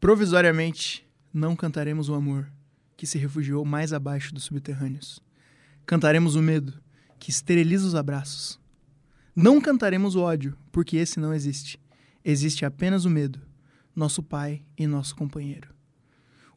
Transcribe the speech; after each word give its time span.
Provisoriamente, 0.00 1.06
não 1.30 1.54
cantaremos 1.54 2.08
o 2.08 2.14
amor, 2.14 2.50
que 2.96 3.06
se 3.06 3.18
refugiou 3.18 3.66
mais 3.66 3.92
abaixo 3.92 4.32
dos 4.32 4.44
subterrâneos. 4.44 5.20
Cantaremos 5.84 6.36
o 6.36 6.42
medo, 6.42 6.72
que 7.18 7.30
esteriliza 7.30 7.86
os 7.86 7.94
abraços. 7.94 8.58
Não 9.36 9.60
cantaremos 9.60 10.14
o 10.14 10.22
ódio, 10.22 10.56
porque 10.72 10.96
esse 10.96 11.20
não 11.20 11.34
existe. 11.34 11.78
Existe 12.24 12.64
apenas 12.64 13.04
o 13.04 13.10
medo, 13.10 13.42
nosso 13.94 14.22
pai 14.22 14.62
e 14.74 14.86
nosso 14.86 15.14
companheiro. 15.14 15.68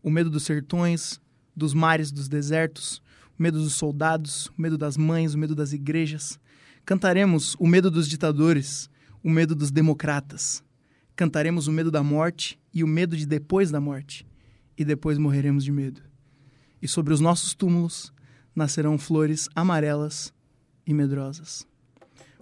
O 0.01 0.09
medo 0.09 0.29
dos 0.29 0.43
sertões, 0.43 1.19
dos 1.53 1.73
mares, 1.73 2.13
dos 2.13 2.29
desertos, 2.29 3.01
o 3.37 3.43
medo 3.43 3.59
dos 3.59 3.73
soldados, 3.73 4.47
o 4.57 4.61
medo 4.61 4.77
das 4.77 4.95
mães, 4.95 5.33
o 5.33 5.37
medo 5.37 5.53
das 5.53 5.73
igrejas. 5.73 6.39
Cantaremos 6.85 7.57
o 7.59 7.67
medo 7.67 7.91
dos 7.91 8.07
ditadores, 8.07 8.89
o 9.21 9.29
medo 9.29 9.53
dos 9.53 9.69
democratas. 9.69 10.63
Cantaremos 11.15 11.67
o 11.67 11.71
medo 11.71 11.91
da 11.91 12.01
morte 12.01 12.59
e 12.73 12.83
o 12.83 12.87
medo 12.87 13.15
de 13.15 13.25
depois 13.25 13.69
da 13.69 13.79
morte. 13.79 14.25
E 14.77 14.83
depois 14.83 15.17
morreremos 15.17 15.63
de 15.63 15.71
medo. 15.71 16.01
E 16.81 16.87
sobre 16.87 17.13
os 17.13 17.19
nossos 17.19 17.53
túmulos 17.53 18.11
nascerão 18.55 18.97
flores 18.97 19.47
amarelas 19.55 20.33
e 20.85 20.93
medrosas. 20.93 21.67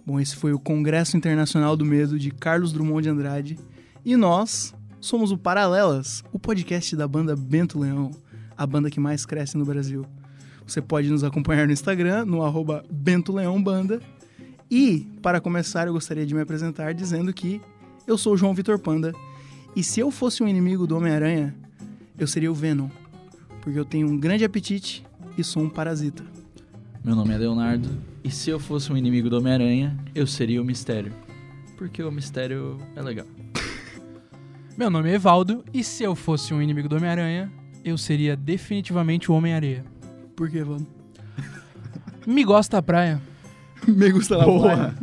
Bom, 0.04 0.18
esse 0.18 0.34
foi 0.34 0.52
o 0.52 0.58
Congresso 0.58 1.16
Internacional 1.16 1.76
do 1.76 1.84
Medo 1.84 2.18
de 2.18 2.30
Carlos 2.30 2.72
Drummond 2.72 3.02
de 3.02 3.08
Andrade. 3.08 3.58
E 4.04 4.16
nós 4.16 4.74
somos 5.00 5.30
o 5.30 5.38
Paralelas, 5.38 6.24
o 6.32 6.38
podcast 6.38 6.96
da 6.96 7.06
banda 7.06 7.36
Bento 7.36 7.78
Leão, 7.78 8.10
a 8.56 8.66
banda 8.66 8.90
que 8.90 8.98
mais 8.98 9.24
cresce 9.24 9.56
no 9.56 9.64
Brasil. 9.64 10.04
Você 10.66 10.80
pode 10.80 11.08
nos 11.10 11.22
acompanhar 11.22 11.66
no 11.66 11.72
Instagram, 11.72 12.24
no 12.24 12.42
arroba 12.42 12.84
Bento 12.90 13.32
Leão 13.32 13.62
Banda. 13.62 14.00
E, 14.70 15.06
para 15.20 15.40
começar, 15.40 15.86
eu 15.86 15.92
gostaria 15.92 16.24
de 16.24 16.34
me 16.34 16.40
apresentar 16.40 16.94
dizendo 16.94 17.32
que 17.32 17.60
eu 18.06 18.18
sou 18.18 18.34
o 18.34 18.36
João 18.36 18.54
Vitor 18.54 18.78
Panda. 18.78 19.12
E 19.74 19.82
se 19.82 20.00
eu 20.00 20.10
fosse 20.10 20.42
um 20.42 20.48
inimigo 20.48 20.86
do 20.86 20.96
Homem-Aranha, 20.96 21.54
eu 22.18 22.26
seria 22.26 22.50
o 22.50 22.54
Venom. 22.54 22.88
Porque 23.60 23.78
eu 23.78 23.84
tenho 23.84 24.08
um 24.08 24.18
grande 24.18 24.44
apetite 24.44 25.04
e 25.36 25.42
sou 25.44 25.62
um 25.62 25.68
parasita. 25.68 26.24
Meu 27.04 27.16
nome 27.16 27.34
é 27.34 27.38
Leonardo, 27.38 27.88
e 28.22 28.30
se 28.30 28.50
eu 28.50 28.60
fosse 28.60 28.92
um 28.92 28.96
inimigo 28.96 29.28
do 29.28 29.38
Homem-Aranha, 29.38 29.96
eu 30.14 30.26
seria 30.26 30.62
o 30.62 30.64
Mistério. 30.64 31.12
Porque 31.76 32.02
o 32.02 32.12
Mistério 32.12 32.78
é 32.94 33.02
legal. 33.02 33.26
Meu 34.76 34.88
nome 34.88 35.10
é 35.10 35.14
Evaldo, 35.14 35.64
e 35.74 35.82
se 35.82 36.04
eu 36.04 36.14
fosse 36.14 36.54
um 36.54 36.62
inimigo 36.62 36.88
do 36.88 36.96
Homem-Aranha, 36.96 37.50
eu 37.84 37.98
seria 37.98 38.36
definitivamente 38.36 39.32
o 39.32 39.34
Homem-Areia. 39.34 39.84
Por 40.36 40.48
que, 40.48 40.62
Vando? 40.62 40.86
Me 42.24 42.44
gosta 42.44 42.76
da 42.76 42.82
praia. 42.82 43.20
Me 43.86 44.12
gusta 44.12 44.38
da 44.38 44.44
Boa. 44.44 44.62
praia. 44.62 44.94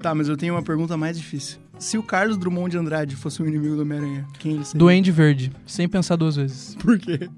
Tá, 0.00 0.14
mas 0.14 0.28
eu 0.28 0.36
tenho 0.36 0.54
uma 0.54 0.62
pergunta 0.62 0.96
mais 0.96 1.18
difícil. 1.18 1.58
Se 1.78 1.98
o 1.98 2.02
Carlos 2.02 2.36
Drummond 2.36 2.70
de 2.70 2.78
Andrade 2.78 3.16
fosse 3.16 3.42
um 3.42 3.46
inimigo 3.46 3.74
do 3.74 3.82
Homem-Aranha, 3.82 4.26
quem 4.38 4.54
ele 4.54 4.64
seria? 4.64 4.78
Duende 4.78 5.10
Verde, 5.10 5.52
sem 5.66 5.88
pensar 5.88 6.16
duas 6.16 6.36
vezes. 6.36 6.74
Por 6.76 6.98
quê? 6.98 7.28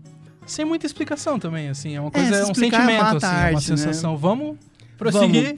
Sem 0.47 0.65
muita 0.65 0.85
explicação 0.85 1.39
também, 1.39 1.69
assim, 1.69 1.95
é 1.97 2.01
uma 2.01 2.09
É, 2.09 2.13
coisa, 2.13 2.35
se 2.35 2.41
é 2.41 2.45
um 2.45 2.51
explicar, 2.53 2.81
sentimento, 2.81 3.17
assim, 3.17 3.27
é 3.27 3.29
uma 3.31 3.39
arte, 3.39 3.55
né? 3.55 3.61
sensação. 3.77 4.17
Vamos 4.17 4.59
prosseguir. 4.99 5.57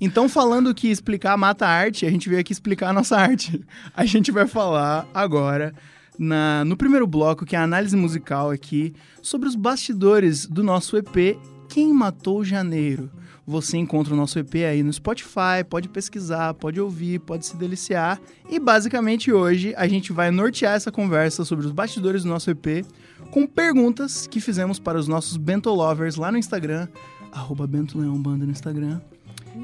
Então, 0.00 0.28
falando 0.28 0.74
que 0.74 0.88
explicar 0.88 1.36
mata 1.36 1.66
a 1.66 1.70
arte, 1.70 2.04
a 2.04 2.10
gente 2.10 2.28
veio 2.28 2.40
aqui 2.40 2.52
explicar 2.52 2.90
a 2.90 2.92
nossa 2.92 3.16
arte. 3.16 3.64
A 3.96 4.04
gente 4.04 4.30
vai 4.30 4.46
falar 4.46 5.06
agora, 5.14 5.72
na, 6.18 6.64
no 6.64 6.76
primeiro 6.76 7.06
bloco, 7.06 7.44
que 7.44 7.56
é 7.56 7.58
a 7.58 7.62
análise 7.62 7.96
musical 7.96 8.50
aqui, 8.50 8.94
sobre 9.22 9.48
os 9.48 9.54
bastidores 9.54 10.46
do 10.46 10.62
nosso 10.62 10.96
EP 10.96 11.38
Quem 11.68 11.92
Matou 11.92 12.44
Janeiro. 12.44 13.10
Você 13.46 13.76
encontra 13.76 14.14
o 14.14 14.16
nosso 14.16 14.38
EP 14.38 14.54
aí 14.66 14.82
no 14.82 14.92
Spotify, 14.92 15.62
pode 15.68 15.88
pesquisar, 15.88 16.54
pode 16.54 16.80
ouvir, 16.80 17.20
pode 17.20 17.44
se 17.44 17.56
deliciar. 17.56 18.18
E 18.48 18.58
basicamente 18.58 19.30
hoje 19.30 19.74
a 19.76 19.86
gente 19.86 20.12
vai 20.12 20.30
nortear 20.30 20.74
essa 20.74 20.90
conversa 20.90 21.44
sobre 21.44 21.66
os 21.66 21.72
bastidores 21.72 22.22
do 22.22 22.30
nosso 22.30 22.50
EP 22.50 22.86
com 23.30 23.46
perguntas 23.46 24.26
que 24.26 24.40
fizemos 24.40 24.78
para 24.78 24.98
os 24.98 25.06
nossos 25.06 25.36
Bento 25.36 25.68
Lovers 25.70 26.16
lá 26.16 26.32
no 26.32 26.38
Instagram, 26.38 26.88
arroba 27.30 27.66
Bento 27.66 27.98
Leão 27.98 28.16
Banda 28.16 28.46
no 28.46 28.50
Instagram. 28.50 29.00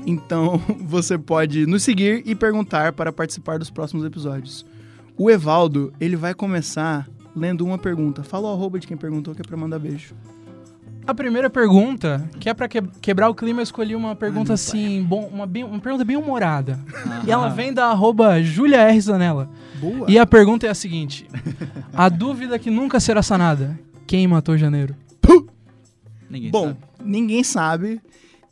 Então 0.07 0.61
você 0.85 1.17
pode 1.17 1.67
nos 1.67 1.83
seguir 1.83 2.23
e 2.27 2.35
perguntar 2.35 2.93
para 2.93 3.11
participar 3.11 3.59
dos 3.59 3.71
próximos 3.71 4.05
episódios. 4.05 4.67
O 5.17 5.31
Evaldo, 5.31 5.93
ele 6.01 6.17
vai 6.17 6.35
começar 6.35 7.09
lendo 7.37 7.65
uma 7.65 7.79
pergunta. 7.79 8.23
Fala 8.23 8.49
o 8.49 8.53
arroba 8.53 8.79
de 8.79 8.87
quem 8.87 8.97
perguntou 8.97 9.35
que 9.35 9.43
é 9.43 9.45
pra 9.45 9.57
mandar 9.57 9.79
beijo. 9.79 10.15
A 11.07 11.15
primeira 11.15 11.49
pergunta, 11.51 12.29
que 12.39 12.49
é 12.49 12.55
pra 12.55 12.69
que- 12.69 12.83
quebrar 13.01 13.29
o 13.29 13.35
clima, 13.35 13.61
eu 13.61 13.65
escolhi 13.65 13.97
uma 13.97 14.15
pergunta 14.15 14.49
meu 14.49 14.55
assim, 14.55 15.03
bom, 15.03 15.29
uma, 15.33 15.47
bem- 15.47 15.65
uma 15.65 15.81
pergunta 15.81 16.05
bem 16.05 16.17
humorada. 16.17 16.79
E 17.27 17.31
ela 17.31 17.49
vem 17.49 17.73
da 17.73 17.87
arroba 17.87 18.41
Julia 18.43 18.79
R. 18.83 19.01
Zanella. 19.01 19.49
Boa. 19.81 20.11
E 20.11 20.19
a 20.19 20.27
pergunta 20.27 20.67
é 20.67 20.71
a 20.71 20.75
seguinte: 20.75 21.27
A 21.93 22.09
dúvida 22.09 22.59
que 22.59 22.71
nunca 22.71 23.01
será 23.01 23.23
sanada. 23.23 23.79
Quem 24.07 24.27
matou 24.29 24.57
janeiro? 24.59 24.95
Ninguém 26.29 26.51
Bom, 26.51 26.67
sabe. 26.69 26.79
ninguém 27.05 27.43
sabe. 27.45 28.01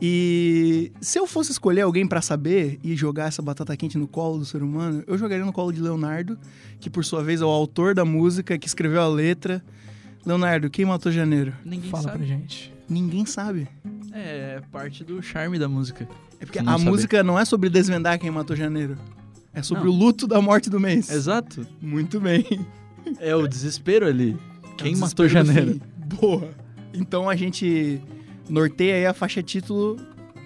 E 0.01 0.93
se 1.01 1.19
eu 1.19 1.27
fosse 1.27 1.51
escolher 1.51 1.81
alguém 1.81 2.07
pra 2.07 2.23
saber 2.23 2.79
e 2.85 2.95
jogar 2.95 3.27
essa 3.27 3.43
batata 3.43 3.77
quente 3.77 3.99
no 3.99 4.07
colo 4.07 4.39
do 4.39 4.45
ser 4.45 4.63
humano, 4.63 5.03
eu 5.07 5.19
jogaria 5.19 5.45
no 5.45 5.53
colo 5.53 5.73
de 5.73 5.81
Leonardo, 5.81 6.39
que 6.79 6.89
por 6.89 7.05
sua 7.05 7.23
vez 7.23 7.41
é 7.41 7.45
o 7.45 7.49
autor 7.49 7.95
da 7.95 8.05
música, 8.05 8.57
que 8.57 8.67
escreveu 8.67 9.01
a 9.01 9.09
letra. 9.09 9.63
Leonardo, 10.25 10.71
quem 10.71 10.85
matou 10.85 11.11
janeiro? 11.11 11.53
Ninguém 11.65 11.91
Fala 11.91 12.05
sabe. 12.05 12.19
pra 12.19 12.27
gente. 12.27 12.73
Ninguém 12.89 13.27
sabe. 13.27 13.69
É 14.13 14.63
parte 14.71 15.03
do 15.05 15.21
charme 15.23 15.59
da 15.59 15.69
música. 15.69 16.09
É 16.41 16.47
porque 16.47 16.63
Não 16.63 16.75
a 16.75 16.79
saber. 16.79 16.91
música 16.91 17.23
não 17.25 17.39
é 17.39 17.45
sobre 17.45 17.69
desvendar 17.69 18.19
quem 18.19 18.31
matou 18.31 18.55
janeiro. 18.57 18.97
É 19.53 19.63
sobre 19.63 19.85
Não. 19.85 19.91
o 19.93 19.95
luto 19.97 20.27
da 20.29 20.41
morte 20.41 20.71
do 20.71 20.79
mês. 20.79 21.11
Exato. 21.11 21.67
Muito 21.83 22.21
bem. 22.21 22.45
É 23.19 23.35
o 23.35 23.49
desespero 23.49 24.07
ali. 24.07 24.37
Quem 24.77 24.93
É 24.93 24.97
o 24.97 24.99
matou 25.01 25.27
desespero 25.27 25.29
do 25.29 25.29
janeiro? 25.53 25.81
Boa. 26.21 26.51
Então 26.95 27.29
a 27.29 27.35
gente 27.35 28.01
norteia 28.49 28.95
aí 28.97 29.07
a 29.07 29.15
faixa 29.15 29.43
título 29.43 29.97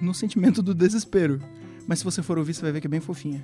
no 0.00 0.12
sentimento 0.14 0.62
do 0.62 0.74
desespero. 0.74 1.40
Mas 1.86 1.98
se 2.00 2.04
você 2.04 2.22
for 2.22 2.38
ouvir, 2.38 2.54
você 2.54 2.62
vai 2.62 2.72
ver 2.72 2.80
que 2.80 2.86
é 2.86 2.90
bem 2.90 3.00
fofinha. 3.00 3.42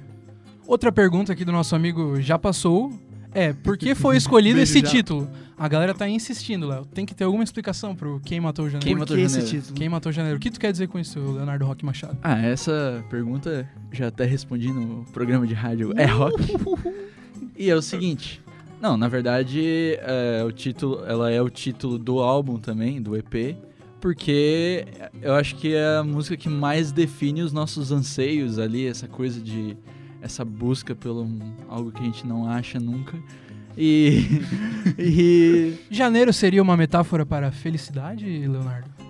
Outra 0.67 0.93
pergunta 0.93 1.33
aqui 1.33 1.45
do 1.45 1.53
nosso 1.53 1.75
amigo 1.75 2.21
Já 2.21 2.39
Passou 2.39 2.93
é: 3.33 3.53
por 3.53 3.77
que 3.77 3.95
foi 3.95 4.17
escolhido 4.19 4.61
esse 4.61 4.81
Já. 4.81 4.87
título? 4.89 5.29
A 5.57 5.67
galera 5.67 5.93
tá 5.93 6.09
insistindo, 6.09 6.69
Léo. 6.69 6.85
Tem 6.87 7.05
que 7.05 7.13
ter 7.15 7.25
alguma 7.25 7.43
explicação 7.43 7.95
pro 7.97 8.21
Quem 8.25 8.39
Matou 8.39 8.67
Janeiro. 8.67 8.85
Quem 8.87 8.95
matou 8.95 9.17
que 9.17 9.23
esse 9.25 9.35
janeiro? 9.41 9.59
título? 9.59 9.75
Quem 9.77 9.89
Matou 9.89 10.13
Janeiro? 10.13 10.37
O 10.37 10.41
que 10.41 10.51
tu 10.53 10.61
quer 10.61 10.71
dizer 10.71 10.87
com 10.87 11.01
isso, 11.01 11.19
Leonardo 11.19 11.65
Roque 11.67 11.85
Machado? 11.85 12.17
Ah, 12.23 12.39
essa 12.41 13.05
pergunta 13.11 13.69
já 13.91 14.07
até 14.07 14.25
respondi 14.25 14.73
no 14.73 15.05
programa 15.13 15.47
de 15.49 15.55
rádio 15.55 15.93
É 15.97 16.05
Rock. 16.07 16.55
E 17.57 17.69
é 17.69 17.75
o 17.75 17.83
seguinte. 17.83 18.41
Não, 18.81 18.97
na 18.97 19.09
verdade, 19.09 19.99
é, 20.01 20.45
o 20.47 20.53
título, 20.53 21.05
ela 21.05 21.29
é 21.33 21.43
o 21.43 21.51
título 21.51 21.99
do 21.99 22.21
álbum 22.21 22.57
também, 22.61 23.03
do 23.03 23.17
EP, 23.17 23.57
porque 24.01 24.87
eu 25.21 25.35
acho 25.35 25.57
que 25.57 25.75
é 25.75 25.97
a 25.97 26.05
música 26.05 26.37
que 26.37 26.49
mais 26.49 26.93
define 26.93 27.43
os 27.43 27.53
nossos 27.53 27.91
anseios 27.91 28.59
ali, 28.59 28.87
essa 28.87 29.09
coisa 29.09 29.41
de 29.41 29.77
essa 30.21 30.45
busca 30.45 30.95
pelo 30.95 31.29
algo 31.69 31.93
que 31.93 32.01
a 32.01 32.05
gente 32.05 32.27
não 32.27 32.49
acha 32.49 32.79
nunca. 32.79 33.17
E, 33.77 34.43
e 34.99 35.75
Janeiro 35.91 36.33
seria 36.33 36.63
uma 36.63 36.77
metáfora 36.77 37.25
para 37.25 37.53
felicidade, 37.53 38.27
Leonardo? 38.27 39.08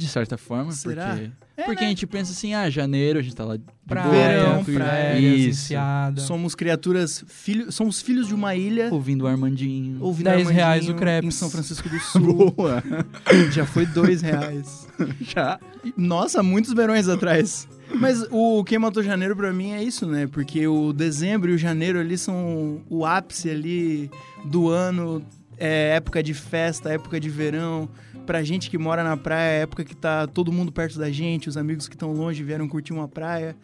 De 0.00 0.08
certa 0.08 0.38
forma, 0.38 0.72
Será? 0.72 1.08
porque 1.10 1.30
porque 1.66 1.84
a 1.84 1.88
gente 1.88 2.06
pensa 2.06 2.32
assim, 2.32 2.54
ah, 2.54 2.70
janeiro, 2.70 3.18
a 3.18 3.22
gente 3.22 3.36
tá 3.36 3.44
lá 3.44 3.56
de 3.56 3.62
Praia, 3.86 4.06
boa, 4.08 4.62
Verão, 4.62 4.64
férias, 4.64 5.40
Isso. 5.40 5.48
enseada. 5.48 6.20
Somos 6.22 6.54
criaturas, 6.54 7.22
filho, 7.28 7.70
somos 7.70 8.00
filhos 8.00 8.26
de 8.28 8.34
uma 8.34 8.54
ilha. 8.54 8.88
Ouvindo 8.90 9.24
o 9.24 9.26
Armandinho. 9.26 9.98
Ouvindo 10.00 10.24
10 10.24 10.38
Armandinho 10.38 10.56
reais 10.56 10.88
o 10.88 10.94
crepes. 10.94 11.28
Em 11.28 11.30
São 11.30 11.50
Francisco 11.50 11.88
do 11.88 11.98
Sul. 12.00 12.52
Boa. 12.52 12.82
Já 13.52 13.66
foi 13.66 13.84
dois 13.84 14.22
reais. 14.22 14.88
Já. 15.20 15.58
Nossa, 15.96 16.42
muitos 16.42 16.72
verões 16.72 17.08
atrás. 17.08 17.68
Mas 17.94 18.24
o 18.30 18.64
Quem 18.64 18.78
Matou 18.78 19.02
Janeiro 19.02 19.36
pra 19.36 19.52
mim 19.52 19.72
é 19.72 19.82
isso, 19.82 20.06
né? 20.06 20.26
Porque 20.26 20.66
o 20.66 20.92
dezembro 20.92 21.50
e 21.50 21.54
o 21.54 21.58
janeiro 21.58 21.98
ali 21.98 22.16
são 22.16 22.80
o 22.88 23.04
ápice 23.04 23.50
ali 23.50 24.10
do 24.44 24.68
ano. 24.68 25.22
É 25.58 25.96
época 25.96 26.22
de 26.22 26.32
festa, 26.32 26.88
época 26.90 27.20
de 27.20 27.28
verão. 27.28 27.86
Pra 28.30 28.44
gente 28.44 28.70
que 28.70 28.78
mora 28.78 29.02
na 29.02 29.16
praia, 29.16 29.58
é 29.58 29.62
época 29.62 29.84
que 29.84 29.92
tá 29.96 30.24
todo 30.24 30.52
mundo 30.52 30.70
perto 30.70 30.96
da 31.00 31.10
gente, 31.10 31.48
os 31.48 31.56
amigos 31.56 31.88
que 31.88 31.96
estão 31.96 32.12
longe 32.12 32.44
vieram 32.44 32.68
curtir 32.68 32.92
uma 32.92 33.08
praia. 33.08 33.56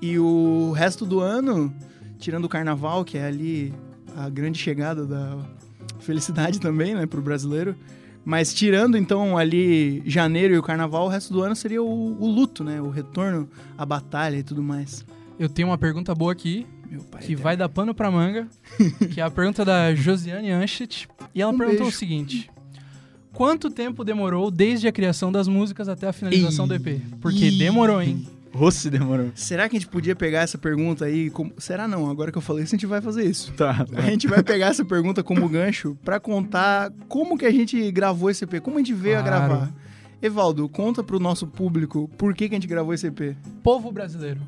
E 0.00 0.18
o 0.18 0.72
resto 0.72 1.04
do 1.04 1.20
ano, 1.20 1.70
tirando 2.18 2.46
o 2.46 2.48
carnaval, 2.48 3.04
que 3.04 3.18
é 3.18 3.26
ali 3.26 3.74
a 4.16 4.30
grande 4.30 4.58
chegada 4.58 5.04
da 5.04 5.36
felicidade 6.00 6.58
também, 6.64 6.94
né, 6.94 7.04
pro 7.04 7.20
brasileiro. 7.20 7.76
Mas 8.24 8.54
tirando 8.54 8.96
então 8.96 9.36
ali 9.36 10.02
janeiro 10.06 10.54
e 10.54 10.58
o 10.58 10.62
carnaval, 10.62 11.04
o 11.04 11.08
resto 11.08 11.30
do 11.34 11.42
ano 11.42 11.54
seria 11.54 11.82
o, 11.82 12.16
o 12.18 12.26
luto, 12.26 12.64
né? 12.64 12.80
O 12.80 12.88
retorno 12.88 13.46
à 13.76 13.84
batalha 13.84 14.38
e 14.38 14.42
tudo 14.42 14.62
mais. 14.62 15.04
Eu 15.38 15.50
tenho 15.50 15.68
uma 15.68 15.76
pergunta 15.76 16.14
boa 16.14 16.32
aqui, 16.32 16.66
que 17.20 17.36
vai 17.36 17.54
dar 17.54 17.68
pano 17.68 17.94
pra 17.94 18.10
manga, 18.10 18.48
que 19.12 19.20
é 19.20 19.24
a 19.24 19.30
pergunta 19.30 19.62
da 19.62 19.94
Josiane 19.94 20.50
Anchit. 20.52 21.06
E 21.34 21.42
ela 21.42 21.52
Um 21.52 21.58
perguntou 21.58 21.82
beijo. 21.82 21.94
o 21.94 21.98
seguinte: 21.98 22.50
quanto 23.36 23.68
tempo 23.70 24.02
demorou 24.02 24.50
desde 24.50 24.88
a 24.88 24.92
criação 24.92 25.30
das 25.30 25.46
músicas 25.46 25.88
até 25.88 26.08
a 26.08 26.12
finalização 26.12 26.66
do 26.66 26.74
EP? 26.74 27.00
Porque 27.20 27.50
demorou, 27.50 28.00
hein? 28.00 28.26
Rossi 28.52 28.88
demorou. 28.88 29.30
Será 29.34 29.68
que 29.68 29.76
a 29.76 29.78
gente 29.78 29.90
podia 29.90 30.16
pegar 30.16 30.40
essa 30.40 30.56
pergunta 30.56 31.04
aí? 31.04 31.28
como- 31.28 31.52
Será 31.58 31.86
não? 31.86 32.08
Agora 32.08 32.32
que 32.32 32.38
eu 32.38 32.42
falei 32.42 32.64
isso, 32.64 32.74
a 32.74 32.78
gente 32.78 32.86
vai 32.86 33.02
fazer 33.02 33.24
isso. 33.24 33.52
Tá. 33.52 33.84
A 33.94 34.00
gente 34.02 34.26
vai 34.26 34.42
pegar 34.42 34.68
essa 34.68 34.82
pergunta 34.82 35.22
como 35.22 35.46
gancho 35.46 35.94
pra 36.02 36.18
contar 36.18 36.90
como 37.08 37.36
que 37.36 37.44
a 37.44 37.50
gente 37.50 37.90
gravou 37.92 38.30
esse 38.30 38.44
EP, 38.44 38.58
como 38.60 38.76
a 38.76 38.78
gente 38.78 38.94
veio 38.94 39.20
Claro. 39.22 39.28
a 39.36 39.46
gravar. 39.48 39.72
Evaldo, 40.22 40.66
conta 40.70 41.02
pro 41.04 41.20
nosso 41.20 41.46
público 41.46 42.08
por 42.16 42.32
que, 42.34 42.48
que 42.48 42.54
a 42.54 42.56
gente 42.56 42.66
gravou 42.66 42.94
esse 42.94 43.06
EP. 43.08 43.36
Povo 43.62 43.92
brasileiro. 43.92 44.40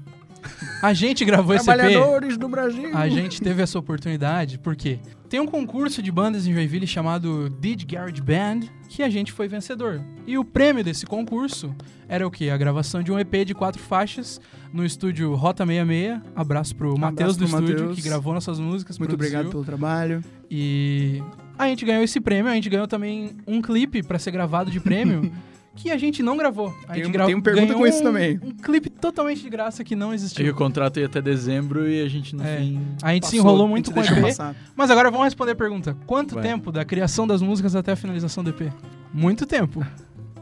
A 0.82 0.92
gente 0.94 1.24
gravou 1.24 1.54
esse 1.54 1.68
EP. 1.68 1.76
Trabalhadores 1.76 2.36
do 2.36 2.48
Brasil. 2.48 2.96
A 2.96 3.08
gente 3.08 3.40
teve 3.40 3.62
essa 3.62 3.78
oportunidade 3.78 4.58
porque 4.58 4.98
tem 5.28 5.40
um 5.40 5.46
concurso 5.46 6.02
de 6.02 6.10
bandas 6.10 6.46
em 6.46 6.52
Joinville 6.52 6.86
chamado 6.86 7.50
Did 7.50 7.84
Garage 7.84 8.20
Band 8.20 8.60
que 8.88 9.02
a 9.02 9.10
gente 9.10 9.32
foi 9.32 9.48
vencedor. 9.48 10.00
E 10.26 10.38
o 10.38 10.44
prêmio 10.44 10.82
desse 10.82 11.04
concurso 11.04 11.74
era 12.08 12.26
o 12.26 12.30
quê? 12.30 12.48
A 12.48 12.56
gravação 12.56 13.02
de 13.02 13.12
um 13.12 13.18
EP 13.18 13.44
de 13.44 13.54
quatro 13.54 13.80
faixas 13.80 14.40
no 14.72 14.84
estúdio 14.84 15.34
Rota 15.34 15.66
66. 15.66 16.20
Abraço 16.34 16.74
pro 16.74 16.98
Matheus 16.98 17.36
do 17.36 17.44
estúdio 17.44 17.94
que 17.94 18.00
gravou 18.00 18.32
nossas 18.32 18.58
músicas. 18.58 18.98
Muito 18.98 19.10
produziu. 19.10 19.38
obrigado 19.38 19.52
pelo 19.52 19.64
trabalho. 19.64 20.24
E 20.50 21.22
a 21.58 21.66
gente 21.66 21.84
ganhou 21.84 22.02
esse 22.02 22.20
prêmio, 22.20 22.50
a 22.50 22.54
gente 22.54 22.70
ganhou 22.70 22.86
também 22.86 23.36
um 23.46 23.60
clipe 23.60 24.02
pra 24.02 24.18
ser 24.18 24.30
gravado 24.30 24.70
de 24.70 24.80
prêmio. 24.80 25.30
Que 25.76 25.90
a 25.92 25.96
gente 25.96 26.22
não 26.24 26.36
gravou. 26.36 26.74
A 26.88 26.92
Tem 26.94 26.96
gente 27.04 27.08
um- 27.08 27.12
gra- 27.12 27.26
tem 27.26 27.34
um 27.36 27.40
pergunta 27.40 27.72
com 27.74 27.86
isso 27.86 28.00
um- 28.00 28.02
também. 28.02 28.40
Um 28.42 28.50
clipe 28.50 28.90
totalmente 28.90 29.40
de 29.42 29.48
graça 29.48 29.84
que 29.84 29.94
não 29.94 30.10
E 30.12 30.16
existiu. 30.16 30.50
o 30.52 30.54
contrato 30.56 30.98
ia 30.98 31.06
até 31.06 31.22
dezembro 31.22 31.88
e 31.88 32.02
a 32.02 32.08
gente 32.08 32.34
no 32.34 32.42
É. 32.42 32.56
fim. 32.56 32.80
A 33.00 33.14
gente 33.14 33.26
se 33.26 33.36
Passou, 33.36 33.38
enrolou 33.38 33.66
a 33.66 33.68
muito 33.68 33.92
com 33.92 34.00
o 34.00 34.04
EP. 34.04 34.20
passar. 34.22 34.56
Mas 34.74 34.90
agora 34.90 35.08
vamos 35.10 35.26
responder 35.26 35.52
a 35.52 35.56
pergunta. 35.56 35.96
Quanto 36.06 36.34
Vai. 36.34 36.42
tempo 36.42 36.72
da 36.72 36.84
criação 36.84 37.26
das 37.28 37.40
músicas 37.40 37.76
até 37.76 37.92
a 37.92 37.96
finalização 37.96 38.42
do 38.42 38.50
EP? 38.50 38.72
Muito 39.14 39.46
tempo. 39.46 39.86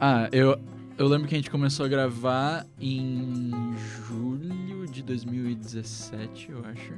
Ah, 0.00 0.28
eu, 0.32 0.58
eu 0.96 1.06
lembro 1.06 1.28
que 1.28 1.34
a 1.34 1.38
gente 1.38 1.50
começou 1.50 1.84
a 1.84 1.88
gravar 1.88 2.64
em 2.80 3.74
julho 4.08 4.86
de 4.90 5.02
2017, 5.02 6.50
eu 6.50 6.64
acho. 6.64 6.94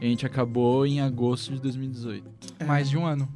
E 0.00 0.06
a 0.06 0.08
gente 0.08 0.24
acabou 0.24 0.86
em 0.86 1.00
agosto 1.02 1.52
de 1.52 1.60
2018. 1.60 2.24
Mais 2.66 2.88
de 2.88 2.96
um 2.96 3.04
ano. 3.04 3.28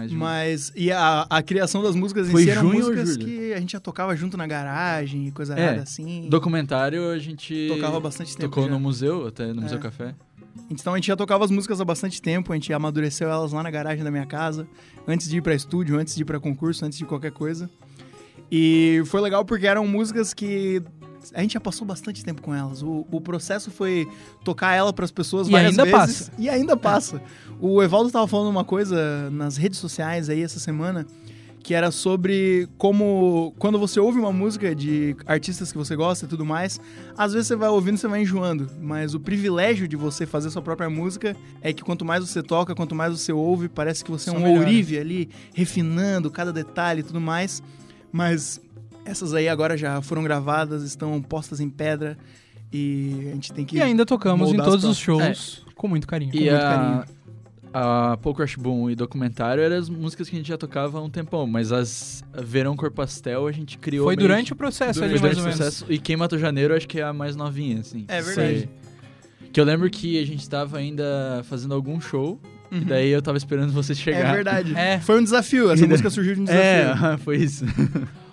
Mais 0.00 0.10
de 0.10 0.16
um- 0.16 0.18
Mas, 0.18 0.72
e 0.74 0.90
a, 0.90 1.26
a 1.28 1.42
criação 1.42 1.82
das 1.82 1.94
músicas 1.94 2.28
em 2.28 2.32
Foi 2.32 2.44
si 2.44 2.50
eram 2.50 2.64
músicas 2.64 3.16
que 3.16 3.52
a 3.52 3.60
gente 3.60 3.72
já 3.72 3.80
tocava 3.80 4.16
junto 4.16 4.36
na 4.36 4.46
garagem 4.46 5.26
e 5.28 5.30
coisa 5.32 5.54
É, 5.58 5.62
errada 5.62 5.82
assim. 5.82 6.26
Documentário 6.28 7.10
a 7.10 7.18
gente 7.18 7.66
Tocava 7.68 8.00
bastante 8.00 8.36
tempo 8.36 8.48
tocou 8.48 8.64
já. 8.64 8.70
no 8.70 8.80
museu, 8.80 9.26
até 9.26 9.52
no 9.52 9.62
Museu 9.62 9.78
É. 9.78 9.80
Café. 9.80 10.14
Então 10.68 10.94
a 10.94 10.96
gente 10.96 11.06
já 11.06 11.16
tocava 11.16 11.44
as 11.44 11.50
músicas 11.50 11.80
há 11.80 11.84
bastante 11.84 12.20
tempo, 12.20 12.52
a 12.52 12.56
gente 12.56 12.72
amadureceu 12.72 13.28
elas 13.30 13.52
lá 13.52 13.62
na 13.62 13.70
garagem 13.70 14.02
da 14.04 14.10
minha 14.10 14.26
casa, 14.26 14.66
antes 15.06 15.28
de 15.28 15.36
ir 15.36 15.42
pra 15.42 15.54
estúdio, 15.54 15.96
antes 15.98 16.14
de 16.14 16.22
ir 16.22 16.24
pra 16.24 16.40
concurso, 16.40 16.84
antes 16.84 16.98
de 16.98 17.04
qualquer 17.04 17.30
coisa. 17.32 17.68
E 18.50 19.02
foi 19.06 19.20
legal 19.20 19.44
porque 19.44 19.66
eram 19.66 19.86
músicas 19.86 20.34
que 20.34 20.82
a 21.34 21.40
gente 21.42 21.54
já 21.54 21.60
passou 21.60 21.86
bastante 21.86 22.24
tempo 22.24 22.40
com 22.42 22.54
elas. 22.54 22.82
O, 22.82 23.06
o 23.10 23.20
processo 23.20 23.70
foi 23.70 24.08
tocar 24.44 24.74
ela 24.74 24.92
pras 24.92 25.10
pessoas 25.10 25.48
E 25.48 25.52
várias 25.52 25.70
ainda 25.78 25.84
vezes. 25.84 25.98
passa. 26.28 26.32
E 26.38 26.48
ainda 26.48 26.76
passa. 26.76 27.22
O 27.60 27.82
Evaldo 27.82 28.10
tava 28.10 28.26
falando 28.26 28.48
uma 28.50 28.64
coisa 28.64 29.30
nas 29.30 29.56
redes 29.56 29.78
sociais 29.78 30.28
aí 30.30 30.42
essa 30.42 30.58
semana, 30.58 31.06
que 31.62 31.74
era 31.74 31.90
sobre 31.90 32.66
como 32.78 33.54
quando 33.58 33.78
você 33.78 34.00
ouve 34.00 34.18
uma 34.18 34.32
música 34.32 34.74
de 34.74 35.14
artistas 35.26 35.70
que 35.70 35.76
você 35.76 35.94
gosta 35.94 36.24
e 36.24 36.28
tudo 36.28 36.42
mais, 36.44 36.80
às 37.18 37.34
vezes 37.34 37.48
você 37.48 37.56
vai 37.56 37.68
ouvindo 37.68 37.96
e 37.96 37.98
você 37.98 38.08
vai 38.08 38.22
enjoando, 38.22 38.66
mas 38.80 39.14
o 39.14 39.20
privilégio 39.20 39.86
de 39.86 39.94
você 39.94 40.24
fazer 40.24 40.48
sua 40.48 40.62
própria 40.62 40.88
música 40.88 41.36
é 41.60 41.70
que 41.70 41.82
quanto 41.82 42.02
mais 42.02 42.26
você 42.26 42.42
toca, 42.42 42.74
quanto 42.74 42.94
mais 42.94 43.12
você 43.12 43.30
ouve, 43.30 43.68
parece 43.68 44.02
que 44.02 44.10
você 44.10 44.30
é 44.30 44.32
Só 44.32 44.38
um 44.38 44.42
melhora. 44.42 44.60
ourive 44.60 44.98
ali, 44.98 45.28
refinando 45.54 46.30
cada 46.30 46.50
detalhe 46.50 47.00
e 47.00 47.02
tudo 47.04 47.20
mais. 47.20 47.62
Mas 48.10 48.60
essas 49.04 49.34
aí 49.34 49.48
agora 49.48 49.76
já 49.76 50.00
foram 50.02 50.22
gravadas, 50.22 50.82
estão 50.82 51.20
postas 51.22 51.60
em 51.60 51.68
pedra 51.68 52.16
e 52.72 53.28
a 53.30 53.34
gente 53.34 53.52
tem 53.52 53.64
que 53.64 53.76
E 53.76 53.82
ainda 53.82 54.06
tocamos 54.06 54.52
em 54.52 54.56
todos 54.56 54.84
os 54.84 54.96
shows 54.98 55.64
com 55.74 55.88
muito 55.88 56.06
carinho. 56.06 56.30
E 56.34 56.40
muito 56.40 56.54
a, 56.54 56.58
carinho. 56.60 57.04
a 57.72 58.16
Paul 58.22 58.34
Crush 58.34 58.56
Boom 58.56 58.90
e 58.90 58.94
documentário 58.94 59.62
eram 59.62 59.76
as 59.76 59.88
músicas 59.88 60.28
que 60.28 60.36
a 60.36 60.38
gente 60.38 60.48
já 60.48 60.58
tocava 60.58 60.98
há 60.98 61.02
um 61.02 61.10
tempão, 61.10 61.46
mas 61.46 61.72
as 61.72 62.22
Verão 62.34 62.76
Cor 62.76 62.90
Pastel 62.90 63.46
a 63.46 63.52
gente 63.52 63.78
criou 63.78 64.06
Foi 64.06 64.14
meio 64.16 64.28
durante 64.28 64.46
que- 64.48 64.52
o 64.52 64.56
processo 64.56 64.98
Foi 65.00 65.08
ali, 65.08 65.18
mais 65.18 65.20
durante 65.22 65.36
ou 65.38 65.42
o 65.42 65.44
menos. 65.46 65.58
processo. 65.58 65.86
E 65.92 65.98
Quem 65.98 66.16
Matou 66.16 66.38
Janeiro 66.38 66.74
acho 66.76 66.86
que 66.86 67.00
é 67.00 67.04
a 67.04 67.12
mais 67.12 67.34
novinha, 67.34 67.80
assim. 67.80 68.04
É 68.08 68.20
verdade. 68.22 68.68
Foi- 68.68 69.48
Que 69.52 69.60
eu 69.60 69.64
lembro 69.64 69.90
que 69.90 70.20
a 70.22 70.24
gente 70.26 70.48
tava 70.48 70.78
ainda 70.78 71.42
fazendo 71.48 71.74
algum 71.74 72.00
show, 72.00 72.38
e 72.70 72.76
Uhum. 72.76 72.84
daí 72.84 73.08
eu 73.10 73.20
tava 73.20 73.36
esperando 73.36 73.72
vocês 73.72 73.98
chegar. 73.98 74.28
É 74.28 74.32
verdade. 74.32 74.76
É. 74.76 75.00
Foi 75.00 75.18
um 75.18 75.24
desafio, 75.24 75.64
essa 75.72 75.74
E 75.74 75.80
daí- 75.80 75.88
música 75.88 76.08
surgiu 76.10 76.34
de 76.36 76.40
um 76.42 76.44
desafio. 76.44 76.60
É, 77.14 77.16
foi 77.18 77.36
isso. 77.38 77.64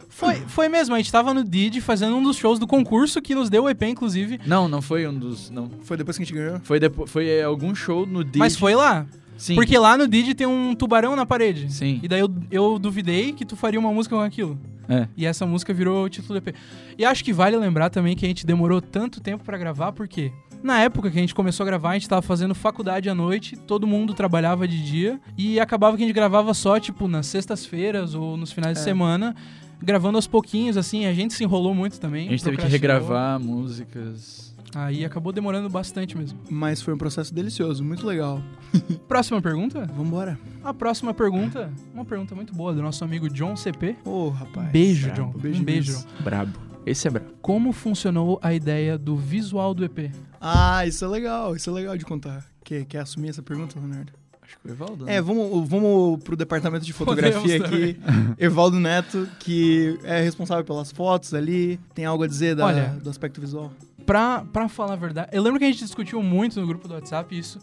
Foi, 0.10 0.36
foi 0.48 0.70
mesmo, 0.70 0.96
a 0.96 0.98
gente 0.98 1.12
tava 1.12 1.34
no 1.34 1.44
Did 1.44 1.80
fazendo 1.82 2.16
um 2.16 2.24
dos 2.24 2.38
shows 2.38 2.58
do 2.60 2.66
concurso 2.66 3.22
que 3.22 3.36
nos 3.36 3.50
deu 3.50 3.64
o 3.66 3.70
EP, 3.70 3.84
inclusive. 3.84 4.40
Não, 4.46 4.68
não 4.68 4.82
foi 4.82 5.08
um 5.08 5.14
dos. 5.14 5.50
Não. 5.50 5.70
Foi 5.84 5.96
depois 5.98 6.18
que 6.18 6.24
a 6.24 6.26
gente 6.26 6.36
ganhou. 6.36 6.60
Foi, 6.64 6.80
depois, 6.80 7.10
foi 7.12 7.28
é, 7.28 7.44
algum 7.44 7.76
show 7.76 8.06
no 8.06 8.24
Did. 8.24 8.38
Mas 8.38 8.56
foi 8.56 8.74
lá. 8.76 9.06
Sim. 9.38 9.54
Porque 9.56 9.78
lá 9.78 9.96
no 9.98 10.08
Did 10.08 10.34
tem 10.34 10.48
um 10.48 10.74
tubarão 10.74 11.16
na 11.16 11.26
parede. 11.26 11.72
Sim. 11.72 12.00
E 12.02 12.08
daí 12.08 12.20
eu, 12.22 12.34
eu 12.50 12.80
duvidei 12.80 13.34
que 13.34 13.46
tu 13.46 13.56
faria 13.56 13.80
uma 13.80 13.92
música 13.94 14.16
com 14.16 14.22
aquilo. 14.22 14.58
É. 14.90 15.08
E 15.18 15.26
essa 15.26 15.46
música 15.46 15.74
virou 15.74 16.06
o 16.06 16.10
título 16.10 16.40
do 16.40 16.50
EP. 16.50 16.56
E 16.98 17.06
acho 17.06 17.24
que 17.24 17.34
vale 17.34 17.56
lembrar 17.58 17.90
também 17.90 18.16
que 18.16 18.26
a 18.26 18.28
gente 18.30 18.46
demorou 18.46 18.82
tanto 18.82 19.20
tempo 19.20 19.44
pra 19.44 19.58
gravar, 19.58 19.92
porque 19.92 20.32
na 20.64 20.80
época 20.82 21.12
que 21.12 21.18
a 21.18 21.22
gente 21.22 21.36
começou 21.36 21.64
a 21.66 21.68
gravar, 21.68 21.92
a 21.92 21.94
gente 21.94 22.08
tava 22.10 22.22
fazendo 22.22 22.56
faculdade 22.56 23.10
à 23.10 23.14
noite, 23.14 23.56
todo 23.58 23.86
mundo 23.86 24.14
trabalhava 24.14 24.68
de 24.68 24.82
dia, 24.82 25.20
e 25.38 25.60
acabava 25.60 25.96
que 25.98 26.04
a 26.04 26.06
gente 26.08 26.16
gravava 26.16 26.54
só, 26.54 26.80
tipo, 26.80 27.08
nas 27.08 27.28
sextas-feiras 27.28 28.16
ou 28.16 28.38
nos 28.38 28.52
finais 28.52 28.76
de 28.76 28.80
É. 28.80 28.84
semana, 28.84 29.36
gravando 29.82 30.18
aos 30.18 30.28
pouquinhos, 30.28 30.78
assim, 30.78 31.06
a 31.06 31.14
gente 31.14 31.34
se 31.34 31.44
enrolou 31.44 31.74
muito 31.74 32.00
também. 32.00 32.28
A 32.28 32.32
gente 32.32 32.44
teve 32.44 32.58
que 32.58 32.68
regravar 32.68 33.40
músicas. 33.40 34.56
Aí 34.76 35.06
acabou 35.06 35.32
demorando 35.32 35.70
bastante 35.70 36.18
mesmo. 36.18 36.38
Mas 36.50 36.82
foi 36.82 36.94
um 36.94 36.98
processo 36.98 37.34
delicioso, 37.34 37.84
muito 37.84 38.06
legal. 38.06 38.42
Próxima 39.08 39.42
pergunta? 39.42 39.86
Vambora. 39.86 40.38
A 40.64 40.74
próxima 40.74 41.14
pergunta, 41.14 41.72
uma 41.94 42.04
pergunta 42.04 42.36
muito 42.36 42.54
boa 42.54 42.74
do 42.74 42.82
nosso 42.82 43.04
amigo 43.04 43.30
John 43.30 43.56
CP. 43.56 43.96
Ô, 44.04 44.30
rapaz. 44.30 44.70
Beijo, 44.70 45.08
Brabo, 45.08 45.32
John. 45.32 45.40
Beijo 45.40 45.62
um 45.62 45.64
beijo. 45.64 46.06
Brabo. 46.20 46.60
Esse 46.86 47.08
é 47.08 47.12
brabo. 47.12 47.32
Como 47.42 47.72
funcionou 47.72 48.40
a 48.42 48.54
ideia 48.54 48.98
do 48.98 49.16
visual 49.16 49.74
do 49.74 49.84
EP? 49.86 50.12
Ah, 50.40 50.86
isso 50.86 51.04
é 51.04 51.08
legal, 51.08 51.56
isso 51.56 51.70
é 51.70 51.74
legal 51.74 51.98
de 51.98 52.06
contar. 52.06 52.46
Quer, 52.64 52.86
quer 52.86 53.00
assumir 53.00 53.30
essa 53.30 53.42
pergunta, 53.42 53.80
Leonardo? 53.80 54.12
Acho 54.48 54.58
que 54.60 54.68
o 54.68 54.72
Evaldo. 54.72 55.06
né? 55.06 55.16
É, 55.16 55.22
vamos, 55.22 55.68
vamos 55.70 56.24
pro 56.24 56.36
departamento 56.38 56.86
de 56.86 56.94
fotografia 56.94 57.58
aqui. 57.58 58.00
Evaldo 58.40 58.80
Neto, 58.80 59.28
que 59.40 60.00
é 60.04 60.22
responsável 60.22 60.64
pelas 60.64 60.90
fotos 60.92 61.34
ali. 61.34 61.78
Tem 61.94 62.06
algo 62.06 62.24
a 62.24 62.28
dizer 62.28 62.56
da- 62.56 62.66
Olha. 62.66 62.98
do 63.04 63.10
aspecto 63.10 63.42
visual? 63.42 63.72
Pra, 64.06 64.46
pra 64.54 64.70
falar 64.70 64.94
a 64.94 64.96
verdade, 64.96 65.30
eu 65.34 65.44
lembro 65.44 65.60
que 65.60 65.66
a 65.66 65.68
gente 65.72 65.84
discutiu 65.84 66.24
muito 66.24 66.60
no 66.62 66.66
grupo 66.66 66.88
do 66.88 66.94
WhatsApp 66.94 67.38
isso, 67.38 67.60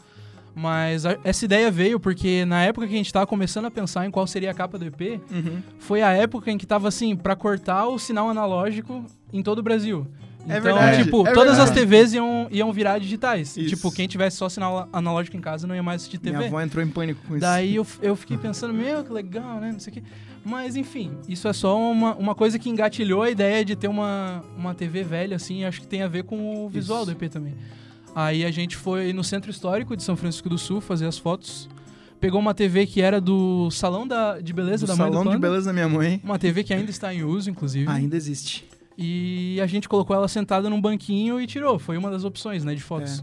mas 0.55 1.07
a- 1.07 1.17
essa 1.25 1.45
ideia 1.47 1.71
veio 1.71 1.99
porque 1.99 2.45
na 2.45 2.63
época 2.63 2.87
que 2.87 2.93
a 2.93 2.97
gente 2.99 3.11
tava 3.13 3.27
começando 3.27 3.65
a 3.65 3.71
pensar 3.71 4.05
em 4.07 4.11
qual 4.11 4.27
seria 4.27 4.51
a 4.51 4.55
capa 4.55 4.79
do 4.79 4.85
EP, 4.85 5.21
Uhum. 5.31 5.63
foi 5.79 6.03
a 6.03 6.11
época 6.13 6.51
em 6.51 6.59
que 6.59 6.67
tava 6.67 6.87
assim, 6.89 7.17
pra 7.17 7.35
cortar 7.35 7.87
o 7.89 7.99
sinal 7.99 8.29
analógico 8.29 9.05
em 9.33 9.43
todo 9.43 9.61
o 9.61 9.63
Brasil. 9.63 10.07
É 10.47 10.59
então, 10.59 10.75
verdade, 10.75 11.05
tipo, 11.05 11.27
é 11.27 11.33
todas 11.33 11.59
as 11.59 11.71
verdade. 11.71 11.87
TVs 11.87 12.13
iam, 12.15 12.49
iam 12.51 12.73
virar 12.73 12.99
digitais. 12.99 13.57
Isso. 13.57 13.75
Tipo, 13.75 13.91
quem 13.91 14.07
tivesse 14.07 14.37
só 14.37 14.49
sinal 14.49 14.89
analógico 14.93 15.37
em 15.37 15.41
casa 15.41 15.67
não 15.67 15.75
ia 15.75 15.83
mais 15.83 16.03
assistir 16.03 16.19
TV. 16.19 16.37
Minha 16.37 16.49
avó 16.49 16.61
entrou 16.61 16.85
em 16.85 16.89
pânico 16.89 17.21
com 17.27 17.35
isso. 17.35 17.41
Daí 17.41 17.77
eu, 17.77 17.87
eu 18.03 18.15
fiquei 18.15 18.37
pensando, 18.37 18.75
meu, 18.75 19.03
que 19.03 19.13
legal, 19.13 19.59
né? 19.61 19.73
Não 19.73 19.81
sei 19.81 19.91
o 19.91 19.95
quê. 19.95 20.03
Mas 20.45 20.77
enfim, 20.77 21.13
isso 21.27 21.49
é 21.49 21.53
só 21.55 21.81
uma, 21.81 22.15
uma 22.17 22.35
coisa 22.35 22.59
que 22.59 22.69
engatilhou 22.69 23.23
a 23.23 23.31
ideia 23.31 23.65
de 23.65 23.75
ter 23.75 23.89
uma, 23.89 24.45
uma 24.57 24.75
TV 24.75 25.03
velha, 25.03 25.37
assim, 25.37 25.65
acho 25.65 25.81
que 25.81 25.87
tem 25.87 26.03
a 26.03 26.09
ver 26.09 26.25
com 26.25 26.67
o 26.67 26.69
visual 26.69 27.03
Isso. 27.03 27.15
do 27.15 27.25
EP 27.25 27.31
também. 27.33 27.55
Aí 28.15 28.45
a 28.45 28.51
gente 28.51 28.77
foi 28.77 29.13
no 29.15 29.25
Centro 29.25 29.51
Histórico 29.51 29.97
de 29.97 30.03
São 30.03 30.17
Francisco 30.17 30.49
do 30.51 30.59
Sul 30.59 30.83
fazer 30.83 31.07
as 31.07 31.17
fotos. 31.17 31.69
Pegou 32.21 32.39
uma 32.41 32.53
TV 32.55 32.87
que 32.87 33.01
era 33.01 33.21
do 33.21 33.71
Salão 33.71 34.07
da, 34.07 34.39
de 34.41 34.53
Beleza 34.53 34.87
do 34.87 34.89
da 34.89 34.97
Mãe 34.97 35.07
salão 35.09 35.25
do 35.25 35.31
de 35.31 35.37
Panda. 35.37 35.49
beleza 35.49 35.67
da 35.67 35.73
minha 35.73 35.89
mãe. 35.89 36.21
Uma 36.23 36.39
TV 36.39 36.63
que 36.63 36.73
ainda 36.75 36.91
está 36.91 37.13
em 37.13 37.23
uso, 37.25 37.51
inclusive. 37.51 37.91
Ainda 37.91 38.17
existe. 38.17 38.67
E 38.97 39.61
a 39.61 39.67
gente 39.67 39.89
colocou 39.89 40.15
ela 40.15 40.29
sentada 40.29 40.71
num 40.71 40.81
banquinho 40.81 41.41
e 41.41 41.47
tirou. 41.47 41.79
Foi 41.79 41.97
uma 41.97 42.11
das 42.11 42.25
opções, 42.25 42.65
né, 42.65 42.75
de 42.75 42.83
fotos. 42.83 43.23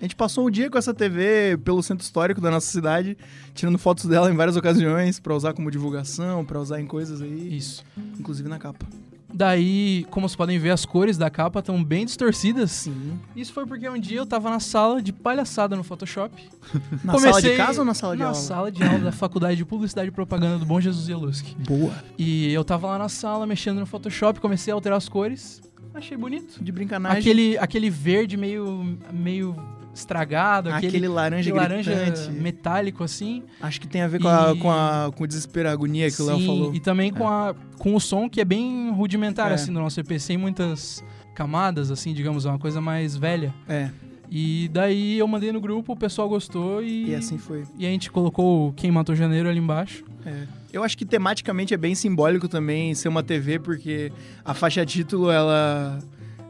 A 0.00 0.02
gente 0.02 0.16
passou 0.16 0.46
o 0.46 0.50
dia 0.50 0.70
com 0.70 0.78
essa 0.78 0.94
TV 0.94 1.58
pelo 1.62 1.82
centro 1.82 2.02
histórico 2.02 2.40
da 2.40 2.50
nossa 2.50 2.66
cidade, 2.66 3.18
tirando 3.54 3.76
fotos 3.76 4.06
dela 4.06 4.30
em 4.32 4.34
várias 4.34 4.56
ocasiões, 4.56 5.20
pra 5.20 5.34
usar 5.34 5.52
como 5.52 5.70
divulgação, 5.70 6.42
pra 6.42 6.58
usar 6.58 6.80
em 6.80 6.86
coisas 6.86 7.20
aí, 7.20 7.56
Isso. 7.56 7.84
inclusive 8.18 8.48
na 8.48 8.58
capa. 8.58 8.86
Daí, 9.32 10.06
como 10.10 10.28
vocês 10.28 10.36
podem 10.36 10.58
ver, 10.58 10.70
as 10.70 10.84
cores 10.84 11.16
da 11.16 11.30
capa 11.30 11.60
estão 11.60 11.82
bem 11.82 12.04
distorcidas. 12.04 12.70
Sim. 12.70 13.18
Isso 13.34 13.52
foi 13.52 13.64
porque 13.66 13.88
um 13.88 13.98
dia 13.98 14.18
eu 14.18 14.26
tava 14.26 14.50
na 14.50 14.60
sala 14.60 15.00
de 15.02 15.12
palhaçada 15.12 15.76
no 15.76 15.82
Photoshop. 15.84 16.32
Na 17.04 17.14
sala 17.18 17.40
de 17.40 17.48
Comecei 17.48 17.56
casa 17.56 17.80
ou 17.80 17.84
na 17.84 17.94
sala 17.94 18.14
de 18.14 18.20
na 18.22 18.28
aula? 18.28 18.38
sala 18.38 18.70
de 18.72 18.82
aula 18.82 18.98
da 18.98 19.12
Faculdade 19.12 19.56
de 19.56 19.64
Publicidade 19.64 20.08
e 20.08 20.10
Propaganda 20.10 20.58
do 20.58 20.66
Bom 20.66 20.80
Jesus 20.80 21.08
Yaluski. 21.08 21.54
Boa. 21.66 21.92
E 22.18 22.52
eu 22.52 22.64
tava 22.64 22.86
lá 22.88 22.98
na 22.98 23.08
sala 23.08 23.46
mexendo 23.46 23.78
no 23.78 23.86
Photoshop, 23.86 24.40
comecei 24.40 24.72
a 24.72 24.74
alterar 24.74 24.98
as 24.98 25.08
cores. 25.08 25.60
Achei 25.94 26.16
bonito. 26.16 26.62
De 26.62 26.70
brincanagem. 26.72 27.18
Aquele, 27.18 27.58
aquele 27.58 27.90
verde 27.90 28.36
meio, 28.36 28.96
meio 29.12 29.56
estragado, 29.92 30.68
aquele, 30.70 30.86
aquele, 30.88 31.08
laranja 31.08 31.50
aquele 31.50 31.60
laranja 31.66 31.94
gritante. 31.94 32.30
metálico 32.30 33.02
assim. 33.04 33.42
Acho 33.60 33.80
que 33.80 33.88
tem 33.88 34.02
a 34.02 34.08
ver 34.08 34.20
com, 34.20 34.28
a, 34.28 34.52
E- 34.54 34.58
com, 34.58 34.70
a, 34.70 35.12
com 35.14 35.24
o 35.24 35.26
desespero, 35.26 35.68
a 35.68 35.72
agonia 35.72 36.10
que 36.10 36.22
o 36.22 36.26
Léo 36.26 36.38
Sim, 36.38 36.46
falou. 36.46 36.74
E 36.74 36.80
também 36.80 37.12
com, 37.12 37.28
a, 37.28 37.54
com 37.78 37.94
o 37.94 38.00
som 38.00 38.28
que 38.30 38.40
é 38.40 38.44
bem 38.44 38.90
rudimentar, 38.92 39.50
É. 39.50 39.54
assim, 39.54 39.72
do 39.72 39.80
nosso 39.80 39.98
EP, 40.00 40.18
sem 40.18 40.36
muitas 40.36 41.02
camadas, 41.34 41.90
assim, 41.90 42.14
digamos, 42.14 42.46
é 42.46 42.48
uma 42.50 42.58
coisa 42.58 42.80
mais 42.80 43.16
velha. 43.16 43.52
É, 43.68 43.90
E 44.30 44.70
daí 44.72 45.18
eu 45.18 45.26
mandei 45.26 45.50
no 45.50 45.60
grupo, 45.60 45.92
o 45.92 45.96
pessoal 45.96 46.28
gostou 46.28 46.82
e, 46.82 47.10
e 47.10 47.14
assim 47.16 47.36
foi. 47.36 47.64
e 47.76 47.84
a 47.84 47.88
gente 47.90 48.10
colocou 48.12 48.68
o 48.68 48.72
Quem 48.72 48.90
Matou 48.92 49.14
Janeiro 49.16 49.48
ali 49.48 49.58
embaixo. 49.58 50.04
É. 50.24 50.44
Eu 50.72 50.84
acho 50.84 50.96
que 50.96 51.04
tematicamente 51.04 51.74
é 51.74 51.76
bem 51.76 51.94
simbólico 51.94 52.48
também 52.48 52.94
ser 52.94 53.08
uma 53.08 53.22
TV, 53.22 53.58
porque 53.58 54.12
a 54.44 54.54
faixa 54.54 54.84
título, 54.86 55.30
ela. 55.30 55.98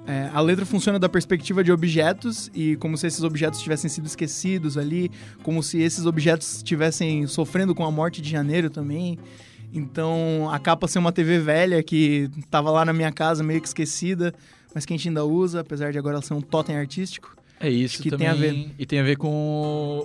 é, 0.07 0.31
a 0.33 0.41
letra 0.41 0.67
funciona 0.67 0.99
da 0.99 1.09
perspectiva 1.09 1.65
de 1.65 1.73
objetos 1.73 2.51
e 2.55 2.77
como 2.77 2.97
se 2.97 3.07
esses 3.07 3.23
objetos 3.23 3.61
tivessem 3.61 3.89
sido 3.89 4.07
esquecidos 4.07 4.77
ali, 4.77 5.11
como 5.43 5.63
se 5.63 5.81
esses 5.81 6.05
objetos 6.05 6.57
estivessem 6.57 7.27
sofrendo 7.27 7.75
com 7.75 7.85
a 7.85 7.91
morte 7.91 8.21
de 8.21 8.31
janeiro 8.31 8.69
também. 8.69 9.19
Então 9.73 10.49
a 10.51 10.59
capa 10.59 10.89
ser 10.89 10.99
uma 10.99 11.13
TV 11.13 11.39
velha 11.39 11.83
que 11.83 12.29
tava 12.51 12.71
lá 12.71 12.85
na 12.85 12.93
minha 12.93 13.13
casa 13.13 13.43
meio 13.43 13.61
que 13.61 13.69
esquecida, 13.69 14.35
mas 14.75 14.85
que 14.85 14.93
a 14.93 14.97
gente 14.97 15.09
ainda 15.09 15.25
usa, 15.25 15.61
apesar 15.61 15.93
de 15.93 15.99
agora 15.99 16.17
ela 16.17 16.23
ser 16.23 16.35
um 16.35 16.41
totem 16.41 16.77
artístico. 16.77 17.37
É 17.61 17.69
isso 17.69 18.03
que 18.03 18.09
também. 18.09 18.27
tem 18.27 18.37
a 18.37 18.41
ver. 18.41 18.71
E 18.79 18.87
tem 18.87 18.99
a 18.99 19.03
ver 19.03 19.17
com 19.17 19.29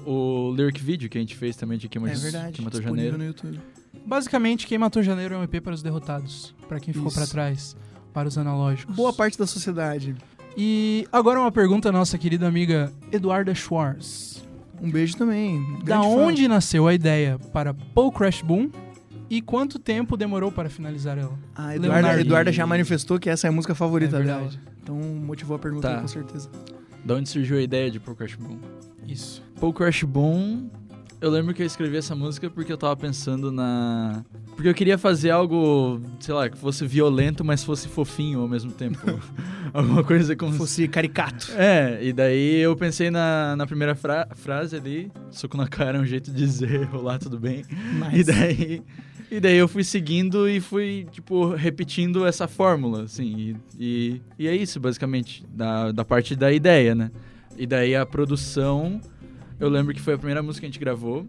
o, 0.05 0.50
o 0.50 0.55
lyric 0.55 0.84
video 0.84 1.10
que 1.10 1.17
a 1.17 1.22
gente 1.22 1.36
fez 1.36 1.55
também 1.55 1.77
de 1.77 1.88
Quem 1.88 2.01
É 2.05 2.13
verdade, 2.13 2.62
disponível 2.62 2.81
Janeiro. 2.81 3.17
no 3.17 3.24
YouTube. 3.24 3.60
Basicamente, 4.06 4.68
Quem 4.68 4.78
Matou 4.78 5.02
Janeiro 5.02 5.36
é 5.36 5.38
um 5.38 5.44
EP 5.44 5.62
para 5.62 5.74
os 5.74 5.82
derrotados, 5.82 6.54
para 6.68 6.80
quem 6.80 6.94
ficou 6.94 7.12
pra 7.12 7.26
trás, 7.26 7.76
para 8.14 8.28
os 8.28 8.38
analógicos. 8.38 8.96
Boa 8.96 9.12
parte 9.12 9.38
da 9.38 9.48
sociedade. 9.48 10.16
E 10.58 11.08
agora 11.12 11.40
uma 11.40 11.52
pergunta 11.52 11.90
à 11.90 11.92
nossa 11.92 12.18
querida 12.18 12.48
amiga 12.48 12.92
Eduarda 13.12 13.54
Schwartz. 13.54 14.46
Um 14.82 14.90
beijo 14.92 15.18
também. 15.18 15.60
Da 15.80 15.98
grande 15.98 16.04
fã. 16.08 16.22
onde 16.22 16.48
nasceu 16.48 16.88
a 16.88 16.94
ideia 16.94 17.40
para 17.52 17.74
Paul 17.74 18.12
Crash 18.12 18.42
Boom 18.42 18.70
e 19.30 19.42
quanto 19.42 19.80
tempo 19.80 20.16
demorou 20.16 20.52
para 20.52 20.70
finalizar 20.70 21.18
ela? 21.18 21.34
A 21.56 21.76
Eduarda, 21.76 21.98
Leonardo. 22.02 22.22
Eduarda 22.22 22.52
já 22.52 22.66
manifestou 22.68 23.20
que 23.20 23.30
essa 23.30 23.48
é 23.48 23.50
a 23.50 23.52
música 23.52 23.74
favorita 23.74 24.18
É 24.18 24.24
dela. 24.24 24.42
verdade. 24.42 24.60
Então 24.84 24.96
motivou 24.98 25.56
a 25.56 25.60
pergunta 25.60 25.90
Tá. 25.90 26.02
com 26.02 26.08
certeza. 26.08 26.50
Da 27.04 27.16
onde 27.16 27.28
surgiu 27.30 27.58
a 27.58 27.62
ideia 27.62 27.90
de 27.90 28.00
Paul 28.00 28.16
Crash 28.16 28.36
Boom? 28.36 28.60
Isso. 29.08 29.42
Paul 29.60 29.74
Crash 29.74 30.04
Boom, 30.04 30.70
eu 31.25 31.32
lembro 31.32 31.55
que 31.55 31.63
eu 31.63 31.65
escrevi 31.65 31.98
essa 31.98 32.15
música 32.15 32.50
porque 32.51 32.72
eu 32.72 32.77
tava 32.77 32.96
pensando 32.96 33.51
na. 33.51 34.24
Porque 34.55 34.70
eu 34.70 34.74
queria 34.75 34.96
fazer 34.96 35.32
algo, 35.32 36.00
sei 36.20 36.34
lá, 36.36 36.48
que 36.48 36.58
fosse 36.58 36.86
violento, 36.86 37.44
mas 37.44 37.63
fosse 37.63 37.88
fofinho 37.88 38.41
ao 38.41 38.48
mesmo 38.48 38.72
tempo. 38.72 39.00
Alguma 39.74 40.03
coisa 40.03 40.36
como. 40.36 40.53
Fosse 40.53 40.88
caricato. 40.88 41.51
É, 41.58 41.98
e 42.01 42.13
daí 42.13 42.58
eu 42.58 42.75
pensei 42.75 43.10
na, 43.10 43.55
na 43.55 43.65
primeira 43.65 43.96
fra- 43.96 44.27
frase 44.36 44.75
ali, 44.75 45.12
soco 45.32 45.58
na 45.58 45.67
cara 45.67 45.98
é 45.98 46.01
um 46.01 46.05
jeito 46.05 46.32
de 46.32 46.38
dizer, 46.38 46.88
olá, 46.94 47.17
tudo 47.17 47.39
bem? 47.39 47.65
Nice. 47.67 48.20
E 48.20 48.24
daí, 48.24 48.82
e 49.32 49.39
daí 49.39 49.58
eu 49.58 49.67
fui 49.67 49.84
seguindo 49.84 50.48
e 50.48 50.62
fui, 50.62 51.08
tipo, 51.12 51.50
repetindo 51.55 52.24
essa 52.25 52.48
fórmula, 52.48 53.01
assim. 53.03 53.36
E, 53.36 53.58
e, 53.79 54.22
e 54.38 54.48
é 54.48 54.55
isso, 54.55 54.79
basicamente, 54.79 55.44
da, 55.51 55.91
da 55.91 56.05
parte 56.05 56.36
da 56.36 56.51
ideia, 56.53 56.94
né? 56.94 57.10
E 57.58 57.65
daí 57.65 57.96
a 57.96 58.05
produção, 58.05 59.01
eu 59.60 59.70
lembro 59.70 59.94
que 59.94 60.02
foi 60.02 60.14
a 60.14 60.18
primeira 60.18 60.42
música 60.44 60.62
que 60.62 60.66
a 60.66 60.70
gente 60.70 60.80
gravou. 60.80 61.26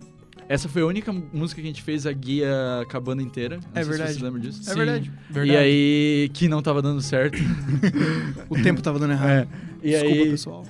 Essa 0.49 0.69
foi 0.69 0.83
a 0.83 0.87
única 0.87 1.13
música 1.33 1.61
que 1.61 1.67
a 1.67 1.71
gente 1.71 1.83
fez 1.83 2.07
a 2.07 2.13
guia 2.13 2.49
cabana 2.89 3.21
inteira. 3.21 3.57
Não 3.57 3.63
É 3.75 3.83
sei 3.83 3.83
se 3.85 3.89
verdade. 3.91 4.11
vocês 4.13 4.23
lembram 4.23 4.41
disso. 4.41 4.71
É 4.71 4.75
verdade. 4.75 5.13
verdade. 5.29 5.51
E 5.53 5.57
aí, 5.57 6.31
que 6.33 6.47
não 6.49 6.63
tava 6.63 6.81
dando 6.81 7.01
certo. 7.01 7.37
O 8.49 8.63
tempo 8.63 8.81
tava 8.81 8.99
dando 8.99 9.13
errado. 9.13 9.31
É. 9.31 9.47
E 9.83 9.91
Desculpa, 9.91 10.15
aí, 10.23 10.31
pessoal. 10.31 10.65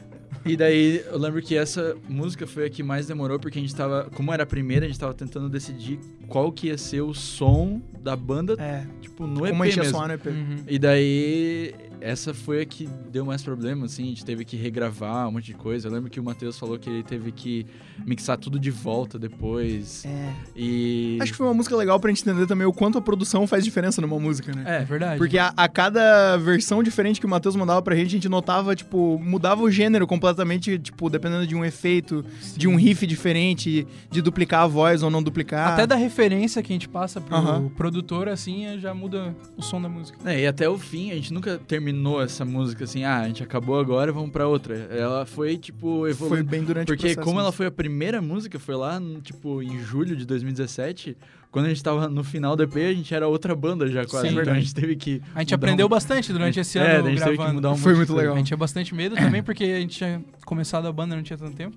e 0.47 0.57
daí, 0.57 1.03
eu 1.11 1.19
lembro 1.19 1.43
que 1.43 1.55
essa 1.57 1.95
música 2.09 2.47
foi 2.47 2.67
a 2.67 2.71
que 2.71 2.83
mais 2.83 3.07
demorou, 3.07 3.39
porque 3.39 3.59
a 3.59 3.61
gente 3.61 3.75
tava, 3.75 4.09
como 4.15 4.33
era 4.33 4.45
a 4.45 4.47
primeira, 4.47 4.87
a 4.87 4.89
gente 4.89 4.99
tava 4.99 5.13
tentando 5.13 5.49
decidir 5.51 5.99
qual 6.29 6.51
que 6.51 6.69
ia 6.69 6.79
ser 6.79 7.03
o 7.03 7.13
som 7.13 7.83
da 8.03 8.17
banda, 8.17 8.55
É. 8.59 8.87
tipo, 9.03 9.27
no 9.27 9.45
EP 9.47 9.51
Como 9.51 9.63
a 9.63 9.67
gente 9.67 9.77
ia 9.77 9.83
mesmo. 9.83 9.99
soar 9.99 10.09
no 10.09 10.15
EP. 10.15 10.27
Uhum. 10.27 10.57
E 10.67 10.79
daí, 10.79 11.75
essa 12.01 12.33
foi 12.35 12.63
a 12.63 12.65
que 12.67 12.89
deu 13.11 13.25
mais 13.25 13.43
problema, 13.43 13.87
assim, 13.87 14.05
a 14.05 14.07
gente 14.07 14.25
teve 14.25 14.45
que 14.45 14.57
regravar 14.57 15.29
um 15.29 15.33
monte 15.33 15.47
de 15.47 15.55
coisa. 15.55 15.89
Eu 15.89 15.93
lembro 15.93 16.11
que 16.11 16.21
o 16.21 16.25
Matheus 16.25 16.59
falou 16.59 16.79
que 16.79 16.89
ele 16.89 17.03
teve 17.03 17.33
que 17.33 17.67
mixar 18.05 18.37
tudo 18.39 18.59
de 18.59 18.71
volta 18.71 19.19
depois. 19.19 20.05
É. 20.05 20.33
E... 20.55 21.19
Acho 21.21 21.33
que 21.33 21.39
foi 21.39 21.47
uma 21.47 21.55
música 21.55 21.75
legal 21.77 21.99
pra 21.99 22.11
gente 22.11 22.23
entender 22.23 22.47
também 22.47 22.67
o 22.67 22.73
quanto 22.73 22.99
a 22.99 23.01
produção 23.01 23.47
faz 23.47 23.65
diferença 23.65 24.01
numa 24.01 24.19
música, 24.19 24.53
né? 24.55 24.65
É 24.67 24.77
É, 24.83 24.85
verdade. 24.85 25.19
Porque 25.19 25.39
a, 25.39 25.53
a 25.57 25.69
cada 25.69 26.37
versão 26.37 26.83
diferente 26.83 27.19
que 27.19 27.27
o 27.27 27.29
Matheus 27.29 27.57
mandava 27.57 27.81
pra 27.81 27.95
gente, 27.97 28.09
a 28.09 28.11
gente 28.11 28.29
notava, 28.29 28.77
tipo, 28.77 29.19
mudava 29.19 29.63
o 29.63 29.71
gênero 29.71 30.07
completamente, 30.07 30.79
tipo, 30.79 31.09
dependendo 31.09 31.47
de 31.47 31.55
um 31.55 31.65
efeito, 31.65 32.25
de 32.57 32.69
um 32.69 32.77
riff 32.77 33.07
diferente, 33.07 33.87
de 34.11 34.23
duplicar 34.23 34.63
a 34.63 34.67
voz 34.67 35.03
ou 35.03 35.11
não 35.11 35.23
duplicar. 35.23 35.73
Até 35.73 35.87
da 35.87 35.97
referência 35.97 36.63
que 36.63 36.73
a 36.73 36.75
gente 36.75 36.89
passa 36.89 37.21
pro 37.21 37.35
Aham. 37.35 37.69
produtor, 37.77 38.29
assim, 38.29 38.79
já 38.79 38.93
muda 38.93 39.35
o 39.57 39.63
som 39.63 39.81
da 39.81 39.89
música. 39.89 40.19
É, 40.25 40.41
e 40.43 40.47
até 40.47 40.69
o 40.69 40.79
fim, 40.79 41.11
a 41.11 41.15
gente 41.15 41.33
nunca 41.33 41.59
terminou 41.67 41.86
essa 42.23 42.45
música 42.45 42.85
assim, 42.85 43.05
ah, 43.05 43.21
a 43.21 43.27
gente 43.27 43.43
acabou 43.43 43.79
agora, 43.79 44.13
vamos 44.13 44.31
pra 44.31 44.47
outra. 44.49 44.75
Ela 44.91 45.25
foi, 45.27 45.57
tipo, 45.57 46.01
Foi 46.01 46.11
evoluindo. 46.11 46.51
bem 46.51 46.63
durante 46.65 46.85
o 46.85 46.87
Porque 46.87 47.07
processo. 47.09 47.25
como 47.25 47.41
ela 47.41 47.53
foi 47.53 47.67
a 47.67 47.71
primeira 47.71 48.21
música, 48.23 48.59
foi 48.59 48.75
lá, 48.77 49.01
tipo, 49.23 49.63
em 49.63 49.79
julho 49.81 50.17
de 50.17 50.25
2017, 50.27 51.17
quando 51.51 51.67
a 51.67 51.69
gente 51.69 51.83
tava 51.83 52.09
no 52.09 52.23
final 52.25 52.55
do 52.57 52.63
EP, 52.63 52.77
a 52.77 52.93
gente 52.93 53.15
era 53.15 53.27
outra 53.29 53.55
banda 53.55 53.89
já 53.89 54.05
quase. 54.07 54.27
Sim, 54.29 54.33
então 54.33 54.43
a 54.43 54.45
verdade. 54.45 54.61
gente 54.61 54.75
teve 54.75 54.97
que. 54.97 55.23
A 55.35 55.41
gente 55.41 55.55
aprendeu 55.55 55.87
um- 55.87 55.89
bastante 55.89 56.33
durante 56.33 56.61
esse 56.61 56.79
é, 56.79 56.97
ano 56.97 57.07
a 57.07 57.11
gente 57.11 57.19
teve 57.19 57.31
que 57.31 57.37
gravando. 57.37 57.55
mudar 57.55 57.73
um 57.73 57.77
Foi 57.77 57.95
muito 57.95 58.15
legal. 58.15 58.35
A 58.35 58.39
gente 58.39 58.49
tinha 58.49 58.57
bastante 58.57 58.95
medo 58.95 59.15
também, 59.17 59.43
porque 59.43 59.65
a 59.65 59.81
gente 59.81 59.97
tinha 59.97 60.23
começado 60.45 60.87
a 60.87 60.93
banda 60.93 61.17
não 61.17 61.23
tinha 61.23 61.39
tanto 61.39 61.57
tempo. 61.57 61.77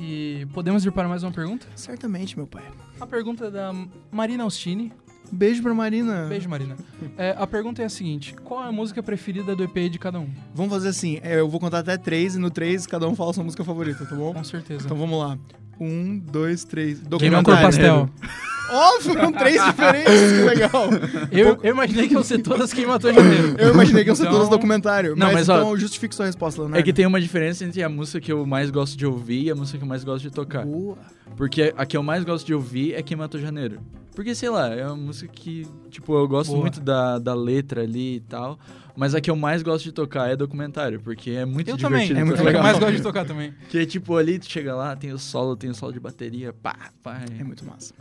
E 0.00 0.46
podemos 0.54 0.84
ir 0.86 0.92
para 0.92 1.08
mais 1.08 1.22
uma 1.24 1.32
pergunta? 1.32 1.66
Certamente, 1.74 2.36
meu 2.36 2.46
pai. 2.46 2.62
A 3.00 3.06
pergunta 3.06 3.46
é 3.46 3.50
da 3.50 3.74
Marina 4.12 4.44
Austini. 4.44 4.92
Beijo 5.30 5.62
pra 5.62 5.74
Marina. 5.74 6.26
Beijo, 6.28 6.48
Marina. 6.48 6.76
É, 7.16 7.34
a 7.38 7.46
pergunta 7.46 7.82
é 7.82 7.84
a 7.84 7.88
seguinte: 7.88 8.34
qual 8.44 8.64
é 8.64 8.68
a 8.68 8.72
música 8.72 9.02
preferida 9.02 9.54
do 9.54 9.62
EP 9.64 9.90
de 9.90 9.98
cada 9.98 10.18
um? 10.18 10.28
Vamos 10.54 10.72
fazer 10.72 10.88
assim, 10.88 11.18
é, 11.22 11.38
eu 11.40 11.48
vou 11.48 11.60
contar 11.60 11.78
até 11.80 11.96
três 11.96 12.34
e 12.34 12.38
no 12.38 12.50
três 12.50 12.86
cada 12.86 13.06
um 13.08 13.14
fala 13.14 13.32
sua 13.32 13.44
música 13.44 13.64
favorita, 13.64 14.04
tá 14.06 14.14
bom? 14.14 14.32
Com 14.34 14.44
certeza. 14.44 14.84
Então 14.84 14.96
vamos 14.96 15.18
lá. 15.18 15.38
Um, 15.80 16.18
dois, 16.18 16.64
três. 16.64 16.98
Quem 16.98 17.06
a 17.06 17.42
cor 17.42 17.54
Documentário. 17.54 17.62
pastel? 17.62 18.10
Ó, 18.70 19.00
foram 19.00 19.32
três 19.32 19.64
diferentes, 19.64 20.12
que 20.12 20.42
legal. 20.42 20.90
Eu, 21.32 21.58
eu 21.62 21.70
imaginei 21.72 22.06
que 22.06 22.12
iam 22.12 22.22
ser 22.22 22.42
todas 22.42 22.70
quem 22.70 22.84
matou 22.84 23.10
janeiro. 23.14 23.54
Eu 23.58 23.72
imaginei 23.72 24.02
que 24.04 24.10
iam 24.10 24.14
ser 24.14 24.24
Então- 24.24 24.34
todos 24.34 24.50
documentário. 24.50 25.16
Não, 25.16 25.28
mas, 25.28 25.34
mas, 25.36 25.48
ó, 25.48 25.58
então 25.60 25.76
justifique 25.78 26.14
sua 26.14 26.26
resposta, 26.26 26.60
Leonardo. 26.60 26.78
É 26.78 26.82
que 26.82 26.92
tem 26.92 27.06
uma 27.06 27.18
diferença 27.18 27.64
entre 27.64 27.82
a 27.82 27.88
música 27.88 28.20
que 28.20 28.30
eu 28.30 28.44
mais 28.44 28.70
gosto 28.70 28.98
de 28.98 29.06
ouvir 29.06 29.44
e 29.44 29.50
a 29.50 29.54
música 29.54 29.78
que 29.78 29.84
eu 29.84 29.88
mais 29.88 30.04
gosto 30.04 30.24
de 30.24 30.30
tocar. 30.30 30.66
Boa. 30.66 30.98
Porque 31.34 31.72
a 31.78 31.86
que 31.86 31.96
eu 31.96 32.02
mais 32.02 32.24
gosto 32.24 32.44
de 32.46 32.52
ouvir 32.52 32.92
é 32.92 33.02
Quem 33.02 33.16
Matou 33.16 33.40
Janeiro. 33.40 33.80
Porque, 34.18 34.34
sei 34.34 34.50
lá, 34.50 34.74
é 34.74 34.84
uma 34.84 34.96
música 34.96 35.32
que, 35.32 35.64
tipo, 35.90 36.12
eu 36.12 36.26
gosto 36.26 36.50
Boa. 36.50 36.62
muito 36.62 36.80
da, 36.80 37.20
da 37.20 37.34
letra 37.34 37.82
ali 37.82 38.16
e 38.16 38.20
tal. 38.20 38.58
Mas 38.96 39.14
a 39.14 39.20
que 39.20 39.30
eu 39.30 39.36
mais 39.36 39.62
gosto 39.62 39.84
de 39.84 39.92
tocar 39.92 40.28
é 40.28 40.34
documentário, 40.34 40.98
porque 41.00 41.30
é 41.30 41.44
muito 41.44 41.68
Eu 41.70 41.78
também. 41.78 42.00
divertido. 42.00 42.18
É 42.18 42.24
muito 42.24 42.40
eu 42.40 42.44
legal. 42.44 42.64
mais 42.64 42.80
gosto 42.80 42.96
de 42.96 43.00
tocar 43.00 43.24
também. 43.24 43.54
Que 43.68 43.86
tipo, 43.86 44.16
ali 44.16 44.40
tu 44.40 44.50
chega 44.50 44.74
lá, 44.74 44.96
tem 44.96 45.12
o 45.12 45.18
solo, 45.20 45.54
tem 45.54 45.70
o 45.70 45.74
solo 45.74 45.92
de 45.92 46.00
bateria, 46.00 46.52
pá, 46.52 46.90
pá. 47.00 47.20
É 47.38 47.44
muito 47.44 47.64
massa. 47.64 47.94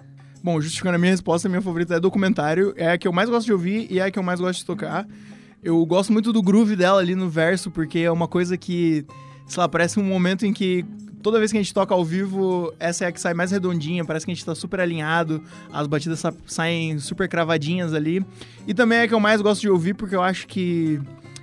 Bom, 0.43 0.59
justificando 0.59 0.95
a 0.95 0.97
minha 0.97 1.11
resposta, 1.11 1.47
a 1.47 1.49
minha 1.51 1.61
favorita 1.61 1.93
é 1.93 1.99
documentário. 1.99 2.73
É 2.75 2.93
a 2.93 2.97
que 2.97 3.07
eu 3.07 3.13
mais 3.13 3.29
gosto 3.29 3.45
de 3.45 3.53
ouvir 3.53 3.85
e 3.87 3.99
é 3.99 4.05
a 4.05 4.09
que 4.09 4.17
eu 4.17 4.23
mais 4.23 4.39
gosto 4.39 4.57
de 4.61 4.65
tocar. 4.65 5.07
Eu 5.63 5.85
gosto 5.85 6.11
muito 6.11 6.33
do 6.33 6.41
groove 6.41 6.75
dela 6.75 6.99
ali 6.99 7.13
no 7.13 7.29
verso, 7.29 7.69
porque 7.69 7.99
é 7.99 8.11
uma 8.11 8.27
coisa 8.27 8.57
que, 8.57 9.05
sei 9.45 9.61
lá, 9.61 9.69
parece 9.69 9.99
um 9.99 10.03
momento 10.03 10.47
em 10.47 10.51
que 10.51 10.83
toda 11.27 11.39
vez 11.39 11.51
que 11.51 11.57
a 11.57 11.61
gente 11.61 11.73
toca 11.73 11.93
ao 11.93 12.03
vivo, 12.05 12.73
essa 12.79 13.03
é 13.03 13.07
a 13.07 13.11
que 13.11 13.19
sai 13.19 13.33
mais 13.33 13.51
redondinha, 13.51 14.05
parece 14.05 14.25
que 14.25 14.31
a 14.31 14.33
gente 14.35 14.45
tá 14.45 14.55
super 14.55 14.79
alinhado, 14.79 15.43
as 15.71 15.85
batidas 15.87 16.19
sa- 16.19 16.33
saem 16.45 16.97
super 16.99 17.27
cravadinhas 17.27 17.93
ali. 17.93 18.25
E 18.65 18.73
também 18.73 18.99
é 18.99 19.03
a 19.03 19.07
que 19.07 19.13
eu 19.13 19.19
mais 19.19 19.41
gosto 19.41 19.61
de 19.61 19.69
ouvir, 19.69 19.93
porque 19.93 20.15
eu 20.15 20.23
acho 20.23 20.47
que, 20.47 20.99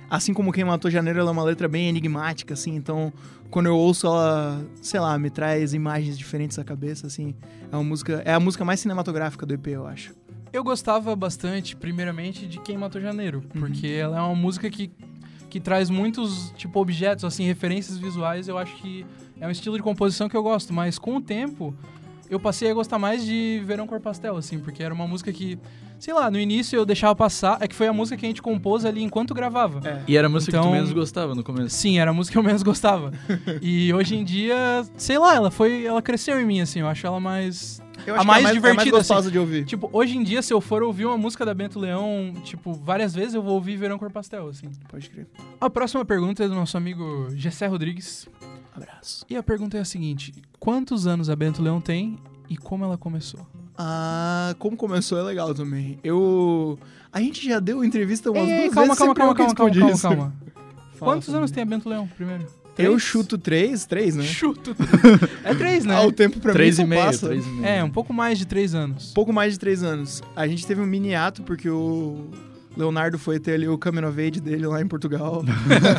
assim 0.09 0.33
como 0.33 0.51
Quem 0.51 0.63
Matou 0.63 0.89
Janeiro, 0.89 1.19
ela 1.19 1.29
é 1.29 1.31
uma 1.31 1.43
letra 1.43 1.67
bem 1.67 1.87
enigmática, 1.87 2.53
assim, 2.55 2.75
então 2.75 3.13
quando 3.51 3.67
eu 3.67 3.77
ouço 3.77 4.07
ela, 4.07 4.59
sei 4.81 4.99
lá, 4.99 5.17
me 5.19 5.29
traz 5.29 5.73
imagens 5.73 6.17
diferentes 6.17 6.57
à 6.59 6.63
cabeça, 6.63 7.05
assim. 7.07 7.33
É 7.71 7.75
uma 7.75 7.83
música, 7.83 8.21
é 8.25 8.33
a 8.33 8.39
música 8.39 8.65
mais 8.65 8.79
cinematográfica 8.79 9.45
do 9.45 9.53
EP, 9.53 9.67
eu 9.67 9.85
acho. 9.87 10.13
Eu 10.51 10.63
gostava 10.63 11.15
bastante, 11.15 11.75
primeiramente, 11.75 12.47
de 12.47 12.59
Quem 12.59 12.77
Matou 12.77 12.99
Janeiro, 12.99 13.43
Uhum. 13.53 13.61
porque 13.61 13.87
ela 13.87 14.17
é 14.17 14.21
uma 14.21 14.35
música 14.35 14.69
que, 14.69 14.89
que 15.49 15.59
traz 15.59 15.89
muitos, 15.89 16.51
tipo, 16.57 16.79
objetos, 16.81 17.23
assim, 17.23 17.45
referências 17.45 17.97
visuais. 17.97 18.47
Eu 18.47 18.57
acho 18.57 18.75
que 18.77 19.05
é 19.39 19.47
um 19.47 19.51
estilo 19.51 19.77
de 19.77 19.83
composição 19.83 20.27
que 20.29 20.35
eu 20.35 20.43
gosto, 20.43 20.73
mas 20.73 20.97
com 20.99 21.17
o 21.17 21.21
tempo, 21.21 21.73
eu 22.29 22.39
passei 22.39 22.69
a 22.69 22.73
gostar 22.73 22.97
mais 22.99 23.23
de 23.25 23.61
Verão 23.65 23.85
Cor 23.87 23.99
Pastel, 23.99 24.35
assim, 24.37 24.59
porque 24.59 24.81
era 24.81 24.93
uma 24.93 25.07
música 25.07 25.31
que, 25.31 25.59
sei 25.99 26.13
lá, 26.13 26.29
no 26.31 26.39
início 26.39 26.75
eu 26.77 26.85
deixava 26.85 27.15
passar, 27.15 27.57
é 27.61 27.67
que 27.67 27.75
foi 27.75 27.87
a 27.87 27.93
música 27.93 28.17
que 28.17 28.25
a 28.25 28.29
gente 28.29 28.41
compôs 28.41 28.83
ali 28.85 29.03
enquanto 29.03 29.33
gravava. 29.33 29.87
É. 29.87 30.01
E 30.07 30.17
era 30.17 30.27
a 30.27 30.29
música 30.29 30.51
que 30.51 30.57
Então- 30.57 30.69
tu 30.71 30.73
menos 30.73 30.91
gostava 30.91 31.35
no 31.35 31.43
começo. 31.43 31.75
Sim, 31.75 31.99
era 31.99 32.11
a 32.11 32.13
música 32.13 32.33
que 32.33 32.39
eu 32.39 32.43
menos 32.43 32.63
gostava. 32.63 33.11
e 33.61 33.93
hoje 33.93 34.15
em 34.15 34.23
dia, 34.23 34.83
sei 34.97 35.17
lá, 35.19 35.35
ela 35.35 35.51
foi, 35.51 35.85
ela 35.85 36.01
cresceu 36.01 36.39
em 36.39 36.45
mim, 36.45 36.61
assim, 36.61 36.79
eu 36.79 36.87
acho 36.87 37.05
ela 37.05 37.19
mais 37.19 37.81
Eu 38.05 38.13
A 38.15 38.17
acho 38.19 38.27
mais 38.27 38.41
que 38.41 38.49
é 38.49 38.51
mais, 38.51 38.57
é 38.57 38.59
mais 38.59 38.61
divertida, 38.83 38.97
gostosa 38.97 39.31
de 39.31 39.39
ouvir. 39.39 39.65
Tipo, 39.65 39.89
hoje 39.93 40.17
em 40.17 40.21
dia, 40.23 40.41
se 40.41 40.53
eu 40.53 40.59
for 40.59 40.83
ouvir 40.83 41.05
uma 41.05 41.17
música 41.17 41.45
da 41.45 41.53
Bento 41.53 41.79
Leão, 41.79 42.33
tipo, 42.43 42.73
várias 42.73 43.13
vezes 43.15 43.33
eu 43.33 43.41
vou 43.41 43.53
ouvir 43.53 43.77
Verão 43.77 43.97
Cor 43.97 44.11
Pastel, 44.11 44.47
assim. 44.49 44.69
Pode 44.89 45.09
crer. 45.09 45.27
A 45.61 45.69
próxima 45.69 46.03
pergunta 46.03 46.43
é 46.43 46.47
do 46.47 46.53
nosso 46.55 46.75
amigo 46.75 47.29
Gessé 47.35 47.67
Rodrigues. 47.67 48.27
Abraço. 48.75 49.25
E 49.29 49.35
a 49.35 49.43
pergunta 49.43 49.77
é 49.77 49.81
a 49.81 49.85
seguinte: 49.85 50.33
quantos 50.59 51.07
anos 51.07 51.29
a 51.29 51.35
Bento 51.35 51.61
Leão 51.61 51.79
tem 51.79 52.17
e 52.49 52.57
como 52.57 52.83
ela 52.83 52.97
começou? 52.97 53.39
Ah, 53.77 54.55
como 54.59 54.75
começou 54.77 55.17
é 55.17 55.23
legal 55.23 55.53
também. 55.53 55.99
Eu. 56.03 56.77
A 57.11 57.19
gente 57.21 57.45
já 57.47 57.59
deu 57.59 57.83
entrevista 57.83 58.29
umas 58.31 58.47
Ei, 58.49 58.63
duas 58.63 58.73
calma, 58.73 58.87
vezes. 58.87 58.97
calma, 58.99 59.15
calma, 59.15 59.31
eu 59.31 59.35
calma, 59.35 59.55
calma, 59.55 59.71
calma, 59.73 59.97
calma. 59.99 60.33
Fala, 60.95 61.11
Quantos 61.13 61.33
anos 61.33 61.51
tem 61.51 61.63
a 61.63 61.65
Bento 61.65 61.87
Leão, 61.89 62.07
primeiro? 62.07 62.43
Eu 62.77 62.91
Três? 62.91 63.03
chuto 63.03 63.37
três, 63.37 63.85
três, 63.85 64.15
né? 64.17 64.23
Chuto. 64.23 64.75
é 65.45 65.55
três, 65.55 65.85
né? 65.85 65.95
Ah, 65.95 66.01
o 66.05 66.11
tempo 66.11 66.41
pra 66.41 66.51
Três 66.51 66.77
mim 66.77 66.83
e 66.83 66.87
meio, 66.87 67.03
passa. 67.05 67.27
três 67.27 67.45
e 67.45 67.49
meio. 67.49 67.65
É, 67.65 67.81
um 67.81 67.89
pouco 67.89 68.13
mais 68.13 68.37
de 68.37 68.45
três 68.45 68.75
anos. 68.75 69.13
Pouco 69.13 69.31
mais 69.31 69.53
de 69.53 69.59
três 69.59 69.81
anos. 69.81 70.21
A 70.35 70.45
gente 70.45 70.67
teve 70.67 70.81
um 70.81 70.85
mini 70.85 71.15
ato 71.15 71.41
porque 71.43 71.69
o 71.69 72.27
Leonardo 72.75 73.17
foi 73.17 73.39
ter 73.39 73.53
ali 73.53 73.67
o 73.67 73.77
Coming 73.77 74.03
of 74.03 74.19
Age 74.19 74.39
dele 74.39 74.67
lá 74.67 74.81
em 74.81 74.87
Portugal. 74.87 75.43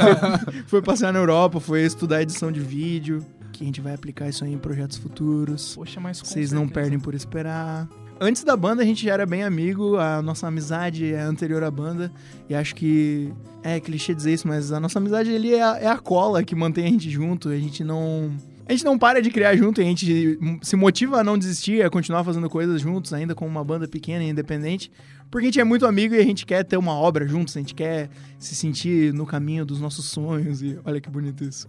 foi 0.66 0.83
passear 0.83 1.12
na 1.12 1.18
Europa, 1.18 1.61
foi 1.61 1.83
estudar 1.83 2.23
edição 2.23 2.52
de 2.52 2.61
vídeo. 2.61 3.25
Que 3.52 3.64
a 3.64 3.66
gente 3.66 3.80
vai 3.80 3.95
aplicar 3.95 4.28
isso 4.28 4.45
aí 4.45 4.52
em 4.52 4.59
projetos 4.59 4.99
futuros. 4.99 5.75
Poxa, 5.75 5.99
mas 5.99 6.21
Vocês 6.21 6.52
não 6.52 6.68
perdem 6.68 6.99
por 6.99 7.14
esperar. 7.14 7.88
Antes 8.18 8.45
da 8.45 8.56
banda, 8.56 8.83
a 8.83 8.85
gente 8.85 9.04
já 9.04 9.12
era 9.12 9.26
bem 9.26 9.42
amigo, 9.42 9.97
a 9.97 10.23
nossa 10.23 10.47
amizade 10.47 11.12
é 11.12 11.21
anterior 11.21 11.62
à 11.62 11.71
banda. 11.71 12.11
E 12.49 12.54
acho 12.54 12.75
que 12.75 13.33
é 13.62 13.78
clichê 13.78 14.14
dizer 14.14 14.33
isso, 14.33 14.49
mas 14.49 14.73
a 14.73 14.80
nossa 14.80 14.99
amizade 14.99 15.35
ali 15.35 15.54
é 15.54 15.62
a, 15.62 15.78
é 15.78 15.87
a 15.87 15.99
cola 15.99 16.42
que 16.42 16.54
mantém 16.54 16.87
a 16.87 16.88
gente 16.88 17.11
junto. 17.11 17.50
A 17.50 17.59
gente 17.59 17.85
não. 17.85 18.33
A 18.68 18.73
gente 18.73 18.85
não 18.85 18.99
para 18.99 19.23
de 19.23 19.30
criar 19.30 19.54
junto, 19.54 19.80
a 19.80 19.85
gente 19.85 20.38
se 20.61 20.75
motiva 20.75 21.21
a 21.21 21.25
não 21.25 21.38
desistir, 21.38 21.85
a 21.85 21.90
continuar 21.90 22.25
fazendo 22.25 22.50
coisas 22.50 22.80
juntos, 22.80 23.12
ainda 23.12 23.33
com 23.33 23.47
uma 23.47 23.62
banda 23.62 23.87
pequena 23.87 24.25
e 24.25 24.28
independente. 24.28 24.90
Porque 25.30 25.47
a 25.47 25.49
gente 25.49 25.61
é 25.61 25.64
muito 25.64 25.87
amigo 25.87 26.14
e 26.14 26.18
a 26.18 26.25
gente 26.25 26.47
quer 26.47 26.64
ter 26.64 26.76
uma 26.76 26.92
obra 26.92 27.26
juntos, 27.26 27.56
a 27.56 27.61
gente 27.61 27.75
quer 27.75 28.09
se 28.38 28.54
sentir 28.54 29.12
no 29.12 29.26
caminho 29.26 29.64
dos 29.64 29.80
nossos 29.80 30.06
sonhos. 30.06 30.62
E 30.62 30.78
olha 30.85 31.00
que 31.00 31.11
bonito 31.11 31.45
isso. 31.45 31.66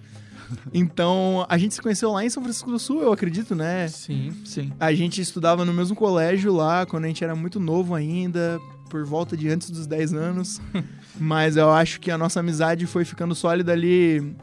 Então, 0.74 1.46
a 1.50 1.58
gente 1.58 1.74
se 1.74 1.82
conheceu 1.82 2.12
lá 2.12 2.24
em 2.24 2.30
São 2.30 2.42
Francisco 2.42 2.72
do 2.72 2.80
Sul, 2.80 3.02
eu 3.02 3.12
acredito, 3.12 3.56
né? 3.56 3.88
Sim. 3.88 4.32
Sim. 4.46 4.72
A 4.80 4.94
gente 4.94 5.20
estudava 5.22 5.66
no 5.66 5.74
mesmo 5.74 5.96
colégio 5.96 6.54
lá, 6.54 6.86
quando 6.86 7.06
a 7.06 7.08
gente 7.08 7.24
era 7.24 7.36
muito 7.36 7.60
novo 7.60 7.94
ainda, 7.94 8.60
por 8.90 9.04
volta 9.06 9.36
de 9.36 9.50
antes 9.50 9.70
dos 9.70 9.86
10 9.86 10.14
anos. 10.14 10.62
Mas 11.20 11.58
eu 11.58 11.70
acho 11.72 12.00
que 12.00 12.12
a 12.12 12.18
nossa 12.18 12.40
amizade 12.40 12.86
foi 12.86 13.04
ficando 13.04 13.36
sólida 13.36 13.72
ali 13.72 14.36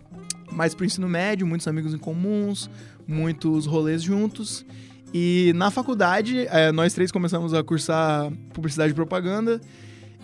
mais 0.50 0.74
pro 0.74 0.84
ensino 0.84 1.08
médio, 1.08 1.46
muitos 1.46 1.66
amigos 1.66 1.94
em 1.94 1.98
comuns, 1.98 2.70
muitos 3.06 3.66
rolês 3.66 4.02
juntos. 4.02 4.64
E 5.16 5.52
na 5.54 5.70
faculdade, 5.70 6.44
eh, 6.50 6.72
nós 6.72 6.92
três 6.92 7.12
começamos 7.12 7.54
a 7.54 7.62
cursar 7.62 8.32
publicidade 8.52 8.90
e 8.90 8.94
propaganda. 8.94 9.60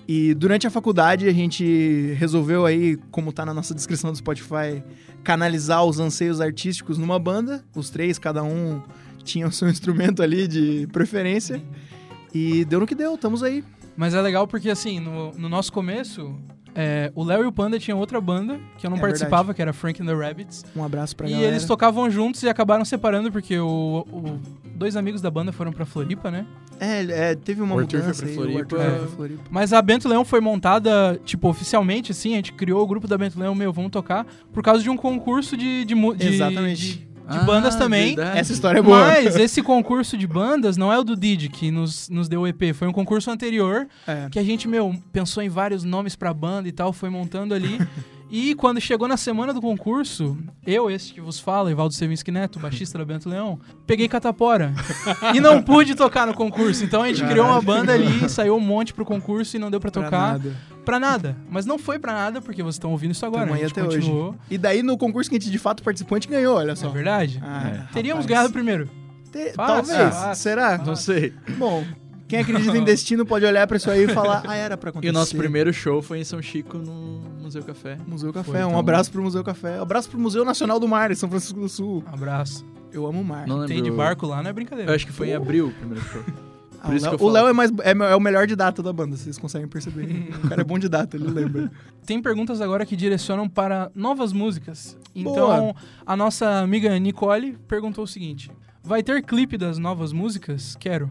E 0.09 0.35
durante 0.35 0.67
a 0.67 0.71
faculdade 0.71 1.29
a 1.29 1.33
gente 1.33 2.13
resolveu 2.19 2.67
aí, 2.67 2.97
como 3.13 3.33
tá 3.33 3.47
na 3.47 3.55
nossa 3.55 3.73
descrição 3.73 4.11
do 4.11 4.19
Spotify, 4.19 4.83
canalizar 5.23 5.85
os 5.85 6.01
anseios 6.01 6.41
artísticos 6.41 6.99
numa 6.99 7.21
banda. 7.21 7.65
Os 7.73 7.89
três, 7.89 8.19
cada 8.19 8.43
um 8.43 8.83
tinha 9.23 9.47
o 9.47 9.53
seu 9.53 9.69
instrumento 9.71 10.25
ali 10.25 10.49
de 10.49 10.89
preferência. 10.89 11.63
E 12.35 12.65
deu 12.65 12.81
no 12.81 12.87
que 12.87 12.97
deu, 12.97 13.15
estamos 13.15 13.45
aí. 13.45 13.63
Mas 13.97 14.13
é 14.13 14.21
legal 14.21 14.49
porque, 14.49 14.71
assim, 14.71 14.99
no, 14.99 15.31
no 15.39 15.49
nosso 15.49 15.73
começo, 15.73 16.35
é, 16.75 17.11
o 17.15 17.25
Léo 17.25 17.45
e 17.45 17.47
o 17.47 17.53
Panda 17.53 17.79
tinham 17.79 17.99
outra 17.99 18.21
banda 18.21 18.59
que 18.79 18.87
eu 18.87 18.91
não 18.91 18.97
É 18.99 19.01
participava, 19.01 19.53
que 19.55 19.61
era 19.63 19.73
Frank 19.73 20.03
and 20.03 20.07
the 20.07 20.15
Rabbits. 20.15 20.65
Um 20.77 20.85
abraço 20.85 21.15
pra 21.17 21.29
e 21.29 21.33
galera. 21.33 21.51
eles 21.51 21.65
tocavam 21.65 22.11
juntos 22.11 22.43
e 22.43 22.49
acabaram 22.49 22.85
separando 22.85 23.31
porque 23.33 23.59
o, 23.59 24.05
o- 24.13 24.39
dois 24.75 24.97
amigos 24.97 25.21
da 25.21 25.31
banda 25.31 25.53
foram 25.53 25.73
pra 25.73 25.85
Floripa, 25.85 26.31
né? 26.31 26.47
É, 26.79 27.03
é, 27.31 27.35
teve 27.35 27.61
uma 27.61 27.75
O 27.75 27.79
Arthur 27.81 27.99
mudança 27.99 28.25
foi 28.25 28.35
pra 28.35 28.43
Floripa. 28.43 28.77
Foi 28.77 28.87
É. 28.87 28.99
pra 28.99 29.07
Floripa. 29.09 29.43
Mas 29.51 29.73
a 29.73 29.83
Bento 29.83 30.09
Leão 30.09 30.25
foi 30.25 30.41
montada, 30.41 31.21
tipo, 31.25 31.49
oficialmente, 31.49 32.13
assim, 32.13 32.33
a 32.33 32.37
gente 32.37 32.53
criou 32.55 32.83
o 32.83 32.87
grupo 32.87 33.07
da 33.07 33.19
Bento 33.19 33.39
Leão, 33.39 33.55
meu, 33.55 33.73
vamos 33.73 33.91
tocar, 33.91 34.25
por 34.53 34.63
causa 34.63 34.83
de 34.83 34.89
um 34.89 34.97
concurso 34.97 35.57
de, 35.57 35.85
de, 35.85 35.95
de, 35.95 36.27
Exatamente. 36.29 36.99
de- 36.99 37.10
de 37.31 37.45
bandas 37.45 37.77
também. 37.77 38.15
verdade. 38.15 38.39
Essa 38.39 38.53
história 38.53 38.79
é 38.79 38.83
boa. 38.83 39.01
Mas 39.07 39.37
esse 39.37 39.63
concurso 39.63 40.17
de 40.17 40.27
bandas 40.27 40.77
não 40.77 40.93
é 40.93 40.99
o 40.99 41.05
do 41.05 41.17
Didi 41.17 41.49
que 41.49 41.71
nos, 41.71 42.09
nos 42.09 42.29
deu 42.29 42.43
o 42.43 42.47
EP, 42.47 42.75
foi 42.75 42.89
um 42.89 42.93
concurso 42.93 43.31
anterior 43.31 43.87
É. 44.07 44.29
que 44.31 44.39
a 44.39 44.43
gente, 44.43 44.67
meu, 44.69 44.95
pensou 45.13 45.43
em 45.43 45.49
vários 45.49 45.85
nomes 45.85 46.17
pra 46.17 46.33
banda 46.35 46.69
e 46.69 46.73
tal, 46.73 46.93
foi 46.93 47.09
montando 47.11 47.55
ali. 47.55 47.79
e 48.31 48.55
quando 48.55 48.81
chegou 48.81 49.09
na 49.09 49.17
semana 49.17 49.53
do 49.53 49.61
concurso, 49.61 50.37
eu, 50.67 50.91
esse 50.91 51.13
que 51.13 51.21
vos 51.21 51.41
fala, 51.41 51.71
Evaldo 51.71 51.95
Sevinski 51.95 52.31
Neto, 52.31 52.59
baixista 52.61 52.97
da 52.99 53.05
Bento 53.05 53.29
Leão, 53.29 53.59
peguei 53.87 54.09
catapora. 54.09 54.73
e 55.35 55.41
não 55.41 55.63
pude 55.63 55.95
tocar 55.95 56.27
no 56.27 56.35
concurso. 56.35 56.85
Então 56.85 57.03
a 57.03 57.09
gente 57.09 57.25
criou 57.27 57.47
uma 57.47 57.61
banda 57.61 57.93
ali, 57.93 58.29
saiu 58.29 58.57
um 58.57 58.61
monte 58.61 58.93
pro 58.95 59.05
concurso 59.05 59.57
e 59.57 59.59
não 59.59 59.71
deu 59.71 59.81
pra 59.81 59.91
Pra 59.91 60.03
tocar. 60.05 60.33
nada. 60.33 60.57
Pra 60.85 60.99
nada. 60.99 61.37
Mas 61.51 61.67
não 61.67 61.79
foi 61.79 61.99
pra 61.99 62.13
nada, 62.13 62.41
porque 62.41 62.63
vocês 62.63 62.77
estão 62.77 62.91
ouvindo 62.91 63.11
isso 63.13 63.25
agora. 63.27 63.43
Tamo 63.43 63.53
a 63.53 63.57
aí 63.57 63.63
gente 63.63 63.73
até 63.73 63.85
hoje. 63.87 63.99
continuou. 63.99 64.35
E 64.51 64.57
daí 64.59 64.83
no 64.83 64.97
concurso 64.99 65.29
que 65.31 65.37
a 65.37 65.39
gente 65.39 65.51
de 65.51 65.59
fato 65.59 65.83
participou, 65.83 66.17
a 66.17 66.19
gente 66.21 66.29
ganhou, 66.31 66.57
olha 66.57 66.73
É 66.73 66.75
só. 66.77 66.89
verdade? 66.89 67.39
Ah, 67.43 67.87
Teríamos 67.93 68.25
rapaz. 68.25 68.27
ganhado 68.27 68.53
primeiro. 68.53 68.89
Te- 69.31 69.53
Fácil, 69.53 69.95
Talvez. 69.95 70.15
fácil. 70.15 70.43
Será? 70.43 70.79
Não 70.79 70.97
sei. 70.97 71.33
Bom, 71.57 71.85
quem 72.27 72.41
acredita 72.41 72.77
em 72.77 72.83
destino 72.85 73.25
pode 73.25 73.45
olhar 73.45 73.67
pra 73.67 73.77
isso 73.77 73.91
aí 73.91 74.05
e 74.05 74.09
falar, 74.09 74.43
ah, 74.47 74.57
era 74.57 74.77
pra 74.77 74.91
acontecer. 74.91 75.07
E 75.09 75.11
o 75.11 75.13
nosso 75.13 75.37
primeiro 75.37 75.73
show 75.73 76.01
foi 76.03 76.19
em 76.19 76.25
São 76.25 76.41
Chico, 76.43 76.79
no 76.79 77.21
Museu 77.41 77.63
Café. 77.63 77.97
Museu 78.07 78.33
Café, 78.33 78.51
Foi, 78.53 78.65
um 78.65 78.69
então. 78.69 78.79
abraço 78.79 79.11
pro 79.13 79.23
Museu 79.23 79.45
Café. 79.45 79.79
Um 79.79 79.83
abraço 79.83 80.09
pro 80.11 80.19
Museu 80.19 80.45
Nacional 80.45 80.81
do 80.81 80.89
Mar, 80.89 81.11
em 81.11 81.15
São 81.15 81.29
Francisco 81.29 81.61
do 81.61 81.69
Sul. 81.69 82.03
Abraço. 82.13 82.65
Eu 82.93 83.07
amo 83.07 83.21
o 83.21 83.25
mar. 83.25 83.47
Não 83.47 83.57
lembro. 83.59 83.69
Tem 83.73 83.83
de 83.83 83.91
barco 83.91 84.27
lá, 84.27 84.43
não 84.43 84.51
é 84.51 84.53
brincadeira. 84.53 84.91
Eu 84.91 84.95
acho 84.97 85.07
que 85.07 85.13
foi 85.13 85.29
em 85.29 85.35
abril 85.35 85.69
o 85.69 85.73
primeiro 85.73 86.03
show. 86.07 86.23
Ah, 86.83 86.87
Por 86.87 86.95
o 86.95 86.97
isso 86.97 87.07
Léo- 87.07 87.17
que 87.19 87.23
eu 87.23 87.29
o. 87.29 87.31
Léo 87.31 87.47
é, 87.49 87.53
mais, 87.53 87.71
é, 87.83 87.91
é 87.93 88.17
o 88.17 88.21
melhor 88.21 88.47
de 88.47 88.57
data 88.57 88.83
da 88.83 88.93
banda, 88.93 89.17
vocês 89.17 89.37
conseguem 89.37 89.69
perceber. 89.69 90.31
o 90.43 90.49
cara 90.49 90.63
é 90.63 90.65
bom 90.65 90.79
de 90.79 90.89
data, 90.89 91.17
ele 91.17 91.29
lembra. 91.29 91.71
Tem 92.07 92.21
perguntas 92.23 92.61
agora 92.61 92.87
que 92.87 92.97
direcionam 92.97 93.49
para 93.49 93.91
novas 93.95 94.33
músicas. 94.33 94.97
Então, 95.15 95.35
Boa. 95.35 95.75
a 96.07 96.17
nossa 96.17 96.61
amiga 96.61 96.99
Nicole 96.99 97.59
perguntou 97.69 98.05
o 98.05 98.07
seguinte: 98.09 98.51
Vai 98.83 99.03
ter 99.03 99.23
clipe 99.23 99.59
das 99.59 99.77
novas 99.79 100.13
músicas? 100.13 100.75
Quero. 100.81 101.11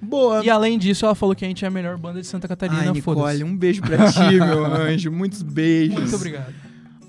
Boa. 0.00 0.42
E 0.44 0.48
além 0.48 0.78
disso, 0.78 1.04
ela 1.04 1.14
falou 1.14 1.34
que 1.34 1.44
a 1.44 1.48
gente 1.48 1.62
é 1.64 1.68
a 1.68 1.70
melhor 1.70 1.98
banda 1.98 2.20
de 2.20 2.26
Santa 2.26 2.48
Catarina. 2.48 2.80
Ai, 2.82 2.90
Nicole, 2.92 3.44
um 3.44 3.54
beijo 3.56 3.82
pra 3.82 4.10
ti, 4.10 4.20
meu 4.40 4.64
anjo. 4.72 5.10
Muitos 5.12 5.42
beijos. 5.42 5.98
Muito 5.98 6.16
obrigado. 6.16 6.54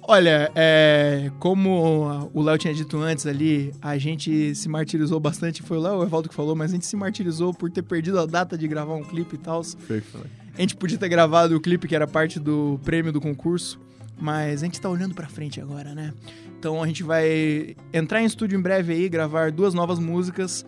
Olha, 0.03 0.51
é, 0.55 1.31
como 1.39 2.29
o 2.33 2.41
Léo 2.41 2.57
tinha 2.57 2.73
dito 2.73 2.97
antes 2.97 3.25
ali, 3.27 3.71
a 3.81 3.97
gente 3.97 4.53
se 4.55 4.67
martirizou 4.67 5.19
bastante. 5.19 5.61
Foi 5.61 5.77
o 5.77 5.81
Léo 5.81 5.99
o 5.99 6.03
Evaldo 6.03 6.27
que 6.27 6.35
falou, 6.35 6.55
mas 6.55 6.71
a 6.71 6.73
gente 6.73 6.85
se 6.85 6.95
martirizou 6.95 7.53
por 7.53 7.69
ter 7.69 7.83
perdido 7.83 8.19
a 8.19 8.25
data 8.25 8.57
de 8.57 8.67
gravar 8.67 8.95
um 8.95 9.03
clipe 9.03 9.35
e 9.35 9.37
tal. 9.37 9.61
A 10.57 10.61
gente 10.61 10.75
podia 10.75 10.97
ter 10.97 11.07
gravado 11.07 11.55
o 11.55 11.61
clipe 11.61 11.87
que 11.87 11.95
era 11.95 12.07
parte 12.07 12.39
do 12.39 12.79
prêmio 12.83 13.11
do 13.11 13.21
concurso, 13.21 13.79
mas 14.19 14.61
a 14.61 14.65
gente 14.65 14.81
tá 14.81 14.89
olhando 14.89 15.15
pra 15.15 15.27
frente 15.27 15.61
agora, 15.61 15.95
né? 15.95 16.13
Então 16.59 16.81
a 16.83 16.87
gente 16.87 17.03
vai 17.03 17.75
entrar 17.93 18.21
em 18.21 18.25
estúdio 18.25 18.57
em 18.57 18.61
breve 18.61 18.93
aí, 18.93 19.09
gravar 19.09 19.51
duas 19.51 19.73
novas 19.73 19.97
músicas. 19.97 20.65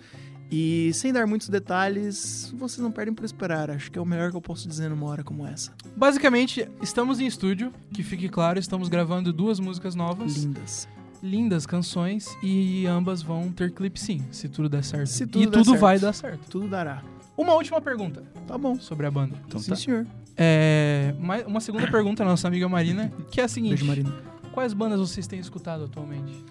E 0.56 0.94
sem 0.94 1.12
dar 1.12 1.26
muitos 1.26 1.50
detalhes, 1.50 2.54
vocês 2.56 2.78
não 2.78 2.92
perdem 2.92 3.12
por 3.12 3.26
esperar. 3.26 3.72
Acho 3.72 3.92
que 3.92 3.98
é 3.98 4.02
o 4.02 4.06
melhor 4.06 4.30
que 4.30 4.38
eu 4.38 4.42
posso 4.42 4.68
dizer 4.68 4.88
numa 4.88 5.08
hora 5.08 5.24
como 5.24 5.48
essa. 5.48 5.72
Basicamente, 5.98 6.70
estamos 6.80 7.20
em 7.20 7.26
estúdio, 7.26 7.74
que 7.92 8.04
fique 8.04 8.30
claro, 8.30 8.60
estamos 8.60 8.88
gravando 8.88 9.34
duas 9.34 9.60
músicas 9.60 9.96
novas, 9.96 10.36
Lindas. 10.38 10.88
lindas 11.24 11.66
canções, 11.66 12.28
e 12.44 12.86
ambas 12.86 13.24
vão 13.24 13.52
ter 13.52 13.74
clipe 13.74 14.00
sim, 14.00 14.24
se 14.30 14.48
tudo 14.48 14.70
der 14.70 14.84
certo. 14.84 15.08
Se 15.08 15.26
tudo 15.26 15.42
e 15.42 15.46
der 15.48 15.52
tudo 15.54 15.72
certo. 15.72 15.80
vai 15.82 15.98
dar 15.98 16.14
certo. 16.14 16.48
Tudo 16.52 16.68
dará. 16.68 17.02
Uma 17.36 17.54
última 17.56 17.82
pergunta 17.82 18.22
Tá 18.46 18.56
bom. 18.56 18.76
sobre 18.80 19.08
a 19.08 19.12
banda. 19.12 19.36
Então 19.48 19.60
Sim, 19.60 19.72
tá. 19.72 19.76
senhor. 19.76 20.06
É, 20.38 21.16
uma 21.48 21.60
segunda 21.62 21.90
pergunta, 21.90 22.24
nossa 22.24 22.48
amiga 22.48 22.70
Marina, 22.70 23.12
que 23.32 23.42
é 23.42 23.46
a 23.46 23.48
seguinte: 23.48 23.70
Beijo, 23.72 23.86
Marina. 23.88 24.14
Quais 24.52 24.72
bandas 24.72 25.00
vocês 25.00 25.26
têm 25.26 25.40
escutado 25.40 25.86
atualmente? 25.86 26.46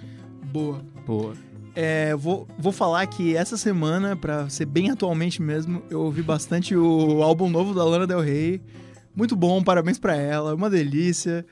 Boa. 0.53 0.85
Boa. 1.07 1.35
É, 1.75 2.15
vou, 2.15 2.47
vou 2.59 2.73
falar 2.73 3.07
que 3.07 3.35
essa 3.35 3.57
semana, 3.57 4.15
pra 4.15 4.49
ser 4.49 4.67
bem 4.67 4.91
atualmente 4.91 5.41
mesmo, 5.41 5.83
eu 5.89 6.01
ouvi 6.03 6.23
bastante 6.23 6.77
o 6.77 7.23
álbum 7.23 7.49
novo 7.49 7.73
da 7.75 7.85
Lana 7.85 8.07
Del 8.07 8.21
Rey. 8.21 8.61
Muito 9.15 9.35
bom, 9.35 9.63
parabéns 9.63 9.99
pra 9.99 10.15
ela, 10.15 10.55
uma 10.55 10.69
delícia. 10.69 11.47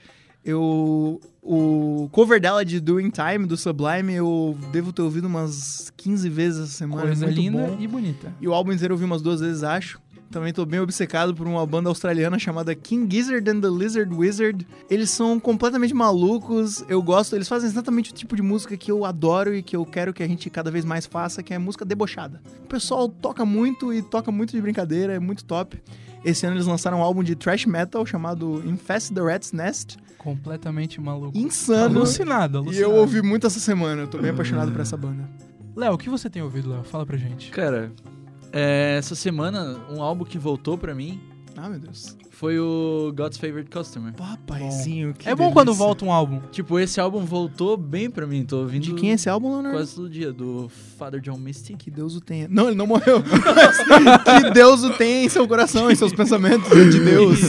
Eu, 0.45 1.21
o 1.43 2.09
cover 2.13 2.41
dela 2.41 2.65
de 2.65 2.81
Doing 2.81 3.11
Time, 3.11 3.47
do 3.47 3.57
Sublime, 3.57 4.15
eu 4.15 4.57
devo 4.73 4.93
ter 4.93 5.03
ouvido 5.03 5.27
umas 5.27 5.93
15 5.97 6.29
vezes 6.29 6.65
essa 6.65 6.73
semana. 6.73 7.03
Coisa 7.03 7.27
muito 7.27 7.39
linda 7.39 7.67
bom. 7.67 7.77
e 7.79 7.87
bonita. 7.87 8.35
E 8.41 8.49
o 8.49 8.55
álbum 8.55 8.73
inteiro 8.73 8.93
eu 8.93 8.97
ouvi 8.97 9.05
umas 9.05 9.21
duas 9.21 9.41
vezes, 9.41 9.63
acho. 9.63 10.01
Também 10.31 10.53
tô 10.53 10.64
bem 10.64 10.79
obcecado 10.79 11.35
por 11.35 11.47
uma 11.49 11.66
banda 11.66 11.88
australiana 11.88 12.38
chamada 12.38 12.73
King 12.75 13.12
Gizzard 13.16 13.51
and 13.51 13.61
the 13.61 13.69
Lizard 13.69 14.14
Wizard. 14.14 14.64
Eles 14.88 15.11
são 15.11 15.40
completamente 15.40 15.93
malucos, 15.93 16.85
eu 16.88 17.03
gosto, 17.03 17.35
eles 17.35 17.49
fazem 17.49 17.69
exatamente 17.69 18.12
o 18.12 18.14
tipo 18.14 18.37
de 18.37 18.43
música 18.43 18.77
que 18.77 18.93
eu 18.93 19.05
adoro 19.05 19.53
e 19.53 19.61
que 19.61 19.75
eu 19.75 19.85
quero 19.85 20.12
que 20.14 20.23
a 20.23 20.29
gente 20.29 20.49
cada 20.49 20.71
vez 20.71 20.85
mais 20.85 21.05
faça, 21.05 21.43
que 21.43 21.53
é 21.53 21.59
música 21.59 21.85
debochada. 21.85 22.40
O 22.64 22.69
pessoal 22.69 23.09
toca 23.09 23.45
muito 23.45 23.93
e 23.93 24.03
toca 24.03 24.31
muito 24.31 24.53
de 24.53 24.61
brincadeira, 24.62 25.14
é 25.14 25.19
muito 25.19 25.45
top. 25.45 25.83
Esse 26.25 26.47
ano 26.47 26.55
eles 26.55 26.66
lançaram 26.66 26.99
um 26.99 27.03
álbum 27.03 27.25
de 27.25 27.35
thrash 27.35 27.66
metal 27.66 28.07
chamado 28.07 28.62
Infest 28.64 29.12
the 29.12 29.21
Rat's 29.23 29.51
Nest. 29.53 29.97
Completamente 30.16 31.01
maluco. 31.01 31.37
Insano. 31.37 31.97
Alucinado, 31.99 32.59
E 32.59 32.61
alucinado. 32.61 32.93
eu 32.93 32.97
ouvi 33.01 33.21
muito 33.21 33.49
essa 33.49 33.59
semana, 33.59 34.03
eu 34.03 34.07
tô 34.07 34.19
bem 34.19 34.31
apaixonado 34.31 34.71
por 34.71 34.81
essa 34.81 34.97
banda. 34.97 35.29
Léo, 35.75 35.95
o 35.95 35.99
que 35.99 36.09
você 36.11 36.31
tem 36.31 36.40
ouvido, 36.43 36.71
Léo? 36.71 36.85
Fala 36.85 37.05
pra 37.05 37.16
gente. 37.16 37.51
Cara, 37.51 37.90
é, 38.53 38.97
essa 38.99 39.15
semana, 39.15 39.79
um 39.91 40.03
álbum 40.03 40.25
que 40.25 40.39
voltou 40.39 40.77
pra 40.79 40.95
mim 40.95 41.21
Ah, 41.57 41.69
meu 41.69 41.79
Deus. 41.79 42.17
foi 42.31 42.59
o 42.59 43.13
God's 43.15 43.37
Favorite 43.39 43.69
Customer. 43.71 44.13
Papaizinho, 44.15 45.13
que 45.15 45.29
é 45.29 45.35
bom 45.35 45.53
quando 45.53 45.75
volta 45.75 46.05
um 46.05 46.13
álbum. 46.13 46.41
Tipo, 46.51 46.79
esse 46.79 47.01
álbum 47.01 47.21
voltou 47.25 47.77
bem 47.77 48.09
pra 48.11 48.27
mim. 48.27 48.45
Tô 48.45 48.59
ouvindo 48.61 48.83
De 48.83 48.95
quem 48.95 49.11
é 49.11 49.15
esse 49.15 49.29
álbum, 49.29 49.51
Leonardo? 49.53 49.77
quase 49.79 49.95
todo 49.95 50.09
dia, 50.09 50.33
do 50.33 50.71
Father 50.99 51.21
John 51.21 51.37
Misty. 51.39 51.75
Que 51.75 51.91
Deus 51.91 52.17
o 52.17 52.21
tenha. 52.21 52.49
Não, 52.49 52.69
ele 52.69 52.77
não 52.77 52.87
morreu. 52.87 53.23
Que 54.43 54.51
Deus 54.53 54.83
o 54.85 54.91
tenha 54.95 55.25
em 55.25 55.29
seu 55.29 55.47
coração, 55.47 55.91
em 55.91 55.95
seus 55.95 56.13
pensamentos 56.13 56.69
de 56.91 57.01
Deus. 57.01 57.41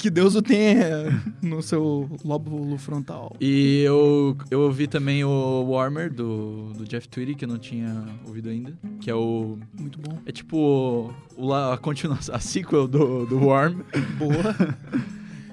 Que 0.00 0.08
Deus 0.08 0.34
o 0.34 0.40
tenha 0.40 1.22
no 1.42 1.60
seu 1.60 2.08
lóbulo 2.24 2.78
frontal. 2.78 3.36
E 3.38 3.82
eu, 3.82 4.34
eu 4.50 4.62
ouvi 4.62 4.86
também 4.86 5.22
o 5.22 5.62
Warmer, 5.68 6.10
do, 6.10 6.72
do 6.72 6.86
Jeff 6.86 7.06
Tweedy, 7.06 7.34
que 7.34 7.44
eu 7.44 7.48
não 7.48 7.58
tinha 7.58 8.06
ouvido 8.26 8.48
ainda. 8.48 8.72
Que 8.98 9.10
é 9.10 9.14
o... 9.14 9.58
Muito 9.78 9.98
bom. 10.00 10.18
É 10.24 10.32
tipo 10.32 11.12
o, 11.36 11.52
a 11.52 11.76
continuação, 11.76 12.32
a 12.34 12.40
sequel 12.40 12.88
do, 12.88 13.26
do 13.26 13.44
Warm. 13.44 13.80
Boa. 14.18 14.56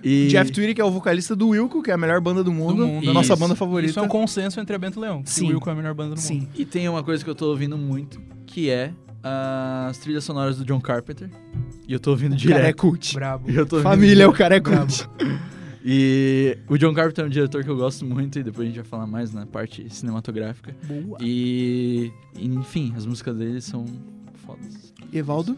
E... 0.01 0.27
Jeff 0.27 0.49
Tweedy, 0.49 0.73
que 0.73 0.79
é 0.79 0.85
o 0.85 0.91
vocalista 0.91 1.35
do 1.35 1.49
Wilco, 1.49 1.83
que 1.83 1.91
é 1.91 1.93
a 1.93 1.97
melhor 1.97 2.21
banda 2.21 2.41
do 2.41 2.53
mundo. 2.53 2.77
Do 2.77 2.87
mundo. 2.87 3.09
a 3.09 3.13
nossa 3.13 3.35
banda 3.35 3.53
favorita. 3.53 3.89
Isso 3.89 3.99
é 3.99 4.01
um 4.01 4.07
consenso 4.07 4.61
entre 4.61 4.73
a 4.73 4.79
Bento 4.79 4.97
e 4.97 5.01
Leão. 5.01 5.23
Que 5.23 5.29
Sim. 5.29 5.47
o 5.47 5.49
Wilco 5.49 5.69
é 5.69 5.73
a 5.73 5.75
melhor 5.75 5.93
banda 5.93 6.15
do 6.15 6.21
mundo. 6.21 6.25
Sim. 6.25 6.47
E 6.55 6.63
tem 6.63 6.87
uma 6.87 7.03
coisa 7.03 7.21
que 7.21 7.29
eu 7.29 7.35
tô 7.35 7.49
ouvindo 7.49 7.77
muito, 7.77 8.21
que 8.45 8.69
é 8.69 8.93
as 9.89 9.97
trilhas 9.97 10.23
sonoras 10.23 10.57
do 10.57 10.63
John 10.63 10.79
Carpenter. 10.79 11.29
E 11.87 11.93
eu 11.93 11.99
tô 11.99 12.11
ouvindo 12.11 12.33
O 12.35 12.37
cara 12.37 12.51
é 12.55 12.57
direto. 12.57 12.77
cult. 12.77 13.13
Brabo. 13.15 13.49
Eu 13.49 13.65
tô 13.65 13.81
Família, 13.81 14.27
o 14.29 14.33
cara 14.33 14.55
é 14.55 14.59
cult. 14.59 15.07
E 15.85 16.57
o 16.67 16.77
John 16.77 16.93
Carpenter 16.93 17.23
é 17.23 17.27
um 17.27 17.31
diretor 17.31 17.63
que 17.63 17.69
eu 17.69 17.77
gosto 17.77 18.05
muito, 18.05 18.37
e 18.39 18.43
depois 18.43 18.65
a 18.67 18.69
gente 18.69 18.75
vai 18.81 18.85
falar 18.89 19.07
mais 19.07 19.31
na 19.33 19.45
parte 19.45 19.87
cinematográfica. 19.89 20.75
Boa. 20.83 21.17
E, 21.21 22.11
enfim, 22.37 22.93
as 22.97 23.05
músicas 23.05 23.37
dele 23.37 23.61
são 23.61 23.85
fodas. 24.45 24.93
Evaldo? 25.13 25.55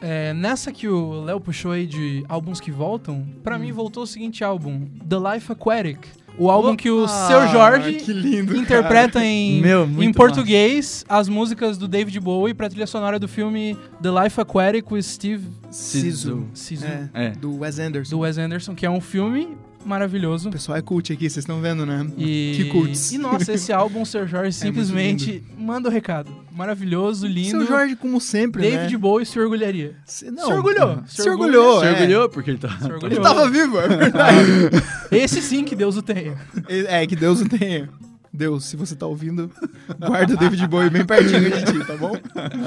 É, 0.00 0.32
nessa 0.32 0.72
que 0.72 0.88
o 0.88 1.22
Léo 1.22 1.40
puxou 1.40 1.70
aí 1.72 1.86
de 1.86 2.24
álbuns 2.28 2.60
que 2.60 2.70
voltam, 2.72 3.24
pra 3.44 3.56
Hum. 3.56 3.60
mim 3.60 3.72
voltou 3.72 4.02
o 4.02 4.06
seguinte 4.06 4.42
álbum, 4.42 4.86
The 5.08 5.16
Life 5.34 5.52
Aquatic. 5.52 5.98
O 6.38 6.50
álbum 6.50 6.76
que 6.76 6.90
o 6.90 7.04
Ah, 7.04 7.08
Seu 7.08 7.48
Jorge 7.48 7.94
que 7.94 8.12
lindo, 8.12 8.56
interpreta 8.56 9.24
em, 9.24 9.60
Meu, 9.62 9.88
em 9.98 10.12
português 10.12 11.04
as 11.08 11.28
músicas 11.28 11.76
do 11.76 11.88
David 11.88 12.18
Bowie 12.20 12.54
pra 12.54 12.68
trilha 12.68 12.86
sonora 12.86 13.18
do 13.18 13.26
filme 13.26 13.76
The 14.02 14.10
Life 14.22 14.40
Aquatic 14.40 14.90
with 14.90 15.02
Steve 15.02 15.46
Sisu. 15.70 16.46
Sisu, 16.54 16.86
É, 16.86 17.08
É. 17.12 17.30
do 17.30 17.58
Wes 17.58 17.78
Anderson. 17.78 18.16
do 18.16 18.20
Wes 18.20 18.38
Anderson, 18.38 18.74
que 18.74 18.86
é 18.86 18.90
um 18.90 19.00
filme 19.00 19.56
maravilhoso. 19.84 20.48
O 20.48 20.52
pessoal 20.52 20.78
é 20.78 20.82
cult 20.82 21.12
aqui, 21.12 21.28
vocês 21.28 21.42
estão 21.42 21.60
vendo, 21.60 21.84
né? 21.86 22.06
E, 22.16 22.54
Que 22.56 22.64
cults. 22.70 23.12
e 23.12 23.18
nossa, 23.18 23.52
esse 23.52 23.72
álbum, 23.72 24.04
Seu 24.04 24.26
Jorge, 24.26 24.48
É 24.48 24.52
simplesmente 24.52 25.42
manda 25.56 25.88
o 25.88 25.92
recado. 25.92 26.30
Maravilhoso, 26.52 27.26
lindo. 27.26 27.50
Seu 27.50 27.66
Jorge, 27.66 27.96
como 27.96 28.20
sempre, 28.20 28.62
David 28.62 28.92
né? 28.92 28.98
Bowie 28.98 29.24
se 29.24 29.38
orgulharia. 29.38 29.94
Se, 30.04 30.30
não, 30.30 30.46
Se 30.46 30.52
orgulhou. 30.52 31.02
Se, 31.06 31.22
Se 31.22 31.30
orgulhou, 31.30 31.80
Se 31.80 31.86
é. 31.86 31.92
orgulhou 31.92 32.28
porque 32.28 32.50
ele 32.50 32.58
tá. 32.58 32.76
Se 32.78 32.84
orgulhou. 32.84 33.10
Ele 33.12 33.20
tava 33.20 33.48
vivo, 33.48 33.78
é 33.78 33.88
verdade. 33.88 34.48
Esse 35.10 35.40
sim 35.40 35.64
que 35.64 35.76
Deus 35.76 35.96
o 35.96 36.02
tenha. 36.02 36.36
É, 36.68 37.06
que 37.06 37.14
Deus 37.16 37.40
o 37.40 37.48
tenha. 37.48 37.88
Deus, 38.32 38.66
se 38.66 38.76
você 38.76 38.94
tá 38.94 39.06
ouvindo, 39.06 39.50
guarda 39.98 40.34
o 40.34 40.36
David 40.36 40.66
Bowie 40.66 40.90
bem 40.90 41.04
pertinho 41.04 41.50
de 41.50 41.64
ti, 41.64 41.86
tá 41.86 41.96
bom? 41.96 42.12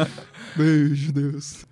Beijo, 0.55 1.11
Deus. 1.13 1.65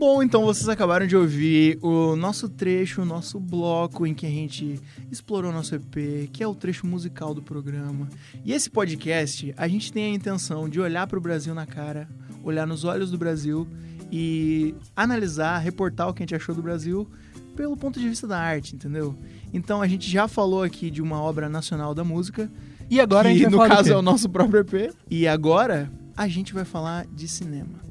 Bom, 0.00 0.22
então 0.22 0.46
vocês 0.46 0.66
acabaram 0.66 1.06
de 1.06 1.14
ouvir 1.14 1.78
o 1.82 2.16
nosso 2.16 2.48
trecho, 2.48 3.02
o 3.02 3.04
nosso 3.04 3.38
bloco 3.38 4.06
em 4.06 4.14
que 4.14 4.24
a 4.24 4.30
gente 4.30 4.80
explorou 5.12 5.52
nosso 5.52 5.74
EP, 5.74 6.30
que 6.32 6.42
é 6.42 6.48
o 6.48 6.54
trecho 6.54 6.86
musical 6.86 7.34
do 7.34 7.42
programa. 7.42 8.08
E 8.42 8.50
esse 8.54 8.70
podcast, 8.70 9.52
a 9.58 9.68
gente 9.68 9.92
tem 9.92 10.06
a 10.06 10.14
intenção 10.14 10.70
de 10.70 10.80
olhar 10.80 11.06
para 11.06 11.18
o 11.18 11.20
Brasil 11.20 11.54
na 11.54 11.66
cara, 11.66 12.08
olhar 12.42 12.66
nos 12.66 12.82
olhos 12.82 13.10
do 13.10 13.18
Brasil 13.18 13.68
e 14.10 14.74
analisar, 14.96 15.58
reportar 15.58 16.08
o 16.08 16.14
que 16.14 16.22
a 16.22 16.24
gente 16.24 16.34
achou 16.34 16.54
do 16.54 16.62
Brasil 16.62 17.06
pelo 17.54 17.76
ponto 17.76 18.00
de 18.00 18.08
vista 18.08 18.26
da 18.26 18.38
arte, 18.38 18.74
entendeu? 18.74 19.14
Então 19.52 19.82
a 19.82 19.86
gente 19.86 20.10
já 20.10 20.26
falou 20.26 20.62
aqui 20.62 20.90
de 20.90 21.02
uma 21.02 21.20
obra 21.20 21.46
nacional 21.46 21.94
da 21.94 22.02
música, 22.02 22.50
E 22.88 22.98
agora 22.98 23.28
a 23.28 23.32
que 23.32 23.38
gente 23.40 23.54
vai 23.54 23.68
no 23.68 23.74
caso 23.74 23.92
é 23.92 23.96
o 23.98 24.00
nosso 24.00 24.30
próprio 24.30 24.60
EP. 24.60 24.94
E 25.10 25.28
agora 25.28 25.92
a 26.16 26.26
gente 26.26 26.54
vai 26.54 26.64
falar 26.64 27.06
de 27.06 27.28
cinema. 27.28 27.90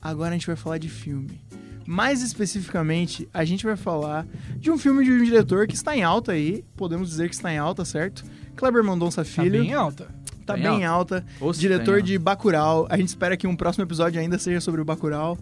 Agora 0.00 0.30
a 0.30 0.32
gente 0.34 0.46
vai 0.46 0.54
falar 0.54 0.78
de 0.78 0.88
filme. 0.88 1.47
Mais 1.90 2.20
especificamente, 2.20 3.26
a 3.32 3.46
gente 3.46 3.64
vai 3.64 3.74
falar 3.74 4.26
de 4.58 4.70
um 4.70 4.76
filme 4.76 5.02
de 5.02 5.10
um 5.10 5.24
diretor 5.24 5.66
que 5.66 5.74
está 5.74 5.96
em 5.96 6.02
alta 6.02 6.32
aí, 6.32 6.62
podemos 6.76 7.08
dizer 7.08 7.30
que 7.30 7.34
está 7.34 7.50
em 7.50 7.56
alta, 7.56 7.82
certo? 7.82 8.22
Kleber 8.54 8.84
Mendonça 8.84 9.24
Tá 9.24 9.30
Filho, 9.30 9.62
bem 9.62 9.72
alta. 9.72 10.04
tá 10.44 10.52
Tá 10.52 10.58
em 10.58 10.62
bem 10.64 10.84
alta. 10.84 11.24
Se 11.54 11.58
Diretor 11.60 12.00
ó. 12.00 12.00
de 12.02 12.18
Bacurau. 12.18 12.86
A 12.90 12.98
gente 12.98 13.08
espera 13.08 13.38
que 13.38 13.46
um 13.46 13.56
próximo 13.56 13.84
episódio 13.84 14.20
ainda 14.20 14.38
seja 14.38 14.60
sobre 14.60 14.82
o 14.82 14.84
Bacurau, 14.84 15.38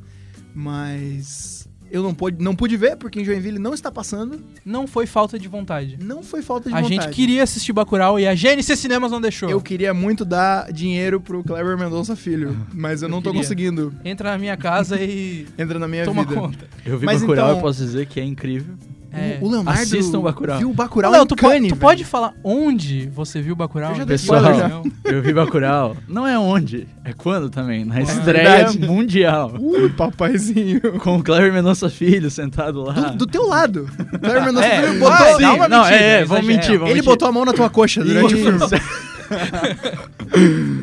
mas 0.55 1.66
eu 1.97 2.03
não 2.03 2.15
pude, 2.15 2.43
não 2.43 2.55
pude 2.55 2.77
ver 2.77 2.97
porque 2.97 3.21
em 3.21 3.25
Joinville 3.25 3.59
não 3.59 3.75
está 3.75 3.91
passando. 3.91 4.41
Não 4.65 4.87
foi 4.87 5.07
falta 5.07 5.39
de 5.39 5.49
vontade. 5.49 5.99
Não 6.03 6.23
foi 6.23 6.43
falta 6.43 6.69
de 6.69 6.75
a 6.75 6.81
vontade. 6.81 7.03
gente 7.03 7.15
queria 7.15 7.43
assistir 7.43 7.73
Bacurau 7.73 8.19
e 8.21 8.27
a 8.27 8.35
GNC 8.35 8.77
Cinemas 8.77 9.11
não 9.11 9.21
deixou. 9.21 9.49
Eu 9.51 9.61
queria 9.61 9.93
muito 9.95 10.25
dar 10.25 10.73
dinheiro 10.73 11.21
pro 11.21 11.43
Kleber 11.43 11.77
Mendonça 11.79 12.15
Filho, 12.15 12.57
mas 12.73 13.03
eu 13.03 13.07
Eu 13.09 13.11
não 13.11 13.23
tô 13.23 13.31
queria. 13.31 13.43
conseguindo. 13.43 13.95
Entra 14.05 14.31
na 14.33 14.39
minha 14.39 14.57
casa 14.57 15.01
e 15.01 15.47
Entra 15.59 15.79
na 15.79 15.89
minha 15.89 16.05
toma 16.05 16.23
vida. 16.25 16.41
conta. 16.41 16.69
Eu 16.85 16.99
vi 16.99 17.07
Mas 17.07 17.21
Bacurau, 17.21 17.47
então- 17.47 17.57
eu 17.57 17.63
posso 17.63 17.83
dizer 17.83 18.07
que 18.07 18.21
é 18.21 18.25
incrível. 18.25 18.75
É. 19.17 19.39
O, 19.41 19.47
o 19.47 19.51
Leonardo 19.51 19.81
Assistam 19.81 20.21
Bacurau. 20.21 20.59
viu 20.59 20.71
o 20.71 20.75
Bacurau 20.75 21.11
Léo, 21.11 21.23
em 21.23 21.27
tu, 21.27 21.37
po- 21.37 21.49
Cannes, 21.49 21.69
tu 21.69 21.75
velho. 21.75 21.81
pode 21.81 22.05
falar 22.05 22.35
onde 22.45 23.09
você 23.09 23.41
viu 23.41 23.57
Bacurau? 23.57 23.91
Eu 23.93 23.97
já 23.97 24.05
dei 24.05 24.17
Pessoal, 24.19 24.41
spoiler 24.43 24.61
já. 24.61 24.69
Não. 24.69 24.83
eu 25.05 25.23
vi 25.23 25.33
Bacurau. 25.33 25.97
Não 26.07 26.27
é 26.27 26.39
onde, 26.39 26.87
é 27.05 27.13
quando 27.13 27.49
também. 27.49 27.85
Na 27.85 28.01
estreia 28.01 28.67
verdade. 28.67 28.79
mundial. 28.81 29.55
Uh, 29.59 29.89
papaizinho. 29.91 30.81
Com 31.01 31.17
o 31.17 31.23
Cleber 31.23 31.53
Mendonça 31.53 31.89
Filho 31.89 32.31
sentado 32.31 32.83
lá. 32.83 32.93
Do, 32.93 33.17
do 33.19 33.27
teu 33.27 33.47
lado. 33.47 33.89
Kleber 34.21 34.45
Mendonça 34.47 34.67
É, 34.67 34.83
Filho 34.83 35.07
ah, 35.07 35.19
botou... 35.19 35.37
sim. 35.37 35.43
não, 35.43 35.59
mentira, 35.59 35.95
é, 35.97 36.21
é, 36.21 36.25
vamos 36.25 36.47
mentir, 36.47 36.71
vamos 36.73 36.85
Ele 36.91 36.95
mentir. 36.95 37.05
botou 37.05 37.29
a 37.29 37.33
mão 37.33 37.45
na 37.45 37.53
tua 37.53 37.71
coxa 37.71 38.05
durante 38.05 38.35
o 38.35 38.39
filme. 38.39 38.59
Isso. 38.59 38.75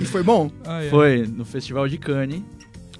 E 0.01 0.05
foi 0.05 0.23
bom? 0.23 0.49
Ah, 0.65 0.83
é. 0.83 0.89
Foi 0.89 1.25
no 1.27 1.45
Festival 1.45 1.87
de 1.87 1.97
Cannes 1.97 2.41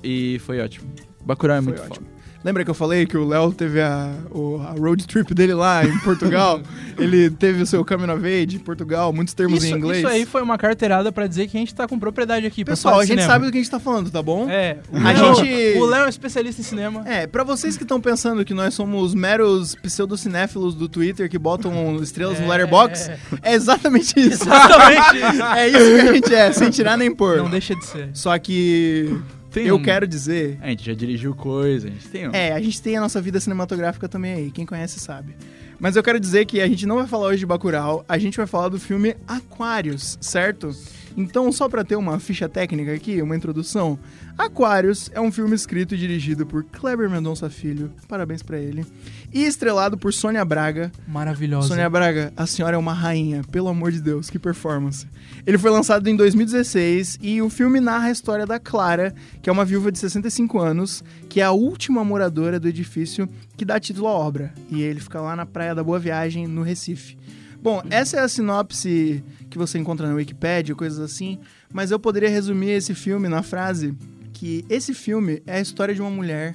e 0.03 0.39
foi 0.45 0.59
ótimo. 0.61 0.89
Bacurau 1.25 1.57
é 1.57 1.61
Foi 1.61 1.71
muito 1.71 1.81
ótimo. 1.83 1.95
foda. 2.07 2.12
Lembra 2.43 2.63
que 2.65 2.69
eu 2.69 2.73
falei 2.75 3.05
que 3.05 3.15
o 3.17 3.25
Léo 3.27 3.53
teve 3.53 3.79
a, 3.79 4.11
o- 4.31 4.57
a 4.61 4.71
road 4.71 5.07
trip 5.07 5.33
dele 5.33 5.53
lá 5.53 5.85
em 5.85 5.97
Portugal? 5.99 6.61
Ele 6.99 7.29
teve 7.29 7.61
o 7.63 7.65
seu 7.65 7.83
coming 7.85 8.09
of 8.11 8.25
age 8.25 8.57
em 8.57 8.59
Portugal, 8.59 9.11
muitos 9.13 9.33
termos 9.33 9.63
Isso, 9.63 9.73
em 9.73 9.77
inglês. 9.77 9.99
isso 9.99 10.07
aí 10.07 10.25
foi 10.25 10.41
uma 10.43 10.57
carteirada 10.57 11.11
pra 11.11 11.25
dizer 11.25 11.47
que 11.47 11.57
a 11.57 11.59
gente 11.59 11.73
tá 11.73 11.87
com 11.87 11.97
propriedade 11.97 12.45
aqui. 12.45 12.63
Pessoal, 12.65 12.95
a 12.99 13.05
gente 13.05 13.11
cinema. 13.19 13.27
sabe 13.33 13.45
do 13.45 13.51
que 13.51 13.57
a 13.57 13.61
gente 13.61 13.71
tá 13.71 13.79
falando, 13.79 14.11
tá 14.11 14.21
bom? 14.21 14.47
É, 14.49 14.77
o 14.91 14.97
A 14.97 15.11
Léo- 15.11 15.35
gente- 15.35 15.77
O 15.79 15.85
Léo 15.85 16.05
é 16.05 16.09
especialista 16.09 16.61
em 16.61 16.63
cinema. 16.63 17.01
É, 17.07 17.25
pra 17.25 17.43
vocês 17.43 17.75
que 17.77 17.83
estão 17.83 17.99
pensando 17.99 18.43
que 18.45 18.53
nós 18.53 18.73
somos 18.73 19.13
meros 19.15 19.73
pseudocinéfilos 19.75 20.75
do 20.75 20.87
Twitter 20.89 21.29
que 21.29 21.39
botam 21.39 21.95
estrelas 22.03 22.39
no 22.39 22.45
É. 22.45 22.49
Letterboxd, 22.49 23.11
é 23.41 23.53
exatamente 23.53 24.19
isso. 24.19 24.43
Exatamente 24.43 25.17
isso. 25.17 25.43
é 25.43 25.67
isso 25.69 25.77
que 25.95 26.09
a 26.09 26.13
gente 26.13 26.35
é, 26.35 26.51
sem 26.51 26.69
tirar 26.69 26.97
nem 26.97 27.13
pôr. 27.13 27.37
Não 27.37 27.49
deixa 27.49 27.75
de 27.75 27.85
ser. 27.85 28.09
Só 28.13 28.37
que 28.37 29.17
Tem 29.53 29.67
eu 29.67 29.75
um- 29.75 29.81
quero 29.81 30.07
dizer... 30.07 30.57
A 30.61 30.67
gente 30.69 30.83
já 30.85 30.93
dirigiu 30.93 31.33
coisa, 31.35 31.87
a 31.87 31.91
gente 31.91 32.07
tem 32.07 32.27
um. 32.27 32.31
É, 32.33 32.51
a 32.51 32.59
gente 32.59 32.81
tem 32.81 32.97
a 32.97 33.01
nossa 33.01 33.21
vida 33.21 33.39
cinematográfica 33.39 34.09
também 34.09 34.33
aí, 34.33 34.51
quem 34.51 34.65
conhece 34.65 34.99
sabe. 34.99 35.35
Mas 35.79 35.95
eu 35.95 36.01
quero 36.03 36.19
dizer 36.19 36.45
que 36.45 36.59
a 36.61 36.67
gente 36.67 36.85
não 36.85 36.95
vai 36.97 37.07
falar 37.07 37.27
hoje 37.27 37.39
de 37.39 37.45
Bacurau, 37.45 38.03
a 38.09 38.17
gente 38.17 38.35
vai 38.37 38.47
falar 38.47 38.69
do 38.69 38.79
filme 38.79 39.15
Aquários, 39.27 40.17
certo? 40.19 40.75
Então, 41.15 41.51
só 41.51 41.69
para 41.69 41.83
ter 41.83 41.95
uma 41.95 42.19
ficha 42.19 42.49
técnica 42.49 42.93
aqui, 42.93 43.21
uma 43.21 43.35
introdução, 43.35 43.99
Aquarius 44.37 45.11
é 45.13 45.21
um 45.21 45.31
filme 45.31 45.55
escrito 45.55 45.93
e 45.93 45.97
dirigido 45.97 46.45
por 46.45 46.63
Kleber 46.63 47.09
Mendonça 47.09 47.49
Filho, 47.49 47.91
parabéns 48.07 48.41
para 48.41 48.57
ele, 48.57 48.85
e 49.31 49.43
estrelado 49.43 49.97
por 49.97 50.13
Sônia 50.13 50.43
Braga. 50.43 50.91
Maravilhosa. 51.07 51.67
Sônia 51.67 51.89
Braga, 51.89 52.33
a 52.35 52.45
senhora 52.45 52.75
é 52.75 52.79
uma 52.79 52.93
rainha, 52.93 53.43
pelo 53.51 53.67
amor 53.67 53.91
de 53.91 54.01
Deus, 54.01 54.29
que 54.29 54.39
performance. 54.39 55.07
Ele 55.45 55.57
foi 55.57 55.69
lançado 55.69 56.07
em 56.07 56.15
2016 56.15 57.19
e 57.21 57.41
o 57.41 57.49
filme 57.49 57.79
narra 57.79 58.07
a 58.07 58.11
história 58.11 58.45
da 58.45 58.59
Clara, 58.59 59.13
que 59.41 59.49
é 59.49 59.53
uma 59.53 59.65
viúva 59.65 59.91
de 59.91 59.99
65 59.99 60.59
anos, 60.59 61.03
que 61.29 61.39
é 61.39 61.43
a 61.43 61.51
última 61.51 62.03
moradora 62.03 62.59
do 62.59 62.67
edifício 62.67 63.29
que 63.55 63.65
dá 63.65 63.79
título 63.79 64.07
à 64.07 64.11
obra. 64.11 64.53
E 64.69 64.81
ele 64.81 64.99
fica 64.99 65.21
lá 65.21 65.35
na 65.35 65.45
Praia 65.45 65.75
da 65.75 65.83
Boa 65.83 65.99
Viagem, 65.99 66.47
no 66.47 66.63
Recife. 66.63 67.17
Bom, 67.63 67.81
essa 67.89 68.17
é 68.17 68.19
a 68.19 68.27
sinopse 68.27 69.23
que 69.49 69.57
você 69.57 69.79
encontra 69.79 70.05
na 70.05 70.15
Wikipedia, 70.15 70.75
coisas 70.75 70.99
assim, 70.99 71.39
mas 71.71 71.91
eu 71.91 71.97
poderia 71.97 72.27
resumir 72.27 72.71
esse 72.71 72.93
filme 72.93 73.29
na 73.29 73.41
frase 73.41 73.95
que 74.33 74.65
esse 74.69 74.93
filme 74.93 75.41
é 75.47 75.59
a 75.59 75.61
história 75.61 75.95
de 75.95 76.01
uma 76.01 76.09
mulher 76.09 76.53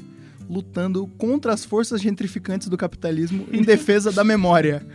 lutando 0.50 1.06
contra 1.16 1.54
as 1.54 1.64
forças 1.64 2.02
gentrificantes 2.02 2.68
do 2.68 2.76
capitalismo 2.76 3.46
em 3.50 3.62
defesa 3.62 4.12
da 4.12 4.22
memória. 4.22 4.86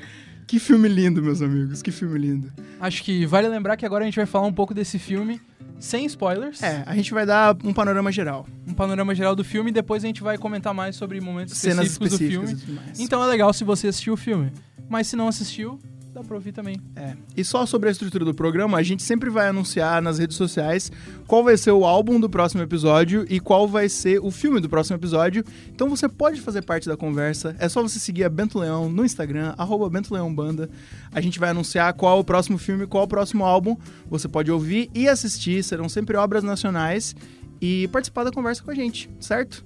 Que 0.45 0.59
filme 0.59 0.87
lindo, 0.87 1.19
meus 1.23 1.41
amigos, 1.41 1.81
que 1.81 1.89
filme 1.89 2.19
lindo. 2.19 2.53
Acho 2.79 3.03
que 3.03 3.25
vale 3.25 3.47
lembrar 3.47 3.75
que 3.75 3.83
agora 3.83 4.03
a 4.03 4.05
gente 4.05 4.17
vai 4.17 4.27
falar 4.27 4.45
um 4.45 4.53
pouco 4.53 4.71
desse 4.71 4.99
filme 4.99 5.41
sem 5.79 6.05
spoilers. 6.05 6.61
É, 6.61 6.83
a 6.85 6.95
gente 6.95 7.11
vai 7.11 7.25
dar 7.25 7.57
um 7.63 7.73
panorama 7.73 8.11
geral. 8.11 8.45
Um 8.67 8.73
panorama 8.75 9.15
geral 9.15 9.35
do 9.35 9.43
filme 9.43 9.71
e 9.71 9.73
depois 9.73 10.03
a 10.03 10.07
gente 10.07 10.21
vai 10.21 10.37
comentar 10.37 10.75
mais 10.75 10.95
sobre 10.95 11.19
momentos 11.19 11.57
Cenas 11.57 11.87
específicos, 11.87 12.51
específicas 12.51 12.59
do 12.59 12.81
filme. 12.83 13.03
Então 13.03 13.23
é 13.23 13.25
legal 13.25 13.51
se 13.51 13.63
você 13.63 13.87
assistiu 13.87 14.13
o 14.13 14.17
filme. 14.17 14.51
Mas 14.87 15.07
se 15.07 15.15
não 15.15 15.27
assistiu, 15.27 15.79
dá 16.13 16.23
pra 16.23 16.35
ouvir 16.35 16.51
também. 16.51 16.79
É. 16.95 17.15
E 17.35 17.43
só 17.43 17.65
sobre 17.65 17.89
a 17.89 17.91
estrutura 17.91 18.23
do 18.23 18.33
programa, 18.33 18.77
a 18.77 18.83
gente 18.83 19.01
sempre 19.01 19.29
vai 19.29 19.47
anunciar 19.47 20.01
nas 20.01 20.19
redes 20.19 20.37
sociais 20.37 20.91
qual 21.27 21.43
vai 21.43 21.57
ser 21.57 21.71
o 21.71 21.85
álbum 21.85 22.19
do 22.19 22.29
próximo 22.29 22.61
episódio 22.61 23.25
e 23.29 23.39
qual 23.39 23.67
vai 23.67 23.89
ser 23.89 24.19
o 24.19 24.29
filme 24.29 24.59
do 24.59 24.69
próximo 24.69 24.95
episódio. 24.95 25.43
Então 25.69 25.89
você 25.89 26.07
pode 26.07 26.39
fazer 26.39 26.61
parte 26.61 26.87
da 26.87 26.95
conversa. 26.95 27.55
É 27.57 27.67
só 27.67 27.81
você 27.81 27.97
seguir 27.97 28.23
a 28.23 28.29
Bento 28.29 28.59
Leão 28.59 28.89
no 28.89 29.03
Instagram, 29.03 29.55
arroba 29.57 29.89
Bento 29.89 30.13
Leão 30.13 30.33
Banda. 30.33 30.69
A 31.11 31.19
gente 31.19 31.39
vai 31.39 31.49
anunciar 31.49 31.91
qual 31.93 32.19
o 32.19 32.23
próximo 32.23 32.57
filme, 32.57 32.85
qual 32.85 33.05
o 33.05 33.07
próximo 33.07 33.43
álbum. 33.43 33.75
Você 34.09 34.27
pode 34.27 34.51
ouvir 34.51 34.91
e 34.93 35.09
assistir. 35.09 35.63
Serão 35.63 35.89
sempre 35.89 36.15
obras 36.15 36.43
nacionais 36.43 37.15
e 37.59 37.87
participar 37.87 38.23
da 38.23 38.31
conversa 38.31 38.61
com 38.61 38.69
a 38.69 38.75
gente, 38.75 39.09
certo? 39.19 39.65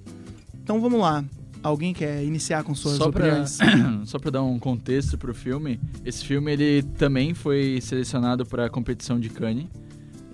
Então 0.63 0.79
vamos 0.79 0.99
lá. 1.01 1.25
Alguém 1.67 1.93
quer 1.93 2.23
iniciar 2.23 2.63
com 2.63 2.73
suas 2.73 2.95
Só 2.95 3.11
pra, 3.11 3.25
opiniões? 3.25 3.57
só 4.09 4.17
pra 4.17 4.31
dar 4.31 4.41
um 4.41 4.57
contexto 4.57 5.17
pro 5.17 5.33
filme, 5.33 5.79
esse 6.05 6.23
filme 6.23 6.51
ele 6.51 6.81
também 6.97 7.33
foi 7.33 7.79
selecionado 7.81 8.45
pra 8.45 8.69
competição 8.69 9.19
de 9.19 9.29
Cannes. 9.29 9.65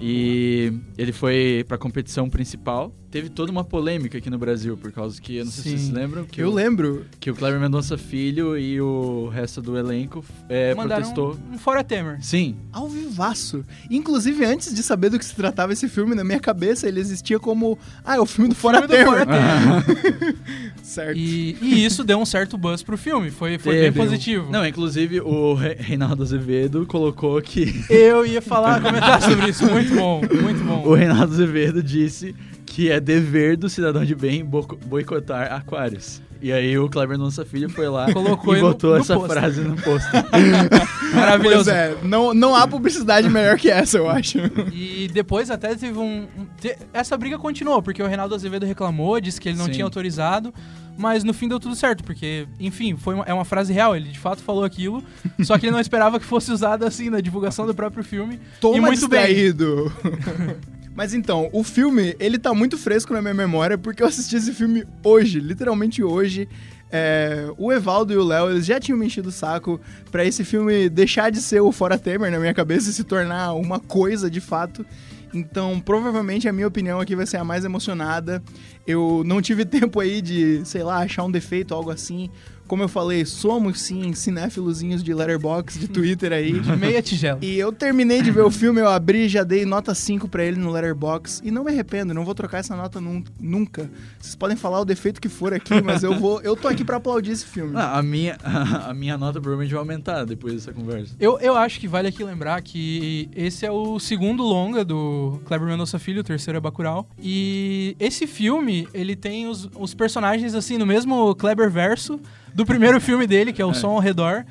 E 0.05 0.73
ele 0.97 1.13
foi 1.13 1.63
pra 1.65 1.77
competição 1.77 2.29
principal. 2.29 2.93
Teve 3.09 3.29
toda 3.29 3.51
uma 3.51 3.63
polêmica 3.63 4.17
aqui 4.17 4.27
no 4.27 4.39
Brasil, 4.39 4.75
por 4.75 4.91
causa 4.91 5.21
que, 5.21 5.35
eu 5.37 5.45
não 5.45 5.51
sei 5.51 5.63
se 5.63 5.69
vocês 5.85 5.89
lembram, 5.91 6.25
que, 6.25 6.41
Eu 6.41 6.49
o, 6.49 6.53
lembro. 6.53 7.05
que 7.19 7.29
o 7.29 7.35
Cleber 7.35 7.59
Mendonça 7.59 7.95
Filho 7.95 8.57
e 8.57 8.81
o 8.81 9.27
resto 9.29 9.61
do 9.61 9.77
elenco 9.77 10.25
é, 10.49 10.73
Mandaram 10.73 11.03
protestou. 11.03 11.37
um, 11.51 11.53
um 11.53 11.57
fora 11.59 11.83
Temer. 11.83 12.17
Sim, 12.21 12.55
Ao 12.71 12.89
vivaço. 12.89 13.63
Inclusive, 13.89 14.43
antes 14.43 14.73
de 14.73 14.81
saber 14.81 15.09
do 15.09 15.19
que 15.19 15.25
se 15.25 15.35
tratava 15.35 15.71
esse 15.71 15.87
filme, 15.87 16.15
na 16.15 16.23
minha 16.23 16.39
cabeça 16.39 16.87
ele 16.87 16.99
existia 16.99 17.39
como. 17.39 17.77
Ah, 18.03 18.15
é 18.15 18.19
o 18.19 18.25
filme 18.25 18.49
do 18.49 18.55
Fora 18.55 18.81
filme 18.81 18.87
do 18.87 19.11
Temer. 19.11 19.25
Fora 19.27 20.35
certo. 20.81 21.15
E, 21.17 21.55
e 21.61 21.85
isso 21.85 22.03
deu 22.03 22.17
um 22.17 22.25
certo 22.25 22.57
buzz 22.57 22.81
pro 22.81 22.97
filme. 22.97 23.29
Foi, 23.29 23.59
foi 23.59 23.79
bem 23.79 23.93
positivo. 23.93 24.51
Não, 24.51 24.65
inclusive 24.65 25.21
o 25.21 25.53
Re- 25.53 25.75
Reinaldo 25.79 26.23
Azevedo 26.23 26.83
colocou 26.87 27.39
que 27.43 27.85
Eu 27.91 28.25
ia 28.25 28.41
falar, 28.41 28.81
comentar 28.81 29.21
sobre 29.21 29.51
isso. 29.51 29.65
Muito 29.69 29.92
bom, 29.95 30.21
muito 30.41 30.63
bom. 30.63 30.83
o 30.85 30.93
Reinaldo 30.93 31.33
Azevedo 31.33 31.81
disse 31.83 32.35
que 32.65 32.89
é 32.89 32.99
dever 32.99 33.57
do 33.57 33.69
cidadão 33.69 34.03
de 34.03 34.15
bem 34.15 34.43
boicotar 34.43 35.53
aquários. 35.53 36.21
E 36.43 36.51
aí 36.51 36.77
o 36.77 36.89
Kleber 36.89 37.17
Mendonça 37.17 37.45
Filho 37.45 37.69
foi 37.69 37.87
lá 37.87 38.11
Colocou 38.11 38.53
e 38.53 38.59
no- 38.61 38.67
botou 38.67 38.91
no 38.95 38.97
essa 38.97 39.15
pôster. 39.15 39.37
frase 39.39 39.61
no 39.61 39.75
pôster. 39.77 40.25
Maravilhoso. 41.15 41.63
Pois 41.65 41.67
é, 41.69 41.95
não, 42.03 42.33
não 42.33 42.53
há 42.53 42.67
publicidade 42.67 43.29
melhor 43.29 43.57
que 43.57 43.69
essa, 43.71 43.97
eu 43.97 44.09
acho. 44.09 44.39
E 44.73 45.09
depois 45.13 45.49
até 45.49 45.73
teve 45.73 45.97
um. 45.97 46.27
um- 46.37 46.45
te- 46.59 46.77
essa 46.93 47.15
briga 47.15 47.37
continuou, 47.39 47.81
porque 47.81 48.03
o 48.03 48.07
Reinaldo 48.07 48.35
Azevedo 48.35 48.65
reclamou, 48.65 49.21
disse 49.21 49.39
que 49.39 49.47
ele 49.49 49.57
não 49.57 49.65
Sim. 49.67 49.71
tinha 49.71 49.85
autorizado, 49.85 50.53
mas 50.97 51.23
no 51.23 51.33
fim 51.33 51.47
deu 51.47 51.61
tudo 51.61 51.75
certo, 51.75 52.03
porque, 52.03 52.45
enfim, 52.59 52.97
foi 52.97 53.15
uma- 53.15 53.23
é 53.25 53.33
uma 53.33 53.45
frase 53.45 53.71
real, 53.71 53.95
ele 53.95 54.09
de 54.09 54.19
fato 54.19 54.43
falou 54.43 54.65
aquilo, 54.65 55.01
só 55.43 55.57
que 55.57 55.65
ele 55.67 55.71
não 55.71 55.79
esperava 55.81 56.19
que 56.19 56.25
fosse 56.25 56.51
usado 56.51 56.83
assim 56.85 57.09
na 57.09 57.21
divulgação 57.21 57.65
do 57.65 57.73
próprio 57.73 58.03
filme. 58.03 58.37
Toma 58.59 58.77
e 58.77 58.81
muito 58.81 59.07
bem. 59.07 59.19
distraído. 59.27 59.93
Mas 60.95 61.13
então, 61.13 61.49
o 61.51 61.63
filme, 61.63 62.15
ele 62.19 62.37
tá 62.37 62.53
muito 62.53 62.77
fresco 62.77 63.13
na 63.13 63.21
minha 63.21 63.33
memória 63.33 63.77
porque 63.77 64.03
eu 64.03 64.07
assisti 64.07 64.35
esse 64.35 64.53
filme 64.53 64.85
hoje, 65.03 65.39
literalmente 65.39 66.03
hoje. 66.03 66.47
É, 66.91 67.47
o 67.57 67.73
Evaldo 67.73 68.13
e 68.13 68.17
o 68.17 68.23
Léo, 68.23 68.51
eles 68.51 68.67
já 68.67 68.79
tinham 68.79 68.99
me 68.99 69.07
enchido 69.07 69.29
o 69.29 69.31
saco 69.31 69.81
pra 70.11 70.23
esse 70.23 70.45
filme 70.45 70.87
deixar 70.89 71.31
de 71.31 71.41
ser 71.41 71.59
o 71.59 71.71
Fora 71.71 71.97
Temer 71.97 72.31
na 72.31 72.39
minha 72.39 72.53
cabeça 72.53 72.91
e 72.91 72.93
se 72.93 73.03
tornar 73.03 73.53
uma 73.53 73.79
coisa 73.79 74.29
de 74.29 74.39
fato. 74.39 74.85
Então, 75.33 75.79
provavelmente 75.79 76.47
a 76.47 76.53
minha 76.53 76.67
opinião 76.67 76.99
aqui 76.99 77.15
vai 77.15 77.25
ser 77.25 77.37
a 77.37 77.43
mais 77.43 77.65
emocionada. 77.65 78.43
Eu 78.85 79.23
não 79.25 79.41
tive 79.41 79.65
tempo 79.65 79.99
aí 79.99 80.21
de, 80.21 80.61
sei 80.65 80.83
lá, 80.83 80.99
achar 80.99 81.23
um 81.23 81.31
defeito, 81.31 81.73
algo 81.73 81.89
assim. 81.89 82.29
Como 82.73 82.81
eu 82.81 82.89
falei, 82.89 83.23
somos 83.23 83.79
sim 83.81 84.13
cinéfilozinhos 84.13 85.03
de 85.03 85.13
letterbox, 85.13 85.77
de 85.77 85.87
Twitter 85.87 86.33
aí. 86.33 86.53
De 86.59 86.75
meia 86.75 87.03
tigela. 87.03 87.37
E 87.39 87.55
eu 87.59 87.71
terminei 87.71 88.23
de 88.23 88.31
ver 88.31 88.41
o 88.41 88.49
filme, 88.49 88.81
eu 88.81 88.87
abri, 88.89 89.29
já 89.29 89.43
dei 89.43 89.63
nota 89.63 89.93
5 89.93 90.27
pra 90.27 90.43
ele 90.43 90.57
no 90.57 90.71
Letterbox 90.71 91.39
e 91.45 91.51
não 91.51 91.63
me 91.63 91.69
arrependo, 91.69 92.15
não 92.15 92.25
vou 92.25 92.33
trocar 92.33 92.57
essa 92.57 92.75
nota 92.75 92.99
nun- 92.99 93.23
nunca. 93.39 93.87
Vocês 94.19 94.33
podem 94.33 94.57
falar 94.57 94.79
o 94.79 94.85
defeito 94.85 95.21
que 95.21 95.29
for 95.29 95.53
aqui, 95.53 95.79
mas 95.83 96.01
eu 96.01 96.17
vou, 96.19 96.41
eu 96.41 96.55
tô 96.55 96.67
aqui 96.67 96.83
pra 96.83 96.97
aplaudir 96.97 97.29
esse 97.33 97.45
filme. 97.45 97.73
Ah, 97.75 97.99
a, 97.99 98.01
minha, 98.01 98.37
a 98.87 98.91
minha 98.91 99.19
nota 99.19 99.39
provavelmente 99.39 99.69
vai 99.71 99.79
aumentar 99.79 100.25
depois 100.25 100.55
dessa 100.55 100.73
conversa. 100.73 101.13
Eu, 101.19 101.37
eu 101.39 101.55
acho 101.55 101.79
que 101.79 101.87
vale 101.87 102.07
aqui 102.07 102.23
lembrar 102.23 102.59
que 102.63 103.29
esse 103.35 103.67
é 103.67 103.71
o 103.71 103.99
segundo 103.99 104.41
longa 104.41 104.83
do 104.83 105.39
Kleber 105.45 105.67
Mendonça 105.67 105.99
Filho, 105.99 106.21
o 106.21 106.23
terceiro 106.23 106.57
é 106.57 106.59
Bacurau. 106.59 107.07
E 107.19 107.95
esse 107.99 108.25
filme, 108.25 108.87
ele 108.95 109.15
tem 109.15 109.45
os, 109.47 109.69
os 109.77 109.93
personagens, 109.93 110.55
assim, 110.55 110.79
no 110.79 110.87
mesmo 110.87 111.35
Kleber 111.35 111.69
verso 111.69 112.19
do 112.53 112.65
primeiro 112.65 112.99
filme 113.01 113.25
dele, 113.27 113.51
que 113.53 113.61
é 113.61 113.65
o 113.65 113.71
É. 113.71 113.73
Som 113.73 113.89
ao 113.91 113.99
Redor. 113.99 114.45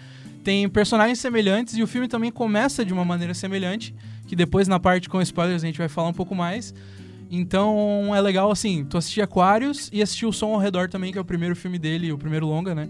Tem 0.44 0.68
personagens 0.68 1.18
semelhantes 1.20 1.76
e 1.76 1.82
o 1.82 1.86
filme 1.86 2.08
também 2.08 2.30
começa 2.32 2.84
de 2.84 2.92
uma 2.92 3.04
maneira 3.04 3.32
semelhante, 3.32 3.94
que 4.26 4.34
depois 4.34 4.66
na 4.66 4.80
parte 4.80 5.08
com 5.08 5.22
spoilers 5.22 5.62
a 5.62 5.66
gente 5.66 5.78
vai 5.78 5.88
falar 5.88 6.08
um 6.08 6.12
pouco 6.12 6.34
mais. 6.34 6.74
Então 7.30 8.14
é 8.14 8.20
legal, 8.20 8.50
assim, 8.50 8.84
tu 8.84 8.98
assistir 8.98 9.22
Aquários 9.22 9.88
e 9.92 10.02
assistir 10.02 10.26
o 10.26 10.32
Som 10.32 10.52
ao 10.52 10.58
Redor 10.58 10.88
também, 10.88 11.12
que 11.12 11.18
é 11.18 11.20
o 11.20 11.24
primeiro 11.24 11.56
filme 11.56 11.78
dele, 11.78 12.12
o 12.12 12.18
primeiro 12.18 12.46
longa, 12.46 12.74
né? 12.74 12.88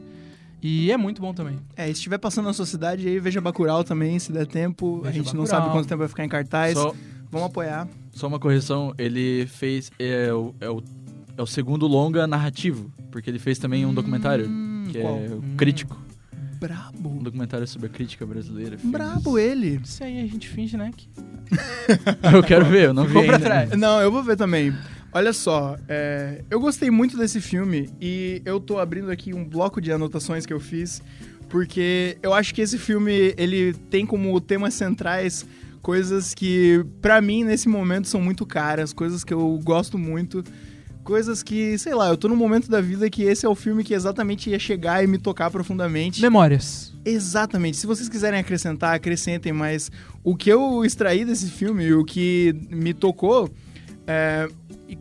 E 0.62 0.90
é 0.90 0.96
muito 0.96 1.20
bom 1.20 1.34
também. 1.34 1.58
É, 1.76 1.84
e 1.84 1.86
se 1.88 1.92
estiver 2.00 2.18
passando 2.18 2.46
na 2.46 2.52
sua 2.52 2.66
cidade 2.66 3.06
aí, 3.06 3.18
veja 3.18 3.40
Bacurau 3.40 3.84
também, 3.84 4.18
se 4.18 4.32
der 4.32 4.46
tempo. 4.46 5.00
a 5.04 5.08
Veja 5.08 5.18
gente 5.18 5.34
não 5.34 5.42
Bacurau. 5.44 5.60
sabe 5.62 5.72
quanto 5.72 5.88
tempo 5.88 5.98
vai 5.98 6.08
ficar 6.08 6.24
em 6.24 6.28
cartaz. 6.28 6.74
Só, 6.78 6.94
Vamos 7.30 7.46
apoiar. 7.48 7.88
só 8.12 8.26
uma 8.28 8.38
correção, 8.38 8.94
ele 8.98 9.46
fez. 9.46 9.90
É 9.98 10.32
o, 10.32 10.54
é, 10.60 10.68
o, 10.70 10.82
é 11.36 11.42
o 11.42 11.46
segundo 11.46 11.86
longa 11.86 12.26
narrativo, 12.26 12.90
porque 13.10 13.28
ele 13.30 13.38
fez 13.38 13.58
também 13.58 13.84
um 13.86 13.92
documentário, 13.94 14.46
Hum, 14.48 14.71
que 14.92 15.00
qual? 15.00 15.18
é 15.18 15.28
o 15.28 15.38
Hum. 15.38 15.54
Crítico. 15.56 15.96
Um 16.32 16.58
Brabo. 16.58 17.18
documentário 17.22 17.66
sobre 17.66 17.88
a 17.88 17.90
crítica 17.90 18.24
brasileira. 18.24 18.78
filmes. 18.78 18.92
Brabo 18.92 19.38
ele. 19.38 19.80
Isso 19.84 20.02
aí 20.04 20.20
a 20.20 20.26
gente 20.26 20.48
finge, 20.48 20.76
né? 20.76 20.90
Que 20.96 21.08
Eu 22.34 22.42
quero 22.42 22.64
ver, 22.64 22.86
eu 22.86 22.94
não 22.94 23.02
vi 23.04 23.08
Ficou 23.08 23.22
ainda. 23.22 23.40
trás. 23.40 23.70
Não, 23.72 24.00
eu 24.00 24.10
vou 24.12 24.22
ver 24.22 24.36
também. 24.36 24.72
Olha 25.12 25.32
só, 25.32 25.76
é, 25.88 26.42
eu 26.50 26.58
gostei 26.60 26.90
muito 26.90 27.18
desse 27.18 27.40
filme 27.40 27.90
e 28.00 28.40
eu 28.46 28.58
tô 28.58 28.78
abrindo 28.78 29.10
aqui 29.10 29.34
um 29.34 29.44
bloco 29.44 29.78
de 29.80 29.92
anotações 29.92 30.46
que 30.46 30.52
eu 30.54 30.60
fiz, 30.60 31.02
porque 31.50 32.16
eu 32.22 32.32
acho 32.32 32.54
que 32.54 32.62
esse 32.62 32.78
filme, 32.78 33.34
ele 33.36 33.74
tem 33.90 34.06
como 34.06 34.40
temas 34.40 34.72
centrais 34.72 35.44
coisas 35.82 36.32
que, 36.32 36.82
pra 37.02 37.20
mim, 37.20 37.44
nesse 37.44 37.68
momento, 37.68 38.08
são 38.08 38.22
muito 38.22 38.46
caras, 38.46 38.92
coisas 38.92 39.22
que 39.24 39.34
eu 39.34 39.60
gosto 39.62 39.98
muito, 39.98 40.42
coisas 41.02 41.42
que, 41.42 41.76
sei 41.78 41.94
lá, 41.94 42.08
eu 42.08 42.16
tô 42.16 42.28
num 42.28 42.36
momento 42.36 42.70
da 42.70 42.80
vida 42.80 43.08
que 43.10 43.22
esse 43.22 43.44
é 43.44 43.48
o 43.48 43.54
filme 43.54 43.82
que 43.84 43.92
exatamente 43.94 44.50
ia 44.50 44.58
chegar 44.58 45.02
e 45.02 45.06
me 45.06 45.18
tocar 45.18 45.50
profundamente. 45.50 46.20
Memórias. 46.22 46.92
Exatamente. 47.04 47.76
Se 47.76 47.86
vocês 47.86 48.08
quiserem 48.08 48.38
acrescentar, 48.40 48.94
acrescentem, 48.94 49.52
mas 49.52 49.90
o 50.22 50.36
que 50.36 50.50
eu 50.50 50.84
extraí 50.84 51.24
desse 51.24 51.50
filme, 51.50 51.92
o 51.92 52.04
que 52.04 52.54
me 52.70 52.94
tocou, 52.94 53.50
é, 54.06 54.48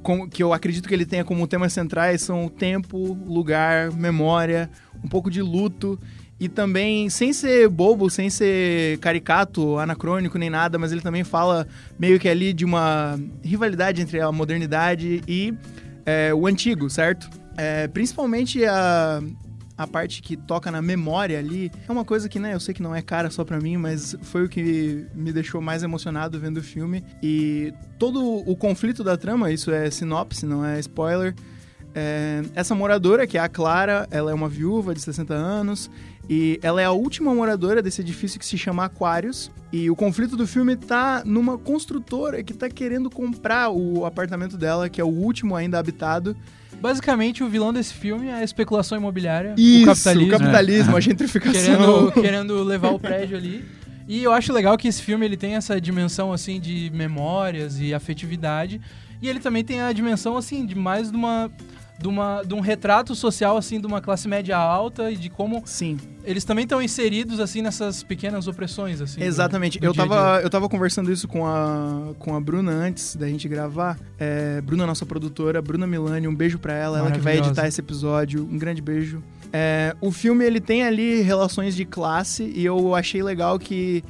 com- 0.01 0.27
que 0.27 0.41
eu 0.41 0.53
acredito 0.53 0.87
que 0.87 0.93
ele 0.93 1.05
tenha 1.05 1.23
como 1.23 1.45
temas 1.47 1.73
centrais 1.73 2.21
são 2.21 2.47
tempo, 2.47 2.97
lugar, 3.27 3.91
memória, 3.91 4.69
um 5.03 5.07
pouco 5.07 5.29
de 5.29 5.41
luto. 5.41 5.99
E 6.39 6.49
também, 6.49 7.07
sem 7.07 7.31
ser 7.33 7.69
bobo, 7.69 8.09
sem 8.09 8.27
ser 8.27 8.97
caricato, 8.97 9.77
anacrônico 9.77 10.39
nem 10.39 10.49
nada, 10.49 10.79
mas 10.79 10.91
ele 10.91 11.01
também 11.01 11.23
fala 11.23 11.67
meio 11.99 12.19
que 12.19 12.27
ali 12.27 12.51
de 12.51 12.65
uma 12.65 13.19
rivalidade 13.43 14.01
entre 14.01 14.19
a 14.19 14.31
modernidade 14.31 15.21
e 15.27 15.53
é, 16.05 16.33
o 16.33 16.47
antigo, 16.47 16.89
certo? 16.89 17.29
É, 17.57 17.87
principalmente 17.87 18.63
a, 18.65 19.21
a 19.77 19.87
parte 19.87 20.21
que 20.21 20.37
toca 20.37 20.71
na 20.71 20.81
memória 20.81 21.39
ali, 21.39 21.71
é 21.87 21.91
uma 21.91 22.05
coisa 22.05 22.29
que, 22.29 22.39
né, 22.39 22.53
eu 22.53 22.59
sei 22.59 22.73
que 22.73 22.81
não 22.81 22.95
é 22.95 23.01
cara 23.01 23.29
só 23.29 23.43
pra 23.43 23.59
mim, 23.59 23.77
mas 23.77 24.15
foi 24.21 24.45
o 24.45 24.49
que 24.49 25.05
me 25.13 25.31
deixou 25.31 25.61
mais 25.61 25.83
emocionado 25.83 26.39
vendo 26.39 26.57
o 26.57 26.63
filme. 26.63 27.03
E 27.21 27.73
todo 27.97 28.23
o 28.23 28.55
conflito 28.55 29.03
da 29.03 29.17
trama, 29.17 29.51
isso 29.51 29.71
é 29.71 29.89
sinopse, 29.89 30.45
não 30.45 30.65
é 30.65 30.79
spoiler. 30.79 31.35
É, 31.93 32.41
essa 32.55 32.73
moradora, 32.73 33.27
que 33.27 33.37
é 33.37 33.41
a 33.41 33.49
Clara, 33.49 34.07
ela 34.11 34.31
é 34.31 34.33
uma 34.33 34.47
viúva 34.47 34.93
de 34.93 35.01
60 35.01 35.33
anos 35.33 35.89
e 36.33 36.57
ela 36.63 36.81
é 36.81 36.85
a 36.85 36.91
última 36.91 37.35
moradora 37.35 37.81
desse 37.81 37.99
edifício 37.99 38.39
que 38.39 38.45
se 38.45 38.57
chama 38.57 38.85
Aquários. 38.85 39.51
E 39.69 39.89
o 39.89 39.97
conflito 39.97 40.37
do 40.37 40.47
filme 40.47 40.77
tá 40.77 41.23
numa 41.25 41.57
construtora 41.57 42.41
que 42.41 42.53
tá 42.53 42.69
querendo 42.69 43.09
comprar 43.09 43.69
o 43.69 44.05
apartamento 44.05 44.55
dela, 44.55 44.87
que 44.87 45.01
é 45.01 45.03
o 45.03 45.09
último 45.09 45.57
ainda 45.57 45.77
habitado. 45.77 46.33
Basicamente, 46.79 47.43
o 47.43 47.49
vilão 47.49 47.73
desse 47.73 47.93
filme 47.93 48.27
é 48.27 48.35
a 48.35 48.43
especulação 48.45 48.97
imobiliária, 48.97 49.55
Isso, 49.57 49.83
o 49.83 49.85
capitalismo, 49.87 50.27
o 50.27 50.31
capitalismo, 50.31 50.93
É. 50.93 50.97
a 50.97 50.99
gentrificação. 51.01 51.63
querendo, 51.63 52.11
querendo 52.13 52.63
levar 52.63 52.91
o 52.91 52.99
prédio 52.99 53.35
ali. 53.35 53.65
E 54.07 54.23
eu 54.23 54.31
acho 54.31 54.53
legal 54.53 54.77
que 54.77 54.87
esse 54.87 55.01
filme 55.01 55.25
ele 55.25 55.35
tem 55.35 55.55
essa 55.55 55.81
dimensão 55.81 56.31
assim 56.31 56.61
de 56.61 56.89
memórias 56.93 57.77
e 57.77 57.93
afetividade. 57.93 58.79
E 59.21 59.27
ele 59.27 59.41
também 59.41 59.65
tem 59.65 59.81
a 59.81 59.91
dimensão 59.91 60.37
assim 60.37 60.65
de 60.65 60.75
mais 60.75 61.11
de 61.11 61.17
uma 61.17 61.51
de, 62.01 62.07
uma, 62.07 62.41
de 62.43 62.53
um 62.53 62.59
retrato 62.59 63.13
social 63.15 63.55
assim 63.57 63.79
de 63.79 63.85
uma 63.87 64.01
classe 64.01 64.27
média 64.27 64.57
alta 64.57 65.11
e 65.11 65.15
de 65.15 65.29
como 65.29 65.61
Sim, 65.65 65.97
eles 66.23 66.43
também 66.43 66.63
estão 66.63 66.81
inseridos 66.81 67.39
assim 67.39 67.61
nessas 67.61 68.03
pequenas 68.03 68.47
opressões 68.47 68.99
assim. 69.01 69.19
do- 69.19 69.25
exatamente. 69.25 69.79
do 69.79 69.85
eu, 69.85 69.93
dia 69.93 70.07
tava, 70.07 70.41
eu 70.41 70.49
tava 70.49 70.67
conversando 70.67 71.11
isso 71.11 71.27
com 71.27 71.45
a, 71.45 72.13
com 72.19 72.35
a 72.35 72.39
Bruna 72.41 72.71
antes 72.71 73.15
da 73.15 73.27
gente 73.27 73.47
gravar. 73.47 73.99
É, 74.19 74.61
Bruna, 74.61 74.85
nossa 74.85 75.05
produtora, 75.05 75.61
Bruna 75.61 75.85
Milani, 75.85 76.27
um 76.27 76.35
beijo 76.35 76.57
pra 76.59 76.73
ela, 76.73 76.99
ela 76.99 77.11
que 77.11 77.19
vai 77.19 77.37
editar 77.37 77.67
esse 77.67 77.79
episódio. 77.81 78.43
Um 78.51 78.57
grande 78.57 78.81
beijo. 78.81 79.21
É, 79.53 79.95
o 79.99 80.11
filme, 80.11 80.45
ele 80.45 80.61
tem 80.61 80.83
ali 80.83 81.21
relações 81.21 81.75
de 81.75 81.83
classe 81.85 82.51
e 82.55 82.63
eu 82.65 82.95
achei 82.95 83.21
legal 83.21 83.59
que 83.59 84.03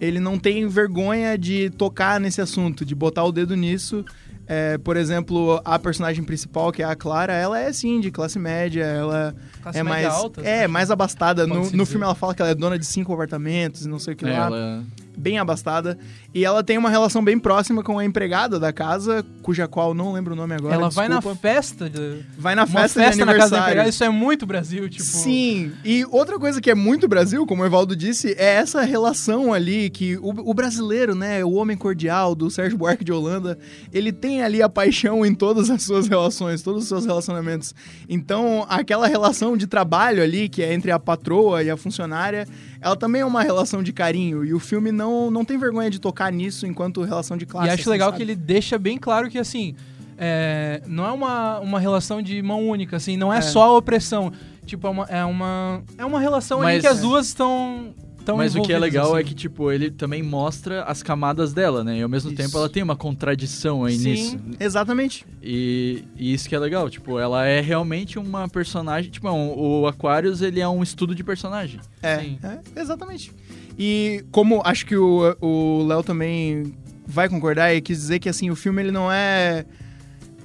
ele 0.00 0.20
não 0.20 0.38
tem 0.38 0.66
vergonha 0.68 1.36
de 1.38 1.70
tocar 1.70 2.20
nesse 2.20 2.40
assunto, 2.40 2.84
de 2.84 2.94
botar 2.94 3.24
o 3.24 3.32
dedo 3.32 3.56
nisso. 3.56 4.04
É, 4.46 4.76
por 4.78 4.96
exemplo, 4.96 5.60
a 5.64 5.78
personagem 5.78 6.22
principal, 6.22 6.70
que 6.70 6.82
é 6.82 6.84
a 6.84 6.94
Clara, 6.94 7.32
ela 7.32 7.58
é 7.58 7.72
sim 7.72 8.00
de 8.00 8.10
classe 8.10 8.38
média, 8.38 8.84
ela 8.84 9.34
Classe 9.62 9.78
é 9.78 9.82
média 9.82 10.02
mais 10.08 10.14
alta, 10.14 10.40
é 10.42 10.68
mais 10.68 10.90
abastada. 10.90 11.46
No, 11.46 11.70
no 11.70 11.86
filme 11.86 12.04
ela 12.04 12.14
fala 12.14 12.34
que 12.34 12.42
ela 12.42 12.50
é 12.50 12.54
dona 12.54 12.78
de 12.78 12.84
cinco 12.84 13.12
apartamentos 13.14 13.86
e 13.86 13.88
não 13.88 13.98
sei 13.98 14.12
o 14.14 14.16
que 14.16 14.26
É, 14.26 14.38
lá, 14.38 14.46
ela- 14.46 14.84
bem 15.16 15.38
abastada. 15.38 15.98
E 16.34 16.44
ela 16.44 16.64
tem 16.64 16.76
uma 16.76 16.90
relação 16.90 17.22
bem 17.22 17.38
próxima 17.38 17.80
com 17.84 17.96
a 17.96 18.04
empregada 18.04 18.58
da 18.58 18.72
casa, 18.72 19.24
cuja 19.40 19.68
qual 19.68 19.94
não 19.94 20.12
lembro 20.12 20.34
o 20.34 20.36
nome 20.36 20.52
agora. 20.52 20.74
Ela 20.74 20.90
vai 20.90 21.06
na 21.06 21.16
desculpa. 21.16 21.38
festa, 21.40 21.88
de, 21.88 22.24
vai 22.36 22.56
na 22.56 22.66
festa, 22.66 23.00
festa, 23.00 23.18
de 23.18 23.24
na 23.24 23.26
casa 23.26 23.50
da 23.50 23.56
aniversário. 23.58 23.62
empregada, 23.62 23.88
isso 23.88 24.02
é 24.02 24.08
muito 24.08 24.44
Brasil, 24.44 24.88
tipo. 24.90 25.04
Sim, 25.04 25.70
e 25.84 26.04
outra 26.10 26.36
coisa 26.36 26.60
que 26.60 26.68
é 26.68 26.74
muito 26.74 27.06
Brasil, 27.06 27.46
como 27.46 27.62
o 27.62 27.66
Evaldo 27.66 27.94
disse, 27.94 28.32
é 28.36 28.54
essa 28.54 28.82
relação 28.82 29.52
ali 29.52 29.88
que 29.90 30.16
o, 30.16 30.50
o 30.50 30.52
brasileiro, 30.52 31.14
né, 31.14 31.44
o 31.44 31.52
homem 31.52 31.76
cordial 31.76 32.34
do 32.34 32.50
Sérgio 32.50 32.76
Buarque 32.76 33.04
de 33.04 33.12
Holanda, 33.12 33.56
ele 33.92 34.10
tem 34.10 34.42
ali 34.42 34.60
a 34.60 34.68
paixão 34.68 35.24
em 35.24 35.32
todas 35.32 35.70
as 35.70 35.84
suas 35.84 36.08
relações, 36.08 36.62
todos 36.62 36.82
os 36.82 36.88
seus 36.88 37.06
relacionamentos. 37.06 37.72
Então, 38.08 38.66
aquela 38.68 39.06
relação 39.06 39.56
de 39.56 39.68
trabalho 39.68 40.20
ali, 40.20 40.48
que 40.48 40.64
é 40.64 40.74
entre 40.74 40.90
a 40.90 40.98
patroa 40.98 41.62
e 41.62 41.70
a 41.70 41.76
funcionária, 41.76 42.48
ela 42.80 42.96
também 42.96 43.22
é 43.22 43.24
uma 43.24 43.42
relação 43.42 43.84
de 43.84 43.92
carinho, 43.92 44.44
e 44.44 44.52
o 44.52 44.58
filme 44.58 44.90
não, 44.90 45.30
não 45.30 45.44
tem 45.44 45.56
vergonha 45.56 45.88
de 45.88 46.00
tocar 46.00 46.23
nisso 46.30 46.66
enquanto 46.66 47.02
relação 47.02 47.36
de 47.36 47.46
classe. 47.46 47.68
E 47.68 47.70
acho 47.70 47.82
assim, 47.82 47.90
legal 47.90 48.08
sabe? 48.08 48.16
que 48.18 48.22
ele 48.22 48.34
deixa 48.36 48.78
bem 48.78 48.96
claro 48.98 49.28
que, 49.30 49.38
assim, 49.38 49.74
é, 50.16 50.82
não 50.86 51.04
é 51.06 51.12
uma, 51.12 51.58
uma 51.60 51.80
relação 51.80 52.22
de 52.22 52.40
mão 52.42 52.68
única, 52.68 52.96
assim, 52.96 53.16
não 53.16 53.32
é, 53.32 53.38
É. 53.38 53.42
só 53.42 53.64
a 53.64 53.76
opressão. 53.78 54.32
Tipo, 54.64 54.86
é 54.86 54.90
uma, 54.90 55.04
é 55.06 55.24
uma, 55.24 55.82
é 55.98 56.04
uma 56.04 56.20
relação 56.20 56.60
Mas- 56.60 56.80
que 56.80 56.86
as 56.86 57.00
duas 57.00 57.26
estão 57.26 57.92
Mas 58.34 58.54
o 58.56 58.62
que 58.62 58.72
é 58.72 58.78
legal 58.78 59.10
assim. 59.12 59.20
é 59.20 59.24
que, 59.24 59.34
tipo, 59.34 59.70
ele 59.70 59.90
também 59.90 60.22
mostra 60.22 60.82
as 60.84 61.02
camadas 61.02 61.52
dela, 61.52 61.84
né? 61.84 61.98
E 61.98 62.02
ao 62.02 62.08
mesmo 62.08 62.30
Isso. 62.30 62.36
tempo 62.42 62.56
ela 62.56 62.70
tem 62.70 62.82
uma 62.82 62.96
contradição 62.96 63.84
aí 63.84 63.98
Sim. 63.98 64.10
nisso. 64.12 64.38
Exatamente. 64.58 65.26
E, 65.42 66.04
e 66.16 66.32
isso 66.32 66.48
que 66.48 66.54
é 66.54 66.58
legal, 66.58 66.88
tipo, 66.88 67.18
ela 67.18 67.44
é 67.44 67.60
realmente 67.60 68.18
uma 68.18 68.48
personagem. 68.48 69.10
Tipo, 69.10 69.28
um- 69.30 69.52
o 69.82 69.86
Aquarius, 69.86 70.40
ele 70.40 70.58
é 70.60 70.66
um 70.66 70.82
estudo 70.82 71.14
de 71.14 71.22
personagem. 71.22 71.78
É, 72.02 72.20
Sim. 72.20 72.38
é, 72.42 72.80
exatamente. 72.80 73.30
E 73.78 74.24
como 74.30 74.62
acho 74.64 74.86
que 74.86 74.96
o 74.96 75.36
o 75.40 75.84
Léo 75.86 76.02
também 76.02 76.74
vai 77.06 77.28
concordar 77.28 77.74
e 77.74 77.80
quis 77.80 77.98
dizer 77.98 78.18
que 78.18 78.28
assim 78.28 78.50
o 78.50 78.56
filme 78.56 78.82
ele 78.82 78.90
não 78.90 79.10
é 79.10 79.64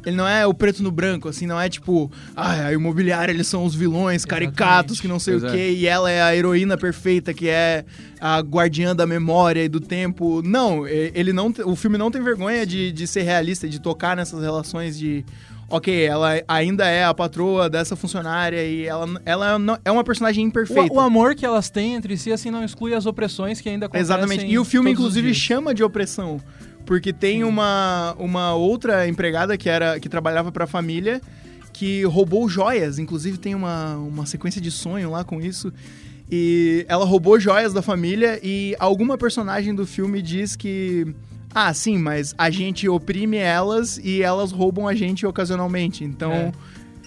ele 0.06 0.16
não 0.16 0.28
é 0.28 0.46
o 0.48 0.54
preto 0.54 0.82
no 0.82 0.92
branco, 0.92 1.28
assim, 1.28 1.46
não 1.46 1.60
é 1.60 1.68
tipo, 1.68 2.12
ah, 2.36 2.68
a 2.68 2.74
imobiliária 2.74 3.32
eles 3.32 3.48
são 3.48 3.66
os 3.66 3.76
vilões 3.76 4.26
caricatos 4.26 4.94
Exatamente. 4.98 5.02
que 5.02 5.08
não 5.08 5.20
sei 5.20 5.36
o 5.36 5.40
Pois 5.42 5.54
é. 5.54 5.56
quê, 5.56 5.72
e 5.72 5.88
ela 5.88 6.10
é 6.10 6.22
a 6.22 6.36
heroína 6.36 6.78
perfeita 6.78 7.34
que 7.34 7.50
é 7.50 7.84
a 8.20 8.40
guardiã 8.40 8.96
da 8.96 9.06
memória 9.06 9.64
e 9.64 9.70
do 9.70 9.80
tempo. 9.80 10.42
Não, 10.42 10.88
ele 10.88 11.34
não, 11.34 11.54
o 11.66 11.76
filme 11.76 11.98
não 11.98 12.10
tem 12.10 12.22
vergonha 12.22 12.66
de, 12.66 12.92
de 12.92 13.08
ser 13.08 13.24
realista, 13.24 13.68
de 13.68 13.80
tocar 13.80 14.16
nessas 14.16 14.42
relações 14.42 14.98
de 14.98 15.26
ok, 15.70 16.04
ela 16.06 16.42
ainda 16.48 16.88
é 16.88 17.04
a 17.06 17.14
patroa 17.14 17.70
dessa 17.70 17.96
funcionária 17.96 18.64
e 18.66 18.86
ela, 18.86 19.08
ela 19.26 19.60
não- 19.60 19.78
é 19.86 19.92
uma 19.92 20.04
personagem 20.04 20.46
imperfeita. 20.46 20.92
O, 20.94 20.98
o 20.98 21.00
amor 21.00 21.36
que 21.36 21.46
elas 21.46 21.70
têm 21.70 21.96
entre 21.96 22.18
si, 22.18 22.32
assim, 22.32 22.50
não 22.52 22.64
exclui 22.64 22.94
as 22.94 23.06
opressões 23.06 23.62
que 23.62 23.70
ainda 23.70 23.86
acontecem 23.86 24.06
Exatamente. 24.06 24.46
E 24.46 24.58
o 24.58 24.66
filme, 24.66 24.92
inclusive, 24.92 25.34
chama 25.34 25.74
de 25.74 25.84
opressão. 25.84 26.42
Porque 26.86 27.14
tem 27.14 27.44
uma, 27.44 28.16
uma 28.18 28.56
outra 28.56 29.08
empregada 29.08 29.56
que, 29.58 29.70
era, 29.70 30.00
que 30.00 30.10
trabalhava 30.10 30.52
pra 30.52 30.66
família 30.66 31.22
que 31.72 32.04
roubou 32.04 32.50
joias. 32.50 32.98
Inclusive, 33.00 33.38
tem 33.38 33.54
uma, 33.56 33.96
uma 33.96 34.26
sequência 34.26 34.60
de 34.60 34.72
sonho 34.72 35.12
lá 35.12 35.24
com 35.24 35.40
isso. 35.40 35.72
E 36.32 36.86
ela 36.88 37.06
roubou 37.06 37.40
joias 37.40 37.74
da 37.74 37.82
família 37.82 38.40
e 38.44 38.76
alguma 38.80 39.18
personagem 39.18 39.74
do 39.74 39.86
filme 39.86 40.22
diz 40.22 40.56
que. 40.56 41.08
Ah, 41.54 41.74
sim, 41.74 41.98
mas 41.98 42.34
a 42.38 42.50
gente 42.50 42.88
oprime 42.88 43.38
elas 43.38 43.98
e 44.04 44.22
elas 44.22 44.52
roubam 44.52 44.88
a 44.88 44.94
gente 44.94 45.26
ocasionalmente. 45.26 46.04
Então. 46.04 46.32
É. 46.32 46.52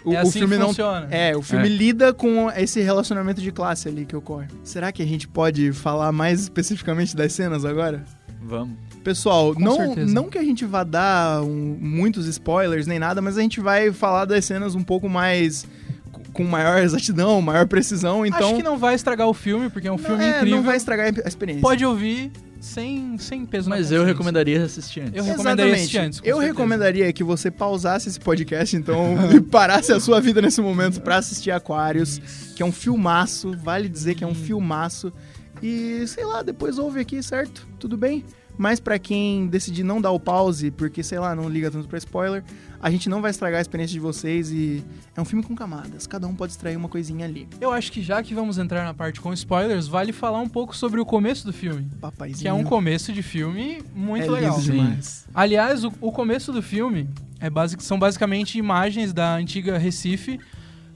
O, 0.04 0.12
é 0.12 0.16
o 0.16 0.18
assim 0.22 0.40
filme 0.40 0.54
que 0.56 0.60
não 0.60 0.68
funciona. 0.68 1.06
é, 1.12 1.36
o 1.36 1.42
filme 1.42 1.66
É. 1.66 1.68
lida 1.70 2.12
com 2.12 2.50
esse 2.50 2.80
relacionamento 2.80 3.40
de 3.40 3.52
classe 3.52 3.86
ali 3.88 4.04
que 4.04 4.16
ocorre. 4.16 4.48
Será 4.64 4.90
que 4.90 5.00
a 5.00 5.06
gente 5.06 5.28
pode 5.28 5.72
falar 5.72 6.10
mais 6.10 6.40
especificamente 6.40 7.14
das 7.14 7.32
cenas 7.32 7.64
agora? 7.64 8.04
Vamos. 8.42 8.74
Pessoal, 9.04 9.54
Com 9.54 9.60
não, 9.60 9.76
certeza. 9.76 10.12
não 10.12 10.28
que 10.28 10.38
a 10.38 10.42
gente 10.42 10.64
vá 10.64 10.82
dar 10.82 11.42
um- 11.44 11.76
muitos 11.80 12.26
spoilers 12.26 12.88
nem 12.88 12.98
nada, 12.98 13.22
mas 13.22 13.38
a 13.38 13.42
gente 13.42 13.60
vai 13.60 13.92
falar 13.92 14.24
das 14.24 14.44
cenas 14.44 14.74
um 14.74 14.82
pouco 14.82 15.08
mais. 15.08 15.66
com 16.32 16.44
maior 16.44 16.82
exatidão, 16.82 17.40
maior 17.42 17.68
precisão. 17.68 18.24
Então. 18.26 18.46
Acho 18.48 18.56
que 18.56 18.62
não 18.62 18.78
vai 18.78 18.94
estragar 18.94 19.28
o 19.28 19.34
filme, 19.34 19.68
porque 19.68 19.86
é 19.86 19.92
um 19.92 19.96
não- 19.98 20.02
filme 20.04 20.24
é, 20.24 20.36
incrível. 20.38 20.56
não 20.56 20.64
vai 20.64 20.76
estragar 20.78 21.12
a 21.24 21.28
experiência. 21.28 21.60
Pode 21.60 21.84
ouvir 21.84 22.32
sem, 22.62 23.18
sem 23.18 23.44
peso 23.44 23.68
na 23.68 23.74
Mas 23.76 23.90
eu 23.90 24.04
recomendaria 24.04 24.62
assistir 24.62 25.00
antes. 25.00 25.14
Eu 25.16 25.24
recomendaria 25.24 25.64
Exatamente. 25.64 25.80
assistir 25.80 25.98
antes, 25.98 26.18
Eu 26.20 26.36
certeza. 26.36 26.46
recomendaria 26.46 27.12
que 27.12 27.24
você 27.24 27.50
pausasse 27.50 28.08
esse 28.08 28.20
podcast, 28.20 28.76
então, 28.76 29.16
e 29.34 29.40
parasse 29.40 29.92
a 29.92 29.98
sua 29.98 30.20
vida 30.20 30.40
nesse 30.40 30.60
momento 30.60 31.00
pra 31.00 31.16
assistir 31.16 31.50
Aquários, 31.50 32.20
que 32.54 32.62
é 32.62 32.66
um 32.66 32.70
filmaço, 32.70 33.52
vale 33.58 33.88
dizer 33.88 34.14
que 34.14 34.22
é 34.22 34.26
um 34.26 34.34
filmaço. 34.34 35.12
E, 35.60 36.06
sei 36.06 36.24
lá, 36.24 36.42
depois 36.42 36.78
ouve 36.78 37.00
aqui, 37.00 37.20
certo? 37.20 37.66
Tudo 37.80 37.96
bem? 37.96 38.24
Mas 38.58 38.78
pra 38.78 38.98
quem 38.98 39.46
decidir 39.46 39.82
não 39.82 40.00
dar 40.00 40.10
o 40.10 40.20
pause, 40.20 40.70
porque, 40.70 41.02
sei 41.02 41.18
lá, 41.18 41.34
não 41.34 41.48
liga 41.48 41.70
tanto 41.70 41.88
pra 41.88 41.98
spoiler, 41.98 42.44
a 42.80 42.90
gente 42.90 43.08
não 43.08 43.22
vai 43.22 43.30
estragar 43.30 43.58
a 43.58 43.62
experiência 43.62 43.94
de 43.94 44.00
vocês 44.00 44.50
e 44.50 44.84
é 45.16 45.20
um 45.20 45.24
filme 45.24 45.44
com 45.44 45.54
camadas. 45.54 46.06
Cada 46.06 46.26
um 46.26 46.34
pode 46.34 46.52
extrair 46.52 46.76
uma 46.76 46.88
coisinha 46.88 47.24
ali. 47.24 47.48
Eu 47.60 47.70
acho 47.70 47.90
que 47.90 48.02
já 48.02 48.22
que 48.22 48.34
vamos 48.34 48.58
entrar 48.58 48.84
na 48.84 48.92
parte 48.92 49.20
com 49.20 49.32
spoilers, 49.32 49.86
vale 49.86 50.12
falar 50.12 50.40
um 50.40 50.48
pouco 50.48 50.76
sobre 50.76 51.00
o 51.00 51.06
começo 51.06 51.46
do 51.46 51.52
filme. 51.52 51.88
Papaizinho. 52.00 52.42
Que 52.42 52.48
é 52.48 52.52
um 52.52 52.64
começo 52.64 53.12
de 53.12 53.22
filme 53.22 53.82
muito 53.94 54.26
é 54.26 54.30
legal. 54.30 54.58
lindo 54.58 54.72
demais. 54.72 55.26
Aliás, 55.34 55.84
o, 55.84 55.92
o 56.00 56.12
começo 56.12 56.52
do 56.52 56.62
filme 56.62 57.08
é 57.40 57.48
basic, 57.48 57.82
são 57.82 57.98
basicamente 57.98 58.58
imagens 58.58 59.12
da 59.12 59.34
antiga 59.34 59.78
Recife, 59.78 60.38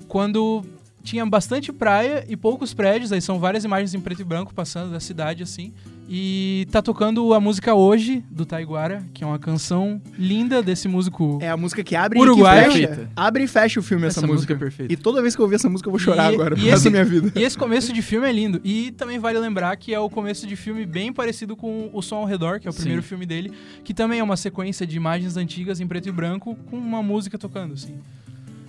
quando 0.07 0.65
tinha 1.03 1.25
bastante 1.25 1.73
praia 1.73 2.25
e 2.29 2.37
poucos 2.37 2.75
prédios, 2.75 3.13
aí 3.13 3.21
são 3.21 3.39
várias 3.39 3.65
imagens 3.65 3.95
em 3.95 4.01
preto 4.01 4.23
e 4.23 4.25
branco 4.25 4.53
passando 4.53 4.93
da 4.93 5.01
cidade 5.01 5.43
assim. 5.43 5.73
E 6.09 6.69
tá 6.71 6.81
tocando 6.81 7.35
a 7.35 7.41
música 7.41 7.75
Hoje, 7.75 8.23
do 8.31 8.47
Taiguara, 8.47 9.05
que 9.13 9.25
é 9.25 9.27
uma 9.27 9.41
canção 9.41 10.01
linda 10.17 10.63
desse 10.63 10.87
músico. 10.87 11.39
É 11.43 11.51
a 11.51 11.57
música 11.57 11.83
que 11.83 11.97
abre 11.97 12.21
Uruguaio. 12.21 12.61
e 12.71 12.73
fecha. 12.75 12.87
Perfeita. 12.89 13.11
Abre 13.17 13.43
e 13.45 13.49
fecha 13.49 13.81
o 13.81 13.83
filme, 13.83 14.07
essa, 14.07 14.21
Essa 14.21 14.27
música 14.27 14.55
música. 14.55 14.55
é 14.55 14.57
perfeita. 14.57 14.93
E 14.93 14.97
toda 14.97 15.21
vez 15.21 15.35
que 15.35 15.41
eu 15.41 15.45
ouvir 15.45 15.57
essa 15.57 15.69
música 15.69 15.89
eu 15.89 15.91
vou 15.91 15.99
chorar 15.99 16.31
E- 16.31 16.35
agora, 16.35 16.57
e 16.57 16.63
resto 16.71 16.85
da 16.85 16.91
minha 16.91 17.05
vida. 17.05 17.33
E 17.35 17.43
esse 17.43 17.59
começo 17.59 17.93
de 17.93 18.03
filme 18.03 18.29
é 18.29 18.33
lindo. 18.33 18.61
E 18.63 18.93
também 18.93 19.19
vale 19.19 19.39
lembrar 19.41 19.77
que 19.77 19.93
é 19.93 19.99
o 19.99 20.09
começo 20.09 20.47
de 20.47 20.55
filme 20.55 20.87
bem 20.87 21.13
parecido 21.13 21.57
com 21.57 21.91
O 21.93 22.01
Som 22.01 22.17
ao 22.19 22.25
Redor, 22.25 22.61
que 22.61 22.69
é 22.69 22.71
o 22.71 22.73
Sim. 22.73 22.79
primeiro 22.81 23.03
filme 23.03 23.27
dele, 23.27 23.51
que 23.83 23.93
também 23.93 24.21
é 24.21 24.23
uma 24.23 24.37
sequência 24.37 24.87
de 24.87 24.97
imagens 24.97 25.37
antigas 25.37 25.81
em 25.81 25.89
preto 25.89 26.09
e 26.09 26.13
branco 26.13 26.55
com 26.71 26.77
uma 26.79 27.03
música 27.03 27.37
tocando, 27.37 27.75
assim. 27.75 27.97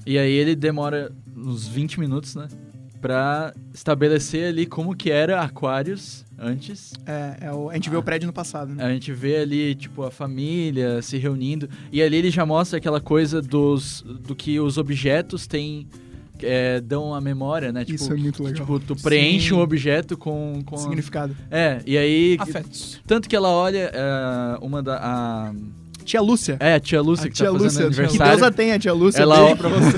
E 0.08 0.18
aí 0.18 0.32
ele 0.32 0.56
demora 0.56 1.12
uns 1.36 1.68
20 1.68 2.00
minutos, 2.00 2.34
né? 2.34 2.48
Pra 3.02 3.54
estabelecer 3.74 4.48
ali 4.50 4.66
como 4.66 4.96
que 4.96 5.12
era 5.12 5.42
Aquarius 5.42 6.26
antes. 6.38 6.94
É, 7.06 7.38
é 7.48 7.52
o- 7.54 7.70
a 7.70 7.74
gente 7.76 7.90
vê 7.90 7.96
o 7.98 8.04
prédio 8.04 8.26
no 8.28 8.34
passado, 8.34 8.74
né? 8.74 8.84
A 8.84 8.90
gente 8.90 9.12
vê 9.14 9.38
ali, 9.38 9.76
tipo, 9.76 10.04
a 10.04 10.12
família 10.12 11.02
se 11.02 11.18
reunindo. 11.18 11.70
E 11.92 12.02
ali 12.02 12.18
ele 12.18 12.32
já 12.32 12.46
mostra 12.46 12.78
aquela 12.78 13.00
coisa 13.00 13.42
dos, 13.42 14.02
do 14.02 14.36
que 14.36 14.60
os 14.60 14.78
objetos 14.78 15.46
têm 15.46 15.88
é, 16.42 16.80
dão 16.82 17.14
a 17.16 17.22
memória, 17.22 17.72
né? 17.72 17.84
Tipo, 17.84 17.96
Isso 17.96 18.14
é 18.14 18.16
muito 18.16 18.44
legal. 18.44 18.66
Tipo, 18.66 18.80
tu 18.80 18.96
preenche 18.96 19.50
Sim. 19.50 19.56
um 19.56 19.60
objeto 19.60 20.18
com. 20.18 20.62
com 20.66 20.78
Significado. 20.78 21.36
É, 21.50 21.82
e 21.86 21.98
aí. 21.98 22.38
Afetos. 22.40 23.02
Tanto 23.08 23.28
que 23.28 23.36
ela 23.36 23.50
olha 23.50 23.92
é, 23.94 24.58
uma 24.62 24.82
da. 24.84 24.98
A, 25.02 25.54
Tia 26.08 26.22
Lúcia. 26.22 26.56
é, 26.62 26.76
a 26.76 26.80
tia 26.80 27.02
Lúcia 27.02 27.26
a 27.26 27.30
que 27.30 27.36
tia 27.36 27.46
tá 27.48 27.52
fazendo 27.52 27.64
Lúcia. 27.66 27.80
Que 27.90 28.00
aniversário. 28.00 28.32
Deus 28.38 28.44
a 28.44 28.52
tenha, 28.52 28.80
tia 28.80 28.94
Lúcia. 28.94 29.22
Ela- 29.22 29.54
você. 29.56 29.98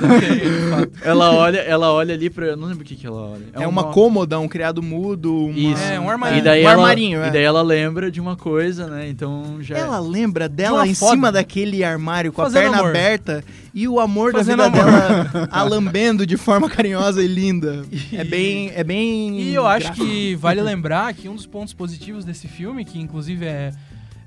Ela 1.08 1.32
olha, 1.34 1.58
ela 1.60 1.93
olha 1.93 2.13
ali 2.15 2.30
pra. 2.30 2.48
Eu 2.48 2.58
não 2.58 2.67
lembro 2.67 2.84
o 2.84 2.86
que, 2.86 2.95
que 2.95 3.06
ela 3.06 3.22
olha. 3.32 3.45
É 3.54 3.67
uma 3.67 3.86
cômoda, 3.91 4.39
um 4.39 4.48
criado 4.48 4.82
mudo, 4.82 5.45
uma... 5.45 5.58
Isso. 5.58 5.84
É, 5.84 6.00
um 6.00 6.10
armarinho. 6.10 6.39
E 6.39 6.41
daí, 6.43 6.63
um 6.63 6.69
ela, 6.69 6.82
armarinho, 6.82 7.22
é. 7.22 7.28
e 7.28 7.32
daí 7.32 7.43
ela 7.43 7.62
lembra 7.62 8.10
de 8.12 8.19
uma 8.19 8.36
coisa, 8.36 8.88
né? 8.88 9.08
Então 9.08 9.58
já. 9.62 9.78
Ela 9.78 10.00
lembra 10.00 10.50
dela 10.50 10.80
uma 10.80 10.88
em 10.88 10.95
foto. 10.95 11.12
cima 11.12 11.32
daquele 11.32 11.84
armário 11.84 12.32
com 12.34 12.41
a 12.41 12.45
Fazendo 12.45 12.62
perna 12.63 12.78
amor. 12.80 12.90
aberta 12.90 13.44
e 13.73 13.88
o 13.88 14.00
amor 14.00 14.31
Fazendo 14.31 14.58
da 14.58 14.69
vida 14.69 14.81
amor. 14.81 15.29
dela 15.31 15.50
a 15.52 15.63
lambendo 15.63 16.25
de 16.25 16.38
forma 16.38 16.69
carinhosa 16.69 17.21
e 17.21 17.27
linda. 17.27 17.83
É 18.12 18.23
bem. 18.23 18.71
É 18.75 18.83
bem. 18.83 19.40
E 19.42 19.54
eu 19.54 19.67
acho 19.67 19.86
gráfico. 19.88 20.06
que 20.08 20.36
vale 20.36 20.62
lembrar 20.62 21.13
que 21.13 21.29
um 21.29 21.36
dos 21.36 21.46
pontos 21.46 21.73
positivos 21.73 22.25
desse 22.25 22.48
filme, 22.48 22.83
que 22.83 23.00
inclusive 23.00 23.46
é, 23.46 23.71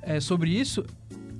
é 0.02 0.20
sobre 0.20 0.50
isso, 0.50 0.84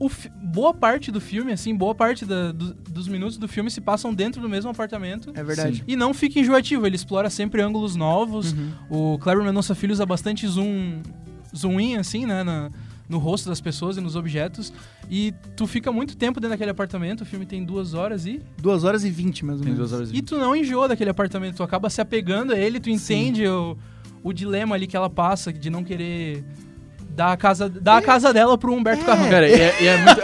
o 0.05 0.09
fi- 0.09 0.31
boa 0.43 0.73
parte 0.75 1.11
do 1.13 1.21
filme, 1.21 1.53
assim, 1.53 1.75
boa 1.75 1.95
parte 1.95 2.25
da- 2.25 2.51
do- 2.53 2.75
dos 2.75 3.07
minutos 3.09 3.37
do 3.39 3.47
filme 3.47 3.71
se 3.71 3.81
passam 3.81 4.13
dentro 4.13 4.41
do 4.41 4.49
mesmo 4.49 4.71
apartamento. 4.71 5.31
É 5.35 5.43
verdade. 5.45 5.77
Sim. 5.77 5.83
E 5.87 5.95
não 5.97 6.13
fica 6.13 6.41
enjoativo, 6.41 6.87
ele 6.87 6.97
explora 6.97 7.29
sempre 7.31 7.63
ângulos 7.63 7.95
novos. 7.97 8.53
Uhum. 8.53 8.71
O 9.15 9.19
Kleber 9.19 9.45
Mendonça 9.45 9.75
Filho 9.75 9.93
usa 9.93 10.05
bastante 10.07 10.47
zoom, 10.47 11.01
zoom 11.57 11.79
in, 11.81 11.97
assim, 11.97 12.27
né, 12.27 12.43
na- 12.43 12.71
no 13.09 13.19
rosto 13.19 13.49
das 13.49 13.61
pessoas 13.61 13.97
e 13.99 14.01
nos 14.01 14.17
objetos. 14.17 14.73
E 15.11 15.35
tu 15.57 15.67
fica 15.67 15.93
muito 15.93 16.17
tempo 16.17 16.41
dentro 16.41 16.51
daquele 16.51 16.71
apartamento, 16.71 17.21
o 17.21 17.27
filme 17.27 17.45
tem 17.45 17.63
duas 17.65 17.93
horas 17.93 18.25
e... 18.25 18.41
Duas 18.61 18.85
horas 18.85 19.05
e 19.05 19.11
vinte, 19.11 19.45
mais 19.45 19.59
ou 19.59 19.65
Tem 19.65 19.73
menos. 19.75 19.91
duas 19.91 20.01
horas 20.01 20.11
e 20.13 20.17
E 20.17 20.23
tu 20.23 20.39
não 20.39 20.57
enjoa 20.57 20.89
daquele 20.89 21.11
apartamento, 21.11 21.57
tu 21.57 21.63
acaba 21.63 21.91
se 21.91 22.01
apegando 22.01 22.53
a 22.55 22.59
ele, 22.59 22.81
tu 22.81 22.89
entende 22.89 23.47
o, 23.47 23.77
o 24.23 24.33
dilema 24.33 24.75
ali 24.77 24.87
que 24.87 24.97
ela 24.97 25.11
passa 25.11 25.53
de 25.53 25.69
não 25.69 25.85
querer 25.85 26.43
dar 27.15 27.33
a 27.33 27.37
casa, 27.37 27.69
dar 27.69 27.99
a 27.99 28.03
casa 28.03 28.33
dela 28.33 28.57
pro 28.57 28.73
Humberto 28.73 29.03
É. 29.03 29.07
Carrão. 29.07 29.29
Cara, 29.31 29.49
e 29.49 29.53
é, 29.53 29.83
e 29.83 29.87
é 29.87 29.97
muito, 29.99 30.21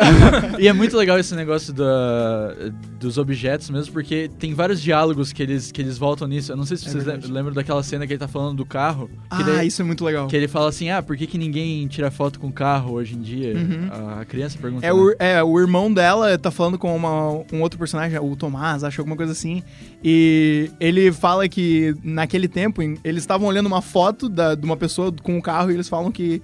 e 0.63 0.69
é 0.69 0.73
muito 0.73 0.97
legal 0.97 1.19
esse 1.19 1.35
negócio 1.35 1.73
da, 1.73 2.55
dos 2.99 3.19
objetos 3.19 3.69
mesmo, 3.71 3.93
porque 3.93 4.31
tem 4.39 4.55
vários 4.55 4.81
diálogos 4.81 5.33
que 5.33 5.43
eles, 5.43 5.71
que 5.71 5.83
eles 5.83 5.99
voltam 5.99 6.27
nisso. 6.27 6.51
Eu 6.53 6.57
não 6.57 6.65
sei 6.65 6.77
se 6.77 6.87
É 6.87 6.91
vocês 6.91 7.05
verdade. 7.05 7.27
lem- 7.27 7.35
lembram 7.35 7.55
daquela 7.55 7.83
cena 7.83 8.07
que 8.07 8.13
ele 8.15 8.19
tá 8.21 8.27
falando 8.29 8.57
do 8.57 8.65
carro. 8.67 9.09
Que, 9.09 9.15
Ah, 9.31 9.43
daí- 9.43 9.67
isso 9.69 9.83
é 9.83 9.85
muito 9.85 10.05
legal. 10.05 10.27
que 10.29 10.37
ele 10.37 10.49
fala 10.49 10.69
assim, 10.71 10.89
ah, 10.91 11.03
por 11.03 11.17
que, 11.17 11.27
que 11.27 11.37
ninguém 11.39 11.87
tira 11.89 12.11
foto 12.11 12.41
com 12.41 12.51
carro 12.51 12.93
hoje 12.95 13.15
em 13.17 13.21
dia? 13.21 13.55
Uhum. 13.57 13.89
A 14.21 14.25
criança 14.25 14.59
pergunta. 14.59 14.85
É 14.87 14.89
né? 14.89 14.93
o, 14.99 15.15
é, 15.19 15.43
o 15.43 15.61
irmão 15.61 15.93
dela 15.93 16.37
tá 16.39 16.51
falando 16.51 16.79
com 16.79 16.95
uma- 16.97 17.45
um 17.53 17.61
outro 17.61 17.79
personagem, 17.79 18.19
o 18.19 18.35
Tomás, 18.35 18.83
acho 18.83 19.01
alguma 19.01 19.17
coisa 19.17 19.33
assim. 19.33 19.63
E 20.03 20.71
ele 20.81 21.13
fala 21.13 21.49
que 21.49 21.95
naquele 22.03 22.49
tempo 22.49 22.83
em- 22.83 22.97
eles 23.05 23.23
estavam 23.23 23.47
olhando 23.47 23.67
uma 23.67 23.83
foto 23.83 24.29
da- 24.29 24.55
de 24.55 24.65
uma 24.65 24.77
pessoa 24.77 25.13
com 25.23 25.37
o 25.37 25.43
carro 25.43 25.71
e 25.71 25.75
eles 25.75 25.89
falam 25.89 26.11
que 26.11 26.41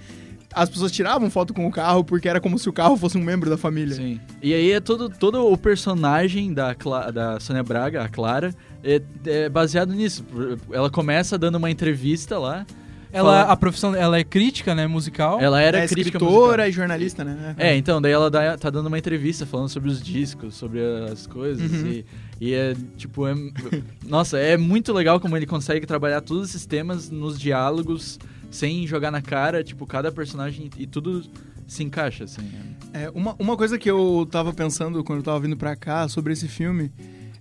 as 0.55 0.68
pessoas 0.70 0.92
tiravam 0.92 1.28
foto 1.30 1.52
com 1.52 1.66
o 1.66 1.70
carro 1.70 2.05
porque 2.05 2.28
era 2.28 2.40
como 2.40 2.59
se 2.59 2.68
o 2.68 2.72
carro 2.72 2.96
fosse 2.96 3.18
um 3.18 3.22
membro 3.22 3.50
da 3.50 3.57
família. 3.59 3.94
Sim. 3.96 4.20
E 4.42 4.55
aí 4.55 4.70
é 4.72 4.80
todo, 4.80 5.09
todo 5.09 5.44
o 5.50 5.57
personagem 5.59 6.52
da, 6.52 6.74
Cla- 6.74 7.11
da 7.11 7.40
Sônia 7.40 7.62
Braga, 7.62 8.05
a 8.05 8.09
Clara, 8.09 8.55
é, 8.82 9.00
é 9.26 9.48
baseado 9.48 9.92
nisso. 9.92 10.24
Ela 10.70 10.90
começa 10.90 11.36
dando 11.36 11.57
uma 11.57 11.70
entrevista 11.70 12.38
lá. 12.38 12.64
Ela, 13.12 13.42
Fala- 13.42 13.52
a 13.52 13.57
profissão, 13.57 13.94
ela 13.94 14.18
é 14.18 14.24
crítica, 14.24 14.74
né, 14.74 14.88
musical. 14.88 15.40
Ela 15.40 15.61
era 15.61 15.78
é 15.78 15.86
crítica 15.86 16.16
escritora 16.18 16.64
musical. 16.64 16.68
e 16.68 16.72
jornalista, 16.72 17.22
né? 17.24 17.55
É, 17.57 17.76
então, 17.76 18.02
daí 18.02 18.11
ela 18.11 18.28
dá- 18.28 18.57
tá 18.59 18.70
dando 18.70 18.88
uma 18.88 18.98
entrevista 18.98 19.46
falando 19.46 19.68
sobre 19.68 19.88
os 19.88 20.02
discos, 20.02 20.55
sobre 20.57 20.80
as 21.12 21.24
coisas. 21.24 21.70
Uhum. 21.70 21.86
E, 21.92 22.05
e 22.40 22.52
é, 22.55 22.74
tipo, 22.96 23.24
é, 23.28 23.34
nossa, 24.05 24.36
é 24.38 24.57
muito 24.57 24.92
legal 24.92 25.20
como 25.20 25.36
ele 25.36 25.46
consegue 25.46 25.86
trabalhar 25.86 26.22
todos 26.22 26.48
esses 26.48 26.66
temas 26.66 27.09
nos 27.09 27.38
diálogos, 27.38 28.18
sem 28.55 28.86
jogar 28.86 29.11
na 29.11 29.20
cara, 29.20 29.64
tipo, 29.64 29.84
cada 29.84 30.12
personagem 30.12 30.70
e 30.78 30.86
tudo 30.86 31.24
se 31.66 31.82
encaixa, 31.82 32.22
assim. 32.22 32.48
É, 32.92 33.11
uma, 33.11 33.34
uma 33.36 33.57
coisa 33.57 33.76
que 33.76 33.90
eu 33.90 34.28
tava 34.30 34.52
pensando 34.52 35.02
quando 35.02 35.18
eu 35.18 35.24
tava 35.24 35.40
vindo 35.40 35.57
pra 35.57 35.74
cá 35.74 36.07
sobre 36.09 36.32
esse 36.32 36.46
filme 36.46 36.92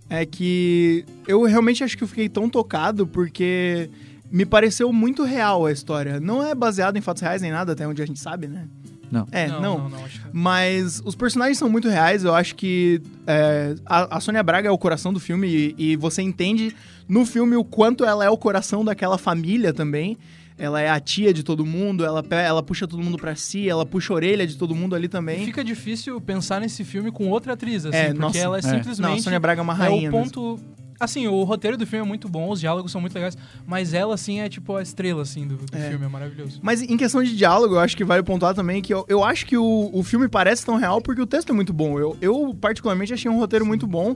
é 0.09 0.25
que 0.25 1.05
eu 1.27 1.43
realmente 1.43 1.83
acho 1.83 1.95
que 1.95 2.03
eu 2.03 2.07
fiquei 2.07 2.27
tão 2.27 2.49
tocado 2.49 3.05
porque 3.05 3.91
me 4.31 4.43
pareceu 4.43 4.91
muito 4.91 5.23
real 5.23 5.67
a 5.67 5.71
história. 5.71 6.19
Não 6.19 6.43
é 6.43 6.55
baseado 6.55 6.97
em 6.97 7.01
fatos 7.01 7.21
reais 7.21 7.43
nem 7.43 7.51
nada, 7.51 7.73
até 7.73 7.87
onde 7.87 8.01
a 8.01 8.05
gente 8.07 8.19
sabe, 8.19 8.47
né? 8.47 8.67
Não. 9.11 9.27
É, 9.31 9.47
não. 9.47 9.61
não, 9.61 9.89
não, 9.89 10.05
acho 10.05 10.19
que... 10.19 10.27
Mas 10.33 10.99
os 11.05 11.13
personagens 11.13 11.59
são 11.59 11.69
muito 11.69 11.87
reais. 11.87 12.23
Eu 12.23 12.33
acho 12.33 12.55
que 12.55 12.99
é, 13.27 13.75
a, 13.85 14.17
a 14.17 14.19
Sônia 14.19 14.41
Braga 14.41 14.67
é 14.67 14.71
o 14.71 14.77
coração 14.79 15.13
do 15.13 15.19
filme 15.19 15.47
e, 15.77 15.91
e 15.91 15.95
você 15.95 16.23
entende 16.23 16.75
no 17.07 17.23
filme 17.23 17.55
o 17.55 17.63
quanto 17.63 18.03
ela 18.03 18.25
é 18.25 18.29
o 18.31 18.37
coração 18.37 18.83
daquela 18.83 19.19
família 19.19 19.71
também. 19.71 20.17
Ela 20.57 20.81
é 20.81 20.89
a 20.89 20.99
tia 20.99 21.33
de 21.33 21.43
todo 21.43 21.65
mundo, 21.65 22.05
ela, 22.05 22.23
ela 22.31 22.61
puxa 22.61 22.87
todo 22.87 23.01
mundo 23.01 23.17
pra 23.17 23.35
si, 23.35 23.67
ela 23.67 23.85
puxa 23.85 24.13
a 24.13 24.15
orelha 24.15 24.45
de 24.45 24.55
todo 24.55 24.75
mundo 24.75 24.95
ali 24.95 25.07
também. 25.07 25.45
Fica 25.45 25.63
difícil 25.63 26.19
pensar 26.21 26.61
nesse 26.61 26.83
filme 26.83 27.11
com 27.11 27.29
outra 27.29 27.53
atriz, 27.53 27.85
assim, 27.85 27.97
É, 27.97 28.05
porque 28.05 28.19
nossa, 28.19 28.37
ela 28.37 28.57
é, 28.57 28.59
é. 28.59 28.61
simplesmente... 28.61 29.01
Não, 29.01 29.13
a 29.13 29.19
Sônia 29.19 29.39
Braga 29.39 29.61
é 29.61 29.63
uma 29.63 29.73
é 29.73 29.77
rainha 29.77 30.09
o 30.09 30.11
ponto... 30.11 30.59
Assim, 31.03 31.27
o 31.27 31.43
roteiro 31.43 31.77
do 31.77 31.85
filme 31.85 32.05
é 32.05 32.07
muito 32.07 32.27
bom, 32.29 32.49
os 32.49 32.59
diálogos 32.59 32.91
são 32.91 33.01
muito 33.01 33.13
legais, 33.13 33.37
mas 33.67 33.93
ela, 33.93 34.13
assim, 34.15 34.39
é 34.39 34.49
tipo 34.49 34.75
a 34.75 34.81
estrela, 34.81 35.21
assim, 35.21 35.47
do, 35.47 35.55
do 35.57 35.77
É. 35.77 35.89
filme, 35.89 36.05
é 36.05 36.07
maravilhoso. 36.09 36.59
Mas 36.61 36.81
em 36.81 36.97
questão 36.97 37.21
de 37.23 37.35
diálogo, 37.35 37.75
eu 37.75 37.79
acho 37.79 37.95
que 37.97 38.03
vale 38.03 38.23
pontuar 38.23 38.53
também 38.53 38.81
que 38.81 38.93
eu, 38.93 39.05
eu 39.07 39.23
acho 39.23 39.45
que 39.45 39.57
o, 39.57 39.89
o 39.93 40.03
filme 40.03 40.27
parece 40.27 40.65
tão 40.65 40.75
real 40.77 41.01
porque 41.01 41.21
o 41.21 41.25
texto 41.27 41.49
é 41.49 41.53
muito 41.53 41.73
bom. 41.73 41.99
Eu, 41.99 42.17
eu 42.21 42.57
particularmente, 42.59 43.13
achei 43.13 43.29
um 43.29 43.37
roteiro 43.39 43.65
muito 43.65 43.85
bom. 43.85 44.15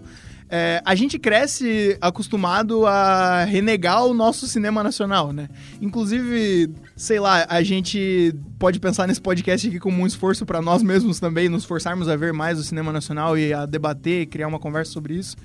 É, 0.49 0.81
a 0.85 0.95
gente 0.95 1.19
cresce 1.19 1.97
acostumado 1.99 2.85
a 2.85 3.43
renegar 3.43 4.05
o 4.05 4.13
nosso 4.13 4.47
cinema 4.47 4.81
nacional, 4.81 5.33
né? 5.33 5.49
Inclusive, 5.81 6.69
sei 6.95 7.19
lá, 7.19 7.45
a 7.49 7.61
gente 7.63 8.33
pode 8.57 8.79
pensar 8.79 9.07
nesse 9.07 9.19
podcast 9.19 9.67
aqui 9.67 9.77
como 9.77 10.01
um 10.01 10.07
esforço 10.07 10.45
para 10.45 10.61
nós 10.61 10.81
mesmos 10.81 11.19
também, 11.19 11.49
nos 11.49 11.65
forçarmos 11.65 12.07
a 12.07 12.15
ver 12.15 12.31
mais 12.31 12.57
o 12.57 12.63
cinema 12.63 12.93
nacional 12.93 13.37
e 13.37 13.53
a 13.53 13.65
debater, 13.65 14.27
criar 14.27 14.47
uma 14.47 14.57
conversa 14.59 14.93
sobre 14.93 15.15
isso. 15.15 15.35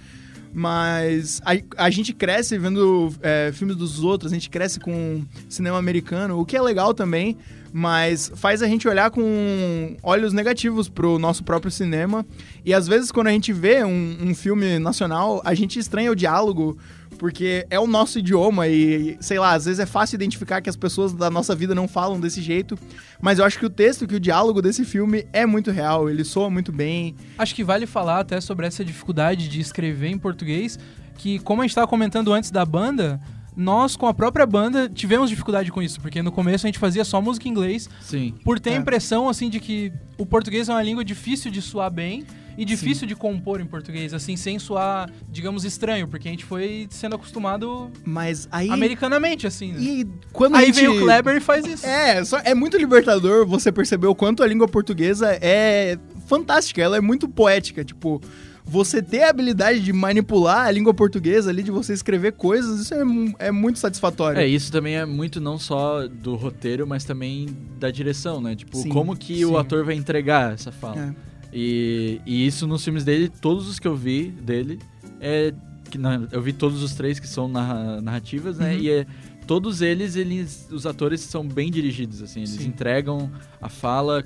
Mas 0.53 1.41
a, 1.45 1.85
a 1.85 1.91
gente 1.91 2.13
cresce 2.13 2.59
vendo 2.59 3.13
é, 3.23 3.51
filmes 3.55 3.75
dos 3.77 4.05
outros, 4.05 4.33
a 4.33 4.35
gente 4.35 4.51
cresce 4.51 4.79
com 4.79 5.25
cinema 5.49 5.79
americano, 5.79 6.39
o 6.39 6.45
que 6.45 6.57
é 6.57 6.61
legal 6.61 6.93
também, 6.93 7.39
mas 7.73 8.31
faz 8.35 8.63
a 8.63 8.67
gente 8.67 8.87
olhar 8.87 9.11
com 9.11 9.97
olhos 10.03 10.35
negativos 10.35 10.91
pro 10.91 11.19
nosso 11.19 11.43
próprio 11.43 11.71
cinema. 11.71 12.27
E 12.65 12.75
às 12.75 12.87
vezes, 12.87 13.11
quando 13.11 13.29
a 13.29 13.31
gente 13.31 13.51
vê 13.53 13.83
um, 13.83 14.19
um 14.21 14.35
filme 14.35 14.79
nacional, 14.79 15.41
a 15.43 15.55
gente 15.55 15.79
estranha 15.79 16.13
o 16.13 16.17
diálogo, 16.17 16.77
porque 17.19 17.67
é 17.71 17.79
o 17.79 17.87
nosso 17.87 18.19
idioma 18.19 18.67
e, 18.69 19.17
sei 19.21 19.39
lá, 19.39 19.53
às 19.53 19.65
vezes 19.67 19.79
é 19.81 19.87
fácil 19.87 20.17
identificar 20.17 20.61
que 20.61 20.69
as 20.71 20.77
pessoas 20.77 21.13
da 21.13 21.31
nossa 21.31 21.55
vida 21.55 21.75
não 21.75 21.87
falam 21.87 22.19
desse 22.21 22.43
jeito. 22.43 22.79
Mas 23.21 23.39
eu 23.39 23.45
acho 23.45 23.59
que 23.59 23.67
o 23.67 23.71
texto, 23.71 24.07
que 24.07 24.15
o 24.17 24.21
diálogo 24.21 24.61
desse 24.61 24.85
filme 24.85 25.27
é 25.33 25.47
muito 25.47 25.71
real, 25.71 26.11
ele 26.11 26.25
soa 26.25 26.51
muito 26.51 26.73
bem. 26.73 27.15
Acho 27.39 27.55
que 27.55 27.63
vale 27.65 27.87
falar 27.87 28.21
até 28.21 28.41
sobre 28.41 28.67
essa 28.67 28.85
dificuldade 28.85 29.49
de 29.49 29.61
escrever 29.61 30.09
em 30.09 30.19
português, 30.19 30.79
que 31.19 31.39
como 31.41 31.63
a 31.63 31.65
gente 31.65 31.71
estava 31.71 31.87
comentando 31.87 32.33
antes 32.33 32.51
da 32.51 32.65
banda, 32.65 33.21
nós 33.57 33.95
com 33.97 34.07
a 34.07 34.15
própria 34.15 34.47
banda 34.47 34.89
tivemos 34.89 35.29
dificuldade 35.29 35.71
com 35.71 35.83
isso, 35.83 36.01
porque 36.01 36.23
no 36.23 36.33
começo 36.33 36.67
a 36.67 36.69
gente 36.69 36.79
fazia 36.79 37.05
só 37.05 37.21
música 37.21 37.47
em 37.47 37.51
inglês, 37.51 37.89
Sim. 38.01 38.35
por 38.43 38.59
ter 38.59 38.71
a 38.71 38.75
É. 38.75 38.77
impressão 38.77 39.29
assim 39.29 39.51
de 39.51 39.61
que 39.61 39.93
o 40.17 40.25
português 40.25 40.69
é 40.69 40.73
uma 40.73 40.83
língua 40.83 41.05
difícil 41.05 41.51
de 41.51 41.61
soar 41.61 41.91
bem 41.93 42.25
e 42.57 42.65
difícil 42.65 43.07
de 43.07 43.15
compor 43.15 43.61
em 43.61 43.67
português, 43.67 44.13
assim, 44.15 44.37
sem 44.37 44.59
soar, 44.59 45.11
digamos, 45.31 45.65
estranho, 45.65 46.09
porque 46.09 46.29
a 46.29 46.31
gente 46.31 46.45
foi 46.45 46.87
sendo 46.91 47.17
acostumado 47.17 47.91
Mas 48.05 48.49
aí. 48.51 48.71
americanamente, 48.71 49.47
assim. 49.47 49.73
né? 49.73 49.81
E 49.81 50.09
quando 50.33 50.57
a 50.57 50.59
Aí 50.59 50.67
gente... 50.67 50.77
vem 50.77 50.89
o 50.89 51.01
Kleber 51.01 51.37
e 51.37 51.41
faz 51.41 51.67
isso. 51.67 51.87
É, 51.87 52.25
só, 52.25 52.39
é 52.45 52.55
muito 52.55 52.77
libertador 52.77 53.47
você 53.47 53.73
perceber 53.73 54.07
o 54.07 54.15
quanto 54.15 54.43
a 54.43 54.47
língua 54.47 54.69
portuguesa 54.69 55.39
é 55.41 55.99
fantástica, 56.27 56.81
ela 56.81 56.97
é 56.97 57.01
muito 57.01 57.29
poética, 57.29 57.85
tipo, 57.85 58.21
você 58.65 59.03
ter 59.03 59.25
a 59.25 59.31
habilidade 59.31 59.81
de 59.81 59.93
manipular 59.93 60.67
a 60.67 60.71
língua 60.71 60.95
portuguesa 60.95 61.51
ali, 61.51 61.63
de 61.63 61.71
você 61.71 61.93
escrever 61.93 62.33
coisas, 62.33 62.81
isso 62.81 62.95
é, 62.95 63.47
é 63.49 63.51
muito 63.51 63.79
satisfatório. 63.79 64.41
É, 64.41 64.47
isso 64.47 64.71
também 64.71 64.97
é 64.97 65.05
muito 65.05 65.41
não 65.41 65.59
só 65.59 66.07
do 66.07 66.35
roteiro, 66.37 66.87
mas 66.87 67.05
também 67.05 67.49
da 67.79 67.91
direção, 67.91 68.41
né? 68.41 68.55
Tipo, 68.55 68.77
Sim, 68.79 68.89
como 68.89 69.17
que 69.17 69.37
sim. 69.37 69.45
o 69.45 69.59
ator 69.59 69.85
vai 69.85 69.95
entregar 69.95 70.55
essa 70.55 70.71
fala. 70.71 71.15
É. 71.29 71.32
E, 71.53 72.21
e 72.25 72.47
isso 72.47 72.67
nos 72.67 72.83
filmes 72.83 73.05
dele, 73.05 73.29
todos 73.29 73.69
os 73.69 73.79
que 73.79 73.87
eu 73.87 73.95
vi 73.97 74.31
dele, 74.31 74.79
é. 75.21 75.53
Que, 75.91 75.99
na- 75.99 76.27
eu 76.33 76.41
vi 76.41 76.55
todos 76.55 76.83
os 76.83 76.95
três 76.95 77.21
que 77.21 77.29
são 77.29 77.47
narra- 77.47 78.01
narrativas, 78.01 78.57
né? 78.59 78.73
Uhum. 78.75 78.81
E 78.81 78.91
é, 78.91 79.07
todos 79.47 79.83
eles, 79.83 80.17
eles, 80.17 80.67
os 80.73 80.87
atores 80.87 81.21
são 81.21 81.47
bem 81.47 81.71
dirigidos, 81.71 82.23
assim, 82.23 82.41
eles 82.41 82.53
Sim. 82.53 82.69
entregam 82.69 83.31
a 83.61 83.69
fala 83.69 84.25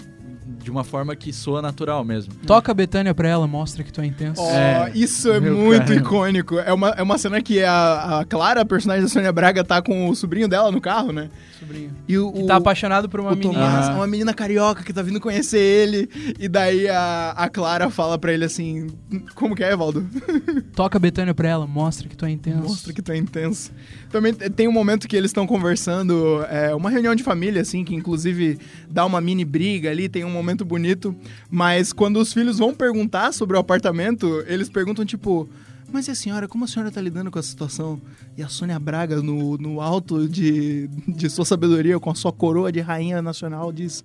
de 0.63 0.71
uma 0.71 0.85
forma 0.85 1.15
que 1.17 1.33
soa 1.33 1.61
natural 1.61 2.05
mesmo. 2.05 2.33
Toca 2.47 2.71
a 2.73 2.75
Betânia 2.75 3.15
pra 3.15 3.29
ela, 3.29 3.47
mostra 3.47 3.83
que 3.85 3.93
tu 3.93 4.01
é 4.01 4.07
intenso. 4.07 4.41
Ó, 4.41 4.51
É, 4.51 4.91
isso 4.95 5.31
é 5.31 5.41
muito 5.41 5.87
caramba. 5.87 5.95
icônico. 6.01 6.59
É 6.59 6.73
uma, 6.73 6.89
é 6.91 7.03
uma 7.03 7.19
cena 7.19 7.41
que 7.43 7.63
a, 7.63 8.21
a 8.21 8.25
Clara, 8.25 8.61
a 8.61 8.65
personagem 8.65 9.03
da 9.03 9.09
Sônia 9.09 9.33
Braga, 9.33 9.65
tá 9.65 9.81
com 9.83 10.09
o 10.09 10.15
sobrinho 10.15 10.49
dela 10.49 10.71
no 10.71 10.81
carro, 10.81 11.13
né? 11.13 11.29
Sobrinho. 11.59 11.91
E 12.09 12.19
o, 12.19 12.47
tá 12.47 12.57
apaixonado 12.57 13.09
por 13.09 13.21
uma 13.21 13.33
o 13.33 13.37
menina. 13.37 13.55
Tomás 13.55 13.89
Ah. 13.89 13.93
é 13.93 13.95
uma 13.95 14.07
menina 14.07 14.33
carioca 14.35 14.83
que 14.83 14.93
tá 14.93 15.03
vindo 15.03 15.21
conhecer 15.21 15.59
ele. 15.59 16.09
E 16.39 16.49
daí 16.49 16.89
a, 16.89 17.31
a 17.37 17.49
Clara 17.49 17.91
fala 17.91 18.19
pra 18.19 18.33
ele 18.33 18.45
assim: 18.45 18.89
Como 19.35 19.55
que 19.55 19.65
é, 19.65 19.73
Evaldo? 19.73 20.07
Toca 20.75 20.99
a 20.99 21.01
Betânia 21.01 21.35
pra 21.35 21.49
ela, 21.49 21.67
mostra 21.67 22.09
que 22.09 22.17
tu 22.17 22.25
é 22.27 22.31
intenso. 22.31 22.61
Mostra 22.63 22.93
que 22.93 23.03
tu 23.03 23.13
é 23.13 23.17
intenso. 23.17 23.73
Também 24.11 24.33
te- 24.33 24.49
tem 24.51 24.69
um 24.69 24.73
momento 24.73 25.09
que 25.09 25.17
eles 25.17 25.31
estão 25.31 25.47
conversando, 25.47 26.45
é, 26.51 26.75
uma 26.75 26.91
reunião 26.91 27.15
de 27.15 27.23
família, 27.23 27.63
assim, 27.63 27.85
que 27.85 27.95
inclusive 27.95 28.59
dá 28.89 29.05
uma 29.05 29.21
mini 29.21 29.45
briga 29.45 29.91
ali, 29.91 30.09
tem 30.09 30.25
um 30.25 30.31
momento 30.37 30.65
bonito. 30.65 31.15
Mas 31.51 31.93
quando 31.93 32.19
os 32.19 32.33
filhos 32.33 32.59
vão 32.59 32.75
perguntar 32.75 33.33
sobre 33.33 33.57
o 33.57 33.61
apartamento, 33.61 34.45
eles 34.47 34.69
perguntam, 34.69 35.05
tipo. 35.05 35.49
Mas 35.93 36.09
e 36.09 36.11
a 36.11 36.15
senhora, 36.15 36.49
como 36.49 36.65
a 36.65 36.69
senhora 36.69 36.91
tá 36.91 37.01
lidando 37.01 37.31
com 37.31 37.39
essa 37.39 37.49
situação? 37.49 38.01
E 38.37 38.43
a 38.43 38.49
Sônia 38.49 38.79
Braga, 38.79 39.23
no, 39.23 39.57
no 39.57 39.81
alto 39.81 40.29
de, 40.29 40.89
de 41.07 41.31
sua 41.31 41.45
sabedoria, 41.45 41.99
com 42.01 42.11
a 42.11 42.15
sua 42.15 42.33
coroa 42.33 42.73
de 42.73 42.81
rainha 42.81 43.23
nacional, 43.23 43.73
diz: 43.73 44.05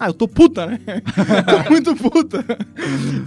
Ah, 0.00 0.08
eu 0.08 0.14
tô 0.14 0.26
puta, 0.26 0.66
né? 0.66 0.80
tô 1.46 1.70
muito 1.70 1.94
puta. 1.96 2.44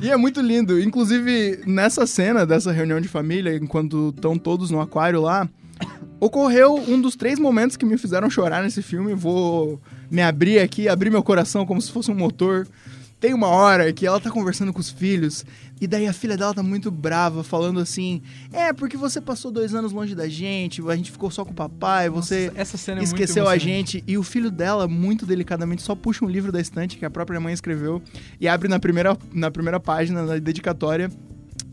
e 0.01 0.09
é 0.09 0.17
muito 0.17 0.41
lindo. 0.41 0.79
Inclusive, 0.79 1.61
nessa 1.65 2.07
cena 2.07 2.45
dessa 2.45 2.71
reunião 2.71 2.99
de 2.99 3.07
família, 3.07 3.55
enquanto 3.55 4.09
estão 4.15 4.37
todos 4.37 4.71
no 4.71 4.81
aquário 4.81 5.21
lá, 5.21 5.47
ocorreu 6.19 6.75
um 6.75 7.01
dos 7.01 7.15
três 7.15 7.39
momentos 7.39 7.75
que 7.75 7.85
me 7.85 7.97
fizeram 7.97 8.29
chorar 8.29 8.63
nesse 8.63 8.81
filme. 8.81 9.13
Vou 9.13 9.81
me 10.09 10.21
abrir 10.21 10.59
aqui, 10.59 10.87
abrir 10.87 11.09
meu 11.09 11.23
coração 11.23 11.65
como 11.65 11.81
se 11.81 11.91
fosse 11.91 12.11
um 12.11 12.15
motor. 12.15 12.67
Tem 13.19 13.35
uma 13.35 13.47
hora 13.47 13.93
que 13.93 14.07
ela 14.07 14.19
tá 14.19 14.31
conversando 14.31 14.73
com 14.73 14.79
os 14.79 14.89
filhos, 14.89 15.45
e 15.79 15.85
daí 15.85 16.07
a 16.07 16.13
filha 16.13 16.35
dela 16.35 16.55
tá 16.55 16.63
muito 16.63 16.89
brava, 16.89 17.43
falando 17.43 17.79
assim: 17.79 18.19
É, 18.51 18.73
porque 18.73 18.97
você 18.97 19.21
passou 19.21 19.51
dois 19.51 19.75
anos 19.75 19.91
longe 19.91 20.15
da 20.15 20.27
gente, 20.27 20.81
a 20.87 20.95
gente 20.95 21.11
ficou 21.11 21.29
só 21.29 21.45
com 21.45 21.51
o 21.51 21.53
papai, 21.53 22.09
você 22.09 22.47
Nossa, 22.47 22.61
essa 22.61 22.77
cena 22.77 22.99
é 23.01 23.03
esqueceu 23.03 23.47
a 23.47 23.59
gente. 23.59 24.03
E 24.07 24.17
o 24.17 24.23
filho 24.23 24.49
dela, 24.49 24.87
muito 24.87 25.23
delicadamente, 25.23 25.83
só 25.83 25.93
puxa 25.93 26.25
um 26.25 26.27
livro 26.27 26.51
da 26.51 26.59
estante 26.59 26.97
que 26.97 27.05
a 27.05 27.11
própria 27.11 27.39
mãe 27.39 27.53
escreveu 27.53 28.01
e 28.39 28.47
abre 28.47 28.67
na 28.67 28.79
primeira, 28.79 29.15
na 29.31 29.51
primeira 29.51 29.79
página, 29.79 30.23
na 30.23 30.37
dedicatória. 30.37 31.11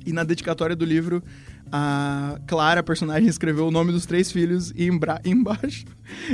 E 0.07 0.12
na 0.12 0.24
dedicatória 0.24 0.74
do 0.74 0.87
livro, 0.87 1.22
a 1.71 2.39
Clara, 2.47 2.81
a 2.81 2.83
personagem, 2.83 3.29
escreveu 3.29 3.69
o 3.69 3.71
nome 3.71 3.93
dos 3.93 4.07
três 4.07 4.31
filhos 4.33 4.73
e 4.75 4.87
embaixo 5.25 5.85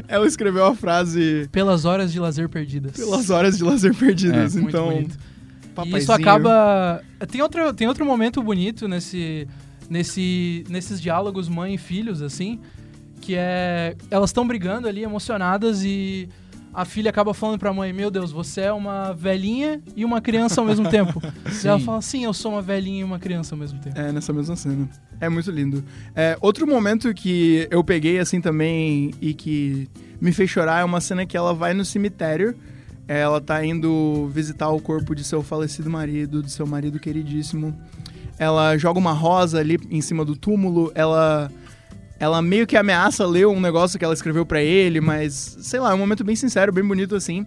ela 0.08 0.26
escreveu 0.26 0.64
a 0.66 0.74
frase 0.74 1.48
Pelas 1.50 1.84
horas 1.84 2.12
de 2.12 2.20
lazer 2.20 2.48
perdidas. 2.48 2.92
pelas 2.92 3.30
horas 3.30 3.56
de 3.58 3.64
lazer 3.64 3.94
perdidas. 3.94 4.56
É, 4.56 4.60
então, 4.60 4.90
bonito. 4.90 5.18
E 5.64 5.68
papaizinho. 5.68 5.98
isso 5.98 6.12
acaba. 6.12 7.02
Tem 7.30 7.42
outro, 7.42 7.72
tem 7.72 7.88
outro 7.88 8.04
momento 8.04 8.42
bonito 8.42 8.86
nesse, 8.86 9.48
nesse, 9.90 10.64
nesses 10.68 11.00
diálogos 11.00 11.48
mãe 11.48 11.74
e 11.74 11.78
filhos, 11.78 12.22
assim, 12.22 12.60
que 13.20 13.34
é. 13.36 13.96
Elas 14.10 14.30
estão 14.30 14.46
brigando 14.46 14.86
ali, 14.86 15.02
emocionadas, 15.02 15.82
e 15.84 16.28
a 16.74 16.84
filha 16.84 17.08
acaba 17.08 17.32
falando 17.32 17.58
pra 17.58 17.72
mãe: 17.72 17.92
Meu 17.92 18.10
Deus, 18.10 18.32
você 18.32 18.62
é 18.62 18.72
uma 18.72 19.12
velhinha 19.12 19.80
e 19.94 20.04
uma 20.04 20.20
criança 20.20 20.60
ao 20.60 20.66
mesmo 20.66 20.90
tempo. 20.90 21.22
E 21.62 21.66
ela 21.68 21.78
fala: 21.78 22.02
Sim, 22.02 22.24
eu 22.24 22.34
sou 22.34 22.52
uma 22.52 22.62
velhinha 22.62 23.02
e 23.02 23.04
uma 23.04 23.18
criança 23.18 23.54
ao 23.54 23.58
mesmo 23.58 23.78
tempo. 23.78 23.98
É, 23.98 24.10
nessa 24.10 24.32
mesma 24.32 24.56
cena. 24.56 24.88
É 25.20 25.28
muito 25.28 25.50
lindo. 25.50 25.84
É, 26.14 26.36
outro 26.40 26.66
momento 26.66 27.14
que 27.14 27.68
eu 27.70 27.84
peguei 27.84 28.18
assim 28.18 28.40
também 28.40 29.12
e 29.20 29.32
que 29.32 29.88
me 30.20 30.32
fez 30.32 30.50
chorar 30.50 30.80
é 30.80 30.84
uma 30.84 31.00
cena 31.00 31.24
que 31.24 31.36
ela 31.36 31.54
vai 31.54 31.72
no 31.72 31.84
cemitério. 31.84 32.56
Ela 33.06 33.40
tá 33.40 33.64
indo 33.64 34.28
visitar 34.32 34.70
o 34.70 34.80
corpo 34.80 35.14
de 35.14 35.22
seu 35.22 35.42
falecido 35.42 35.90
marido, 35.90 36.42
de 36.42 36.50
seu 36.50 36.66
marido 36.66 36.98
queridíssimo. 36.98 37.78
Ela 38.38 38.76
joga 38.76 38.98
uma 38.98 39.12
rosa 39.12 39.60
ali 39.60 39.78
em 39.90 40.00
cima 40.00 40.24
do 40.24 40.34
túmulo. 40.34 40.90
Ela 40.94 41.52
ela 42.18 42.40
meio 42.40 42.66
que 42.66 42.76
ameaça 42.76 43.26
ler 43.26 43.46
um 43.46 43.60
negócio 43.60 43.98
que 43.98 44.04
ela 44.04 44.14
escreveu 44.14 44.46
pra 44.46 44.62
ele, 44.62 45.00
mas 45.00 45.56
sei 45.60 45.80
lá, 45.80 45.90
é 45.90 45.94
um 45.94 45.98
momento 45.98 46.24
bem 46.24 46.36
sincero, 46.36 46.72
bem 46.72 46.84
bonito 46.84 47.14
assim. 47.14 47.46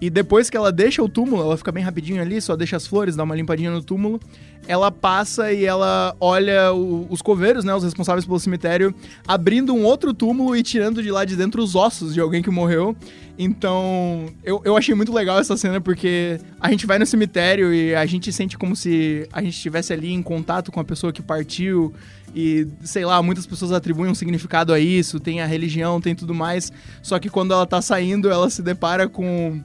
E 0.00 0.10
depois 0.10 0.50
que 0.50 0.56
ela 0.56 0.70
deixa 0.70 1.02
o 1.02 1.08
túmulo, 1.08 1.42
ela 1.42 1.56
fica 1.56 1.72
bem 1.72 1.82
rapidinho 1.82 2.20
ali, 2.20 2.40
só 2.40 2.54
deixa 2.54 2.76
as 2.76 2.86
flores, 2.86 3.16
dá 3.16 3.22
uma 3.22 3.34
limpadinha 3.34 3.70
no 3.70 3.82
túmulo. 3.82 4.20
Ela 4.68 4.90
passa 4.90 5.52
e 5.52 5.64
ela 5.64 6.14
olha 6.20 6.72
o- 6.72 7.06
os 7.08 7.22
coveiros, 7.22 7.64
né, 7.64 7.74
os 7.74 7.84
responsáveis 7.84 8.24
pelo 8.24 8.38
cemitério, 8.40 8.94
abrindo 9.26 9.72
um 9.74 9.84
outro 9.84 10.12
túmulo 10.12 10.56
e 10.56 10.62
tirando 10.62 11.02
de 11.02 11.10
lá 11.10 11.24
de 11.24 11.36
dentro 11.36 11.62
os 11.62 11.74
ossos 11.74 12.12
de 12.12 12.20
alguém 12.20 12.42
que 12.42 12.50
morreu. 12.50 12.96
Então, 13.38 14.26
eu, 14.42 14.62
eu 14.64 14.76
achei 14.76 14.94
muito 14.94 15.12
legal 15.12 15.38
essa 15.38 15.56
cena 15.56 15.80
porque 15.80 16.40
a 16.60 16.70
gente 16.70 16.86
vai 16.86 16.98
no 16.98 17.06
cemitério 17.06 17.72
e 17.72 17.94
a 17.94 18.04
gente 18.06 18.32
sente 18.32 18.56
como 18.56 18.74
se 18.74 19.28
a 19.32 19.42
gente 19.42 19.54
estivesse 19.54 19.92
ali 19.92 20.10
em 20.12 20.22
contato 20.22 20.72
com 20.72 20.80
a 20.80 20.84
pessoa 20.84 21.12
que 21.12 21.22
partiu. 21.22 21.92
E, 22.34 22.66
sei 22.82 23.04
lá, 23.04 23.22
muitas 23.22 23.46
pessoas 23.46 23.72
atribuem 23.72 24.10
um 24.10 24.14
significado 24.14 24.72
a 24.72 24.80
isso, 24.80 25.20
tem 25.20 25.40
a 25.40 25.46
religião, 25.46 26.00
tem 26.00 26.14
tudo 26.14 26.34
mais. 26.34 26.72
Só 27.02 27.18
que 27.18 27.28
quando 27.30 27.52
ela 27.52 27.66
tá 27.66 27.80
saindo, 27.80 28.28
ela 28.30 28.50
se 28.50 28.62
depara 28.62 29.08
com 29.08 29.60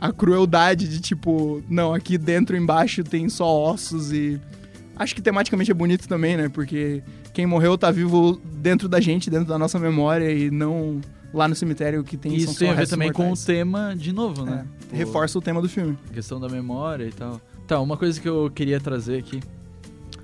a 0.00 0.12
crueldade 0.12 0.88
de 0.88 1.00
tipo, 1.00 1.62
não, 1.68 1.94
aqui 1.94 2.18
dentro 2.18 2.56
embaixo 2.56 3.02
tem 3.02 3.28
só 3.28 3.46
ossos 3.46 4.12
e. 4.12 4.40
Acho 4.94 5.14
que 5.14 5.20
tematicamente 5.20 5.70
é 5.70 5.74
bonito 5.74 6.08
também, 6.08 6.36
né? 6.36 6.48
Porque 6.48 7.02
quem 7.34 7.44
morreu 7.44 7.76
tá 7.76 7.90
vivo 7.90 8.40
dentro 8.44 8.88
da 8.88 8.98
gente, 8.98 9.28
dentro 9.28 9.46
da 9.46 9.58
nossa 9.58 9.78
memória 9.78 10.32
e 10.32 10.50
não 10.50 11.00
lá 11.34 11.46
no 11.46 11.54
cemitério 11.54 12.02
que 12.02 12.16
tem 12.16 12.34
isso 12.34 12.58
tem 12.58 12.70
a 12.70 12.74
ver 12.74 12.88
também 12.88 13.12
com 13.12 13.22
o 13.22 13.26
mortais. 13.26 13.44
tema 13.44 13.94
de 13.94 14.10
novo, 14.10 14.44
né? 14.44 14.66
É, 14.90 14.96
reforça 14.96 15.38
o 15.38 15.42
tema 15.42 15.60
do 15.60 15.68
filme. 15.68 15.98
questão 16.14 16.40
da 16.40 16.48
memória 16.48 17.04
e 17.04 17.12
tal. 17.12 17.38
Tá, 17.66 17.78
uma 17.80 17.96
coisa 17.96 18.18
que 18.18 18.28
eu 18.28 18.50
queria 18.54 18.80
trazer 18.80 19.18
aqui, 19.18 19.40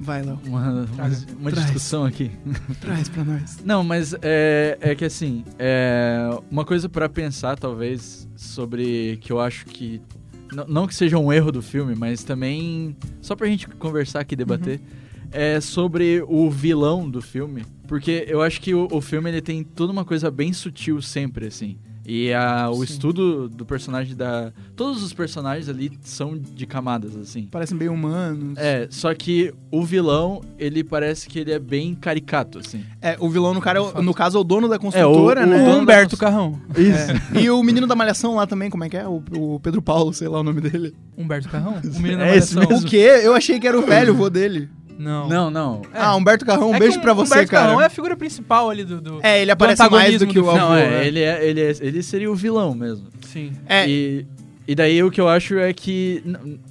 Vai, 0.01 0.23
Léo. 0.23 0.39
uma, 0.47 0.71
uma, 0.71 0.85
uma 1.39 1.51
Traz. 1.51 1.65
discussão 1.65 2.05
aqui. 2.05 2.31
Traz 2.81 3.09
pra 3.09 3.25
nós. 3.25 3.59
Não, 3.65 3.85
mas 3.85 4.15
é, 4.23 4.77
é 4.81 4.95
que 4.95 5.05
assim, 5.05 5.45
é 5.59 6.29
uma 6.51 6.65
coisa 6.65 6.89
pra 6.89 7.09
pensar 7.09 7.59
talvez 7.59 8.29
sobre 8.37 9.19
que 9.21 9.33
eu 9.33 9.41
acho 9.41 9.67
que 9.67 10.01
não 10.69 10.87
que 10.87 10.95
seja 10.95 11.17
um 11.19 11.33
erro 11.33 11.51
do 11.51 11.63
filme, 11.63 11.95
mas 11.95 12.23
também 12.23 12.95
só 13.21 13.35
pra 13.35 13.47
gente 13.47 13.67
conversar 13.69 14.21
aqui, 14.21 14.37
debater, 14.37 14.81
é 15.31 15.61
sobre 15.61 16.23
o 16.29 16.51
vilão 16.51 17.09
do 17.09 17.23
filme, 17.23 17.65
porque 17.89 18.27
eu 18.29 18.43
acho 18.43 18.61
que 18.61 18.75
o, 18.75 18.87
o 18.93 19.01
filme 19.01 19.31
ele 19.31 19.41
tem 19.41 19.65
toda 19.65 19.91
uma 19.93 20.05
coisa 20.05 20.31
bem 20.31 20.53
sutil 20.53 21.01
sempre 21.01 21.47
assim. 21.47 21.79
E 22.05 22.33
a, 22.33 22.69
o 22.69 22.77
Sim. 22.79 22.83
estudo 22.93 23.49
do 23.49 23.65
personagem 23.65 24.17
da. 24.17 24.53
Todos 24.75 25.03
os 25.05 25.13
personagens 25.13 25.69
ali 25.69 25.93
são 26.03 26.37
de 26.37 26.67
camadas, 26.67 27.17
assim. 27.17 27.47
Parecem 27.47 27.77
bem 27.79 27.89
humanos. 27.89 28.59
É, 28.59 28.89
só 28.91 29.15
que 29.15 29.55
o 29.71 29.85
vilão, 29.85 30.41
ele 30.59 30.83
parece 30.83 31.29
que 31.29 31.39
ele 31.39 31.53
é 31.53 31.59
bem 31.61 31.95
caricato, 31.95 32.59
assim. 32.59 32.85
É, 33.01 33.17
o 33.21 33.29
vilão, 33.31 33.55
no, 33.55 33.61
cara, 33.61 33.79
é 33.79 33.83
o- 33.83 34.03
no 34.03 34.13
caso, 34.13 34.37
é 34.37 34.41
o 34.41 34.45
dono 34.45 34.69
da 34.69 34.77
É, 34.77 34.79
construtora, 34.79 35.45
o- 35.45 35.47
né? 35.47 35.57
o 35.59 35.63
O 35.63 35.73
da 35.73 35.79
Humberto 35.79 36.17
Carrão. 36.17 36.61
É. 37.35 37.41
E 37.41 37.49
o 37.51 37.63
menino 37.63 37.87
da 37.87 37.95
Malhação 37.95 38.35
lá 38.35 38.47
também, 38.49 38.69
como 38.69 38.83
é 38.83 38.89
que 38.89 38.97
é? 38.97 39.07
O, 39.07 39.23
o 39.37 39.61
Pedro 39.61 39.81
Paulo, 39.81 40.13
sei 40.13 40.27
lá 40.27 40.41
o 40.41 40.43
nome 40.43 40.61
dele. 40.61 40.95
Humberto 41.17 41.49
Carrão? 41.49 41.77
O 41.85 42.01
menino 42.01 42.19
da 42.19 42.27
É 42.27 42.37
esse 42.37 42.55
Malhação. 42.55 42.73
mesmo. 42.73 42.87
O 42.87 42.91
quê? 42.91 43.21
Eu 43.23 43.35
achei 43.35 43.61
que 43.61 43.69
era 43.69 43.79
o 43.79 43.87
velho, 43.87 44.13
o 44.13 44.17
vô 44.17 44.29
dele. 44.29 44.69
Não. 44.99 45.29
Não, 45.29 45.51
não. 45.51 45.83
Ah, 45.93 46.15
Humberto 46.17 46.45
Carrão, 46.45 46.71
um 46.71 46.75
É 46.75 46.79
beijo 46.79 46.99
o 46.99 47.03
pra 47.03 47.13
você, 47.13 47.35
Humberto 47.35 47.51
cara. 47.51 47.67
Carrão 47.67 47.81
é 47.81 47.87
a 47.87 47.91
figura 47.91 48.17
principal 48.17 48.71
ali 48.71 48.85
do. 48.85 49.01
do... 49.01 49.21
É, 49.23 49.43
ele 49.43 49.51
aparece 49.51 49.89
mais 49.89 50.19
do 50.19 50.27
que 50.27 50.39
o 50.39 50.43
do 50.43 50.51
avô. 50.51 50.59
Não, 50.59 50.75
é, 50.75 50.91
né? 50.91 51.07
ele, 51.07 51.21
é, 51.21 51.49
ele, 51.49 51.61
é, 51.61 51.75
ele 51.81 52.03
seria 52.03 52.31
o 52.31 52.35
vilão 52.35 52.75
mesmo. 52.75 53.09
Sim. 53.23 53.53
É, 53.67 53.89
E, 53.89 54.27
e 54.67 54.75
daí 54.75 55.03
o 55.03 55.11
que 55.11 55.21
eu 55.21 55.29
acho 55.29 55.59
é 55.59 55.73
que, 55.73 56.23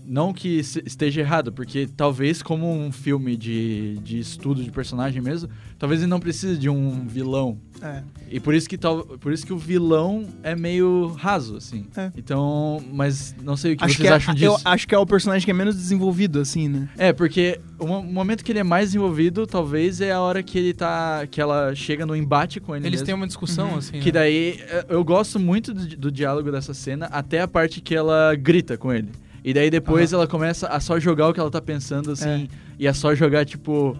não 0.05 0.31
que 0.31 0.59
esteja 0.59 1.21
errado, 1.21 1.51
porque 1.51 1.89
talvez 1.95 2.41
como 2.41 2.71
um 2.71 2.91
filme 2.91 3.35
de, 3.35 3.97
de 4.01 4.17
estudo 4.19 4.63
de 4.63 4.71
personagem 4.71 5.21
mesmo, 5.21 5.49
talvez 5.77 6.01
ele 6.01 6.09
não 6.09 6.19
precise 6.19 6.57
de 6.57 6.69
um 6.69 7.05
vilão. 7.05 7.57
É. 7.81 8.03
E 8.29 8.39
por 8.39 8.53
isso 8.53 8.67
que, 8.69 8.77
tal, 8.77 9.03
por 9.03 9.31
isso 9.33 9.45
que 9.45 9.51
o 9.53 9.57
vilão 9.57 10.25
é 10.43 10.55
meio 10.55 11.07
raso, 11.17 11.57
assim. 11.57 11.85
É. 11.97 12.11
Então, 12.15 12.81
mas 12.93 13.35
não 13.43 13.57
sei 13.57 13.73
o 13.73 13.77
que 13.77 13.83
Acho 13.83 13.95
vocês 13.95 14.07
que 14.07 14.13
é, 14.13 14.15
acham 14.15 14.33
disso. 14.33 14.45
eu 14.45 14.57
acho 14.63 14.87
que 14.87 14.95
é 14.95 14.97
o 14.97 15.05
personagem 15.05 15.43
que 15.45 15.51
é 15.51 15.53
menos 15.53 15.75
desenvolvido, 15.75 16.39
assim, 16.39 16.67
né? 16.69 16.89
É, 16.97 17.11
porque 17.11 17.59
o 17.79 17.85
mo- 17.87 18.03
momento 18.03 18.43
que 18.43 18.51
ele 18.51 18.59
é 18.59 18.63
mais 18.63 18.89
desenvolvido, 18.89 19.45
talvez 19.47 19.99
é 20.01 20.11
a 20.11 20.19
hora 20.21 20.41
que 20.43 20.57
ele 20.57 20.73
tá. 20.73 21.25
que 21.29 21.41
ela 21.41 21.73
chega 21.75 22.05
no 22.05 22.15
embate 22.15 22.59
com 22.59 22.75
ele. 22.75 22.85
Eles 22.87 22.99
mesmo. 23.01 23.05
têm 23.07 23.15
uma 23.15 23.27
discussão, 23.27 23.71
Uhum. 23.71 23.77
assim. 23.77 23.99
Que 23.99 24.05
né? 24.07 24.11
daí 24.11 24.59
é, 24.69 24.85
eu 24.89 25.03
gosto 25.03 25.39
muito 25.39 25.73
do, 25.73 25.85
do 25.97 26.11
diálogo 26.11 26.51
dessa 26.51 26.73
cena, 26.73 27.07
até 27.07 27.41
a 27.41 27.47
parte 27.47 27.81
que 27.81 27.93
ela 27.95 28.35
grita 28.35 28.77
com 28.77 28.93
ele. 28.93 29.09
E 29.43 29.53
daí 29.53 29.71
depois 29.71 30.13
ela 30.13 30.27
começa 30.27 30.67
a 30.67 30.79
só 30.79 30.99
jogar 30.99 31.27
o 31.29 31.33
que 31.33 31.39
ela 31.39 31.49
tá 31.49 31.59
pensando, 31.61 32.11
assim, 32.11 32.47
e 32.77 32.87
a 32.87 32.93
só 32.93 33.15
jogar, 33.15 33.43
tipo, 33.43 33.97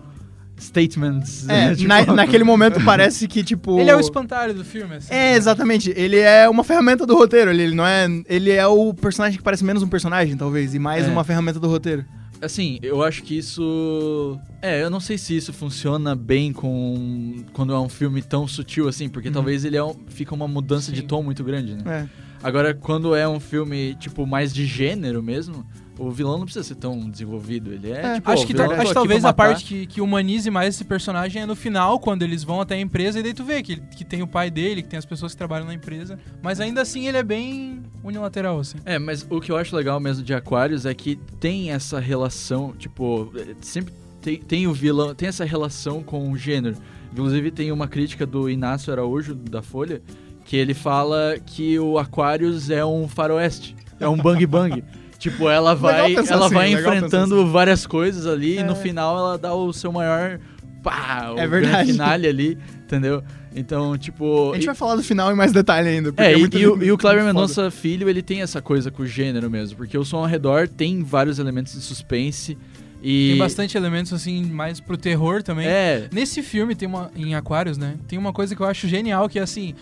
statements. 0.61 1.47
É, 1.49 1.69
né? 1.69 1.75
Tipo, 1.75 1.87
na- 1.87 2.05
naquele 2.13 2.43
momento 2.43 2.79
parece 2.83 3.27
que, 3.27 3.43
tipo... 3.43 3.79
Ele 3.79 3.89
é 3.89 3.95
o 3.95 3.99
espantalho 3.99 4.53
do 4.53 4.63
filme, 4.63 4.95
assim. 4.95 5.13
É, 5.13 5.35
exatamente. 5.35 5.91
Ele 5.95 6.17
é 6.19 6.47
uma 6.49 6.63
ferramenta 6.63 7.05
do 7.05 7.15
roteiro. 7.15 7.49
Ele, 7.51 7.63
ele 7.63 7.75
não 7.75 7.85
é... 7.85 8.07
Ele 8.27 8.51
é 8.51 8.65
o 8.67 8.93
personagem 8.93 9.37
que 9.37 9.43
parece 9.43 9.63
menos 9.63 9.81
um 9.83 9.87
personagem, 9.87 10.35
talvez, 10.37 10.73
e 10.75 10.79
mais 10.79 11.05
É. 11.07 11.09
uma 11.11 11.23
ferramenta 11.23 11.59
do 11.59 11.67
roteiro. 11.67 12.05
assim, 12.41 12.79
eu 12.81 13.03
acho 13.03 13.21
que 13.21 13.37
isso. 13.37 14.39
É, 14.61 14.81
eu 14.81 14.89
não 14.89 14.99
sei 14.99 15.15
se 15.17 15.35
isso 15.37 15.53
funciona 15.53 16.15
bem 16.15 16.51
com. 16.51 17.43
Quando 17.53 17.71
é 17.71 17.79
um 17.79 17.87
filme 17.89 18.19
tão 18.23 18.47
sutil 18.47 18.87
assim, 18.87 19.07
porque 19.07 19.27
Uhum. 19.27 19.33
talvez 19.35 19.63
ele 19.63 19.77
é 19.77 19.83
um- 19.83 19.95
fica 20.07 20.33
uma 20.33 20.47
mudança 20.47 20.91
de 20.91 21.01
Sim. 21.01 21.05
tom 21.07 21.21
muito 21.21 21.43
grande, 21.43 21.75
né? 21.75 21.83
É. 21.85 22.05
Agora, 22.43 22.73
quando 22.73 23.13
é 23.15 23.27
um 23.27 23.39
filme, 23.39 23.93
tipo, 23.99 24.25
mais 24.25 24.51
de 24.51 24.65
gênero 24.65 25.21
mesmo, 25.21 25.63
o 26.01 26.09
vilão 26.09 26.37
não 26.37 26.45
precisa 26.45 26.63
ser 26.63 26.75
tão 26.75 27.09
desenvolvido. 27.09 27.71
Ele 27.71 27.91
é, 27.91 28.05
É, 28.05 28.13
tipo, 28.15 28.31
acho 28.31 28.47
que, 28.47 28.53
tô 28.53 28.63
acho 28.63 28.93
talvez 28.93 29.23
a 29.23 29.31
parte 29.31 29.63
que, 29.63 29.85
que 29.85 30.01
humanize 30.01 30.49
mais 30.49 30.75
esse 30.75 30.83
personagem 30.83 31.43
é 31.43 31.45
no 31.45 31.55
final, 31.55 31.99
quando 31.99 32.23
eles 32.23 32.43
vão 32.43 32.59
até 32.59 32.75
a 32.75 32.79
empresa 32.79 33.19
e 33.19 33.23
daí 33.23 33.33
tu 33.33 33.43
vê 33.43 33.61
que, 33.61 33.77
que 33.77 34.03
tem 34.03 34.23
o 34.23 34.27
pai 34.27 34.49
dele, 34.49 34.81
que 34.81 34.89
tem 34.89 34.97
as 34.97 35.05
pessoas 35.05 35.33
que 35.33 35.37
trabalham 35.37 35.67
na 35.67 35.73
empresa. 35.73 36.17
Mas 36.41 36.59
ainda 36.59 36.81
assim 36.81 37.07
ele 37.07 37.17
é 37.17 37.23
bem 37.23 37.83
unilateral, 38.03 38.59
assim. 38.59 38.79
É, 38.83 38.97
mas 38.97 39.25
o 39.29 39.39
que 39.39 39.51
eu 39.51 39.57
acho 39.57 39.75
legal 39.75 39.99
mesmo 39.99 40.23
de 40.23 40.33
Aquários 40.33 40.85
é 40.85 40.93
que 40.93 41.17
tem 41.39 41.71
essa 41.71 41.99
relação, 41.99 42.73
tipo, 42.77 43.31
é, 43.35 43.53
sempre 43.61 43.93
tem, 44.21 44.37
tem 44.37 44.67
o 44.67 44.73
vilão, 44.73 45.13
tem 45.13 45.29
essa 45.29 45.45
relação 45.45 46.01
com 46.01 46.31
o 46.31 46.37
gênero. 46.37 46.77
Inclusive 47.11 47.51
tem 47.51 47.71
uma 47.71 47.87
crítica 47.87 48.25
do 48.25 48.49
Inácio 48.49 48.91
Araújo, 48.91 49.35
da 49.35 49.61
Folha, 49.61 50.01
que 50.45 50.57
ele 50.57 50.73
fala 50.73 51.37
que 51.45 51.77
o 51.77 51.99
Aquários 51.99 52.69
é 52.69 52.83
um 52.83 53.07
faroeste, 53.07 53.75
é 53.99 54.07
um 54.07 54.17
bang 54.17 54.45
bang. 54.47 54.83
tipo, 55.21 55.47
ela 55.47 55.73
vai, 55.75 56.13
ela 56.15 56.45
assim, 56.45 56.53
vai 56.53 56.71
enfrentando 56.73 57.45
várias 57.49 57.85
coisas 57.85 58.25
ali 58.25 58.57
e 58.57 58.63
no 58.63 58.71
É. 58.73 58.75
final 58.75 59.17
ela 59.17 59.37
dá 59.37 59.53
o 59.53 59.71
seu 59.71 59.91
maior 59.91 60.39
pá, 60.83 61.31
o 61.31 61.37
É 61.39 61.47
grande 61.47 61.67
verdade. 61.67 61.91
finale 61.91 62.27
ali, 62.27 62.57
entendeu? 62.83 63.23
Então, 63.55 63.95
tipo, 63.97 64.49
A 64.51 64.55
gente 64.55 64.63
e- 64.63 64.65
vai 64.65 64.73
falar 64.75 64.95
do 64.95 65.03
final 65.03 65.31
em 65.31 65.35
mais 65.35 65.51
detalhe 65.53 65.87
ainda. 65.89 66.11
porque 66.11 66.27
é, 66.27 66.33
e, 66.33 66.37
muito- 66.39 66.57
e 66.57 66.65
o, 66.67 66.83
e 66.83 66.91
o 66.91 66.97
foda. 66.99 67.23
Mendonça 67.23 67.69
Filho, 67.69 68.09
ele 68.09 68.21
tem 68.23 68.41
essa 68.41 68.61
coisa 68.61 68.89
com 68.89 69.03
o 69.03 69.05
gênero 69.05 69.49
mesmo, 69.49 69.77
porque 69.77 69.95
o 69.97 70.03
som 70.03 70.17
ao 70.17 70.25
redor 70.25 70.67
tem 70.67 71.03
vários 71.03 71.37
elementos 71.37 71.73
de 71.73 71.81
suspense 71.81 72.57
e... 73.03 73.29
Tem 73.31 73.37
bastante 73.37 73.77
elementos, 73.77 74.11
assim, 74.13 74.43
mais 74.45 74.79
pro 74.79 74.97
terror 74.97 75.43
também. 75.43 75.67
É, 75.67 76.07
Nesse 76.11 76.41
filme, 76.41 76.75
tem 76.75 76.87
uma. 76.87 77.11
Em 77.15 77.33
Aquários, 77.35 77.77
né? 77.77 77.95
Tem 78.07 78.17
uma 78.17 78.31
coisa 78.33 78.55
que 78.55 78.61
eu 78.61 78.65
acho 78.67 78.87
genial, 78.87 79.27
que 79.29 79.37
é 79.39 79.41
assim. 79.41 79.73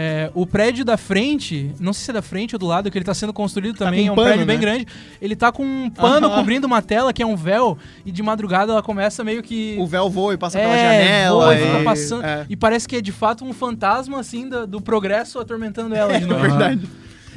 É, 0.00 0.30
o 0.32 0.46
prédio 0.46 0.84
da 0.84 0.96
frente, 0.96 1.72
não 1.80 1.92
sei 1.92 2.04
se 2.04 2.10
é 2.12 2.14
da 2.14 2.22
frente 2.22 2.54
ou 2.54 2.58
do 2.60 2.66
lado, 2.66 2.88
que 2.88 2.96
ele 2.96 3.04
tá 3.04 3.12
sendo 3.14 3.32
construído 3.32 3.76
também, 3.76 4.04
com 4.04 4.10
é 4.10 4.12
um 4.12 4.14
pano, 4.14 4.28
prédio 4.28 4.46
bem 4.46 4.56
né? 4.56 4.60
grande. 4.62 4.86
Ele 5.20 5.34
tá 5.34 5.50
com 5.50 5.64
um 5.64 5.90
pano 5.90 6.28
Aham. 6.28 6.36
cobrindo 6.36 6.68
uma 6.68 6.80
tela, 6.80 7.12
que 7.12 7.20
é 7.20 7.26
um 7.26 7.34
véu, 7.34 7.76
e 8.06 8.12
de 8.12 8.22
madrugada 8.22 8.70
ela 8.70 8.82
começa 8.82 9.24
meio 9.24 9.42
que. 9.42 9.76
O 9.80 9.86
véu 9.88 10.08
voa 10.08 10.34
e 10.34 10.36
passa 10.36 10.56
É, 10.56 10.62
pela 10.62 10.76
janela. 10.76 11.40
voa 11.46 11.54
e 11.56 11.66
fica 11.66 11.82
passando. 11.82 12.24
É, 12.24 12.46
E 12.48 12.54
parece 12.54 12.86
que 12.86 12.94
é 12.94 13.00
de 13.00 13.10
fato 13.10 13.44
um 13.44 13.52
fantasma, 13.52 14.20
assim, 14.20 14.48
do, 14.48 14.66
do 14.68 14.80
progresso 14.80 15.40
atormentando 15.40 15.94
ela 15.96 16.16
de 16.16 16.24
é 16.24 16.26
novo. 16.28 16.40
verdade. 16.42 16.88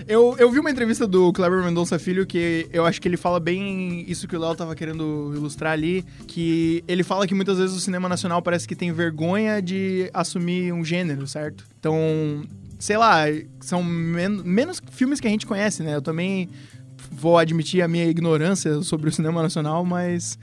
Eu, 0.07 0.35
eu 0.37 0.51
vi 0.51 0.59
uma 0.59 0.71
entrevista 0.71 1.07
do 1.07 1.31
Kleber 1.33 1.63
Mendonça 1.63 1.97
Filho 1.99 2.25
que 2.25 2.67
eu 2.73 2.85
acho 2.85 2.99
que 3.01 3.07
ele 3.07 3.17
fala 3.17 3.39
bem 3.39 4.03
isso 4.07 4.27
que 4.27 4.35
o 4.35 4.39
Léo 4.39 4.55
tava 4.55 4.75
querendo 4.75 5.31
ilustrar 5.35 5.73
ali, 5.73 6.03
que 6.27 6.83
ele 6.87 7.03
fala 7.03 7.27
que 7.27 7.33
muitas 7.35 7.57
vezes 7.57 7.75
o 7.75 7.79
cinema 7.79 8.09
nacional 8.09 8.41
parece 8.41 8.67
que 8.67 8.75
tem 8.75 8.91
vergonha 8.91 9.61
de 9.61 10.09
assumir 10.13 10.73
um 10.73 10.83
gênero, 10.83 11.27
certo? 11.27 11.65
Então, 11.79 12.43
sei 12.79 12.97
lá, 12.97 13.25
são 13.59 13.83
men- 13.83 14.41
menos 14.43 14.81
filmes 14.91 15.19
que 15.19 15.27
a 15.27 15.31
gente 15.31 15.45
conhece, 15.45 15.83
né? 15.83 15.95
Eu 15.95 16.01
também 16.01 16.49
vou 17.11 17.37
admitir 17.37 17.81
a 17.81 17.87
minha 17.87 18.05
ignorância 18.05 18.81
sobre 18.81 19.09
o 19.09 19.11
cinema 19.11 19.41
nacional, 19.41 19.85
mas 19.85 20.37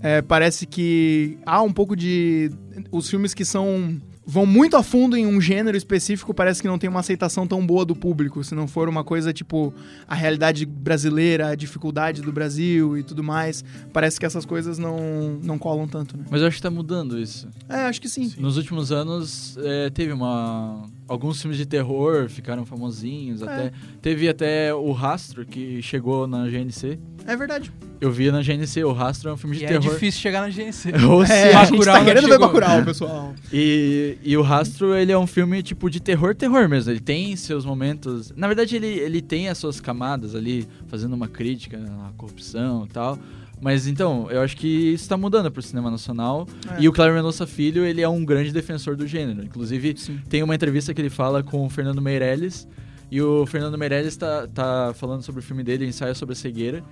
é, 0.00 0.22
parece 0.22 0.66
que 0.66 1.38
há 1.44 1.60
um 1.62 1.72
pouco 1.72 1.94
de. 1.96 2.50
Os 2.90 3.08
filmes 3.10 3.34
que 3.34 3.44
são. 3.44 4.00
Vão 4.26 4.46
muito 4.46 4.76
a 4.76 4.82
fundo 4.82 5.16
em 5.16 5.26
um 5.26 5.40
gênero 5.40 5.76
específico, 5.76 6.32
parece 6.32 6.60
que 6.60 6.68
não 6.68 6.78
tem 6.78 6.88
uma 6.88 7.00
aceitação 7.00 7.46
tão 7.46 7.66
boa 7.66 7.84
do 7.84 7.96
público. 7.96 8.42
Se 8.44 8.54
não 8.54 8.68
for 8.68 8.88
uma 8.88 9.02
coisa 9.02 9.32
tipo 9.32 9.72
a 10.06 10.14
realidade 10.14 10.64
brasileira, 10.66 11.48
a 11.48 11.54
dificuldade 11.54 12.22
do 12.22 12.32
Brasil 12.32 12.96
e 12.96 13.02
tudo 13.02 13.22
mais, 13.22 13.64
parece 13.92 14.20
que 14.20 14.26
essas 14.26 14.44
coisas 14.44 14.78
não, 14.78 15.38
não 15.42 15.58
colam 15.58 15.88
tanto, 15.88 16.16
né? 16.16 16.24
mas 16.30 16.40
eu 16.40 16.48
acho 16.48 16.56
que 16.56 16.62
tá 16.62 16.70
mudando 16.70 17.18
isso. 17.18 17.48
É, 17.68 17.86
acho 17.86 18.00
que 18.00 18.08
sim. 18.08 18.32
Nos 18.38 18.56
últimos 18.56 18.92
anos, 18.92 19.56
é, 19.58 19.90
teve 19.90 20.12
uma... 20.12 20.84
Alguns 21.10 21.40
filmes 21.42 21.58
de 21.58 21.66
terror 21.66 22.28
ficaram 22.28 22.64
famosinhos, 22.64 23.42
até... 23.42 23.72
Teve 24.00 24.28
até 24.28 24.72
O 24.72 24.92
Rastro, 24.92 25.44
que 25.44 25.82
chegou 25.82 26.24
na 26.28 26.46
GNC. 26.48 27.00
É 27.26 27.36
verdade. 27.36 27.72
Eu 28.00 28.12
vi 28.12 28.30
na 28.30 28.40
GNC, 28.42 28.84
O 28.84 28.92
Rastro 28.92 29.28
é 29.28 29.32
um 29.32 29.36
filme 29.36 29.56
de 29.56 29.62
E 29.62 29.66
é 29.66 29.68
terror. 29.70 29.92
difícil 29.92 30.20
chegar 30.20 30.40
na 30.40 30.48
GNC. 30.50 30.92
Ou 31.10 31.26
se 31.26 31.32
É, 31.32 31.52
a 31.52 31.64
gente 31.64 31.84
tá 31.84 32.04
querendo 32.04 32.28
ver. 32.28 32.38
Bacurau, 32.38 32.84
pessoal. 32.84 33.34
E, 33.52 34.18
e 34.22 34.36
o 34.36 34.42
Rastro, 34.42 34.94
ele 34.94 35.10
é 35.10 35.18
um 35.18 35.26
filme, 35.26 35.60
tipo, 35.64 35.90
de 35.90 35.98
terror, 35.98 36.32
terror 36.32 36.68
mesmo. 36.68 36.92
Ele 36.92 37.00
tem 37.00 37.34
seus 37.34 37.64
momentos... 37.64 38.32
Na 38.36 38.46
verdade, 38.46 38.76
ele, 38.76 38.86
ele 38.86 39.20
tem 39.20 39.48
as 39.48 39.58
suas 39.58 39.80
camadas 39.80 40.36
ali, 40.36 40.68
fazendo 40.86 41.14
uma 41.14 41.26
crítica 41.26 41.76
à 42.08 42.12
corrupção 42.16 42.84
e 42.88 42.88
tal. 42.88 43.18
Mas, 43.60 43.86
então, 43.86 44.30
eu 44.30 44.40
acho 44.40 44.56
que 44.56 44.66
isso 44.66 45.08
tá 45.08 45.16
mudando 45.16 45.50
pro 45.50 45.60
cinema 45.60 45.90
nacional. 45.90 46.48
É. 46.76 46.82
E 46.82 46.88
o 46.88 46.92
Cleber 46.92 47.14
Mendonça 47.14 47.46
Filho, 47.46 47.84
ele 47.84 48.00
é 48.00 48.08
um 48.08 48.24
grande 48.24 48.52
defensor 48.52 48.96
do 48.96 49.06
gênero. 49.06 49.44
Inclusive, 49.44 49.94
Sim. 49.96 50.18
tem 50.28 50.42
uma 50.42 50.54
entrevista 50.54 50.94
que 50.94 51.00
ele 51.00 51.10
fala 51.10 51.42
com 51.42 51.66
o 51.66 51.68
Fernando 51.68 52.00
Meirelles. 52.00 52.66
E 53.10 53.20
o 53.20 53.44
Fernando 53.44 53.76
Meirelles 53.76 54.16
tá, 54.16 54.46
tá 54.46 54.92
falando 54.94 55.22
sobre 55.22 55.40
o 55.40 55.42
filme 55.42 55.62
dele, 55.62 55.86
Ensaio 55.86 56.14
sobre 56.14 56.32
a 56.32 56.36
Cegueira. 56.36 56.82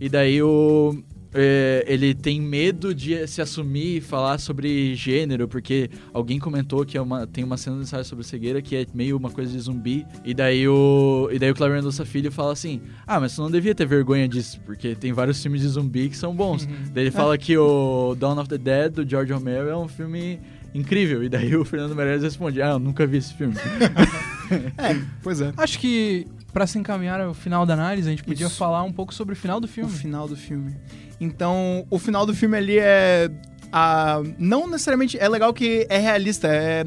E 0.00 0.08
daí 0.08 0.42
o... 0.42 1.02
é, 1.34 1.84
ele 1.86 2.14
tem 2.14 2.40
medo 2.40 2.94
de 2.94 3.26
se 3.26 3.40
assumir 3.40 3.96
e 3.96 4.00
falar 4.00 4.38
sobre 4.38 4.94
gênero, 4.94 5.46
porque 5.46 5.90
alguém 6.12 6.38
comentou 6.38 6.84
que 6.84 6.96
é 6.96 7.00
uma, 7.00 7.26
tem 7.26 7.44
uma 7.44 7.56
cena 7.56 7.76
do 7.76 7.82
ensaio 7.82 8.04
sobre 8.04 8.24
cegueira 8.24 8.62
que 8.62 8.76
é 8.76 8.86
meio 8.94 9.16
uma 9.16 9.30
coisa 9.30 9.52
de 9.52 9.58
zumbi. 9.58 10.06
E 10.24 10.32
daí 10.32 10.66
o. 10.66 11.28
E 11.30 11.38
daí 11.38 11.50
o 11.50 11.54
Cleber 11.54 11.76
Mendonça 11.76 12.04
Filho 12.04 12.32
fala 12.32 12.52
assim: 12.52 12.80
Ah, 13.06 13.20
mas 13.20 13.32
você 13.32 13.40
não 13.40 13.50
devia 13.50 13.74
ter 13.74 13.86
vergonha 13.86 14.28
disso, 14.28 14.60
porque 14.64 14.94
tem 14.94 15.12
vários 15.12 15.42
filmes 15.42 15.60
de 15.60 15.68
zumbi 15.68 16.08
que 16.08 16.16
são 16.16 16.34
bons. 16.34 16.66
Daí 16.92 17.04
ele 17.04 17.10
fala 17.10 17.36
que 17.36 17.56
o 17.56 18.14
Dawn 18.18 18.38
of 18.38 18.48
the 18.48 18.58
Dead, 18.58 18.92
do 18.92 19.08
George 19.08 19.32
Romero, 19.32 19.68
é 19.68 19.76
um 19.76 19.88
filme 19.88 20.40
incrível. 20.74 21.22
E 21.22 21.28
daí 21.28 21.54
o 21.56 21.64
Fernando 21.64 21.94
Meirelles 21.94 22.22
responde: 22.22 22.62
Ah, 22.62 22.70
eu 22.70 22.78
nunca 22.78 23.06
vi 23.06 23.18
esse 23.18 23.34
filme. 23.34 23.54
É, 24.50 24.98
pois 25.22 25.42
é. 25.42 25.52
Acho 25.58 25.78
que, 25.78 26.26
pra 26.52 26.66
se 26.66 26.78
encaminhar 26.78 27.20
ao 27.20 27.34
final 27.34 27.64
da 27.66 27.74
análise, 27.74 28.08
a 28.08 28.10
gente 28.10 28.24
podia 28.24 28.46
Isso. 28.46 28.56
falar 28.56 28.82
um 28.82 28.92
pouco 28.92 29.12
sobre 29.14 29.34
o 29.34 29.36
final 29.36 29.60
do 29.60 29.64
O 29.64 29.68
filme. 29.68 29.90
final 29.90 30.26
do 30.28 30.36
filme. 30.36 30.74
Então, 31.20 31.86
o 31.90 31.98
final 31.98 32.24
do 32.26 32.34
filme 32.34 32.56
ali 32.56 32.78
é. 32.78 33.30
A, 33.70 34.22
não 34.38 34.66
necessariamente. 34.66 35.18
É 35.18 35.28
legal 35.28 35.52
que 35.52 35.86
é 35.90 35.98
realista. 35.98 36.48
É 36.48 36.84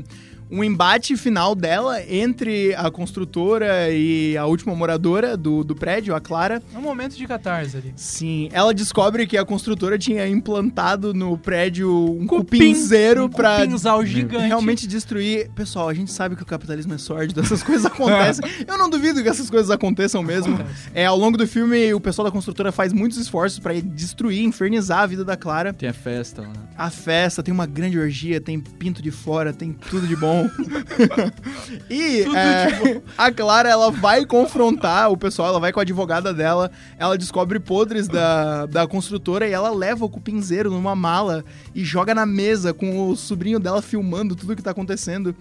um 0.51 0.63
embate 0.63 1.15
final 1.15 1.55
dela 1.55 2.01
entre 2.07 2.73
a 2.75 2.91
construtora 2.91 3.89
e 3.91 4.35
a 4.37 4.45
última 4.45 4.75
moradora 4.75 5.37
do, 5.37 5.63
do 5.63 5.75
prédio, 5.75 6.13
a 6.15 6.19
Clara. 6.19 6.61
É 6.73 6.77
um 6.77 6.81
momento 6.81 7.15
de 7.15 7.25
catarse 7.25 7.77
ali. 7.77 7.93
Sim, 7.95 8.49
ela 8.51 8.73
descobre 8.73 9.25
que 9.25 9.37
a 9.37 9.45
construtora 9.45 9.97
tinha 9.97 10.27
implantado 10.27 11.13
no 11.13 11.37
prédio 11.37 11.89
um 11.91 12.27
Cupim- 12.27 12.57
cupinzeiro 12.57 13.25
um 13.25 13.29
pra 13.29 13.61
cupinzal 13.61 14.05
gigante. 14.05 14.45
realmente 14.47 14.85
destruir. 14.87 15.49
Pessoal, 15.55 15.87
a 15.89 15.93
gente 15.93 16.11
sabe 16.11 16.35
que 16.35 16.43
o 16.43 16.45
capitalismo 16.45 16.93
é 16.93 16.97
sórdido, 16.97 17.39
essas 17.41 17.63
coisas 17.63 17.85
acontecem. 17.87 18.43
Eu 18.67 18.77
não 18.77 18.89
duvido 18.89 19.21
que 19.23 19.29
essas 19.29 19.49
coisas 19.49 19.69
aconteçam 19.71 20.21
mesmo. 20.21 20.55
Acontece. 20.55 20.89
É, 20.93 21.05
ao 21.05 21.17
longo 21.17 21.37
do 21.37 21.47
filme, 21.47 21.93
o 21.93 21.99
pessoal 21.99 22.25
da 22.25 22.31
construtora 22.31 22.71
faz 22.71 22.91
muitos 22.91 23.17
esforços 23.17 23.59
pra 23.59 23.73
destruir, 23.73 24.43
infernizar 24.43 24.99
a 24.99 25.05
vida 25.05 25.23
da 25.23 25.37
Clara. 25.37 25.71
tem 25.73 25.87
a 25.89 25.93
festa 25.93 26.41
lá. 26.41 26.51
A 26.77 26.89
festa 26.89 27.41
tem 27.43 27.53
uma 27.53 27.65
grande 27.65 27.97
orgia, 27.99 28.41
tem 28.41 28.59
pinto 28.59 29.01
de 29.01 29.11
fora, 29.11 29.53
tem 29.53 29.71
tudo 29.71 30.07
de 30.07 30.15
bom. 30.15 30.40
e 31.89 32.21
é, 32.21 33.01
a 33.17 33.31
Clara, 33.31 33.69
ela 33.69 33.91
vai 33.91 34.25
confrontar 34.25 35.11
o 35.11 35.17
pessoal, 35.17 35.49
ela 35.49 35.59
vai 35.59 35.71
com 35.71 35.79
a 35.79 35.83
advogada 35.83 36.33
dela, 36.33 36.71
ela 36.97 37.17
descobre 37.17 37.59
podres 37.59 38.07
da, 38.07 38.65
da 38.65 38.87
construtora 38.87 39.47
e 39.47 39.51
ela 39.51 39.69
leva 39.69 40.05
o 40.05 40.09
cupinzeiro 40.09 40.71
numa 40.71 40.95
mala 40.95 41.43
e 41.73 41.83
joga 41.83 42.15
na 42.15 42.25
mesa 42.25 42.73
com 42.73 43.09
o 43.09 43.15
sobrinho 43.15 43.59
dela 43.59 43.81
filmando 43.81 44.35
tudo 44.35 44.55
que 44.55 44.63
tá 44.63 44.71
acontecendo. 44.71 45.35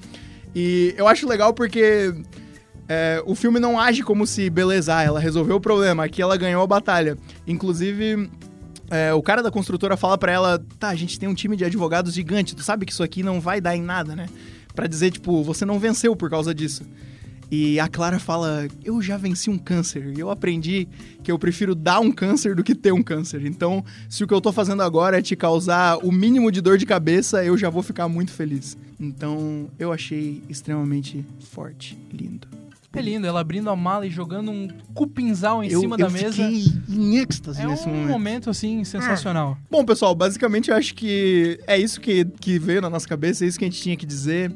E 0.55 0.95
eu 0.97 1.07
acho 1.07 1.29
legal 1.29 1.55
porque 1.55 2.15
é, 2.89 3.23
o 3.25 3.37
filme 3.37 3.61
não 3.61 3.79
age 3.79 4.03
como 4.03 4.27
se, 4.27 4.51
beleza, 4.51 4.97
ah, 4.97 5.03
ela 5.03 5.21
resolveu 5.21 5.57
o 5.57 5.61
problema, 5.61 6.05
aqui 6.05 6.21
ela 6.21 6.37
ganhou 6.37 6.63
a 6.63 6.67
batalha. 6.67 7.17
Inclusive, 7.47 8.29
é, 8.91 9.15
o 9.15 9.23
cara 9.23 9.43
da 9.43 9.51
construtora 9.51 9.97
fala 9.97 10.19
pra 10.19 10.33
ela, 10.33 10.61
tá, 10.77 10.89
a 10.89 10.95
gente 10.97 11.19
tem 11.19 11.29
um 11.29 11.35
time 11.35 11.57
de 11.57 11.65
advogados 11.65 12.13
gigante, 12.13 12.57
tu 12.57 12.65
sabe 12.65 12.85
que 12.85 12.93
isso 12.93 13.05
aqui 13.05 13.23
não 13.23 13.41
vai 13.41 13.61
dar 13.61 13.77
em 13.77 13.83
nada, 13.83 14.17
né? 14.17 14.27
Pra 14.75 14.87
dizer, 14.87 15.11
tipo, 15.11 15.43
você 15.43 15.64
não 15.64 15.79
venceu 15.79 16.14
por 16.14 16.31
causa 16.31 16.55
disso. 16.55 16.85
E 17.51 17.81
a 17.81 17.89
Clara 17.89 18.21
fala, 18.21 18.68
eu 18.85 19.03
já 19.03 19.16
venci 19.16 19.51
um 19.51 19.59
câncer, 19.59 20.12
e 20.16 20.21
eu 20.21 20.31
aprendi 20.31 20.87
que 21.25 21.33
eu 21.33 21.39
prefiro 21.39 21.75
dar 21.75 21.99
um 21.99 22.12
câncer 22.12 22.55
do 22.55 22.62
que 22.62 22.77
ter 22.77 22.93
um 22.93 23.03
câncer. 23.03 23.45
Então, 23.45 23.85
se 24.09 24.23
o 24.23 24.27
que 24.27 24.33
eu 24.33 24.41
tô 24.41 24.53
fazendo 24.53 24.85
agora 24.85 25.18
é 25.18 25.23
te 25.23 25.35
causar 25.35 25.99
o 25.99 26.12
mínimo 26.12 26.53
de 26.53 26.61
dor 26.61 26.79
de 26.79 26.87
cabeça, 26.87 27.45
eu 27.45 27.59
já 27.59 27.68
vou 27.68 27.83
ficar 27.83 28.07
muito 28.09 28.31
feliz. 28.31 28.79
Então, 29.01 29.68
eu 29.81 29.93
achei 29.93 30.45
extremamente 30.49 31.27
forte, 31.41 31.99
lindo. 32.12 32.60
É 32.93 33.01
lindo, 33.01 33.24
ela 33.26 33.41
abrindo 33.41 33.70
a 33.70 33.76
mala 33.76 34.05
e 34.07 34.11
jogando 34.11 34.51
um 34.51 34.66
cupinzal 34.93 35.62
em 35.62 35.68
eu, 35.70 35.80
cima 35.80 35.95
eu 35.95 35.99
da 35.99 36.11
mesa. 36.11 36.43
em 36.43 37.16
êxtase 37.18 37.62
É 37.62 37.66
nesse 37.66 37.88
um 37.88 37.93
momento. 37.93 38.09
momento, 38.09 38.51
assim, 38.51 38.82
sensacional. 38.82 39.57
Bom, 39.70 39.84
pessoal, 39.84 40.12
basicamente 40.14 40.70
eu 40.70 40.76
acho 40.76 40.95
que 40.97 41.61
é 41.68 41.78
isso 41.78 42.01
que, 42.01 42.24
que 42.41 42.59
veio 42.59 42.80
na 42.80 42.91
nossa 42.91 43.07
cabeça, 43.07 43.45
é 43.45 43.49
isso 43.49 43.59
que 43.59 43.64
a 43.64 43.68
gente 43.68 43.80
tinha 43.80 43.97
que 43.97 44.05
dizer. 44.05 44.53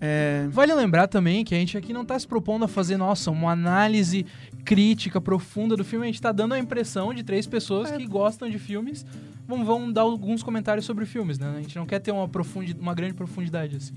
É, 0.00 0.46
Vale 0.50 0.72
lembrar 0.74 1.08
também 1.08 1.44
que 1.44 1.54
a 1.54 1.58
gente 1.58 1.76
aqui 1.78 1.92
não 1.92 2.04
tá 2.04 2.16
se 2.18 2.26
propondo 2.28 2.64
a 2.64 2.68
fazer, 2.68 2.96
nossa, 2.96 3.30
uma 3.30 3.50
análise 3.52 4.24
crítica 4.64 5.20
profunda 5.20 5.76
do 5.76 5.84
filme. 5.84 6.04
A 6.04 6.08
gente 6.08 6.20
tá 6.20 6.30
dando 6.30 6.54
a 6.54 6.58
impressão 6.58 7.12
de 7.12 7.22
três 7.24 7.46
pessoas 7.46 7.90
É. 7.90 7.96
que 7.96 8.06
gostam 8.06 8.48
de 8.48 8.58
filmes. 8.58 9.04
Vão, 9.48 9.64
vão 9.64 9.90
dar 9.92 10.02
alguns 10.02 10.42
comentários 10.42 10.84
sobre 10.86 11.04
filmes, 11.06 11.38
né? 11.38 11.52
A 11.56 11.60
gente 11.60 11.76
não 11.76 11.86
quer 11.86 11.98
ter 12.00 12.12
uma, 12.12 12.28
profundi 12.28 12.76
uma 12.78 12.94
grande 12.94 13.14
profundidade, 13.14 13.76
assim. 13.76 13.94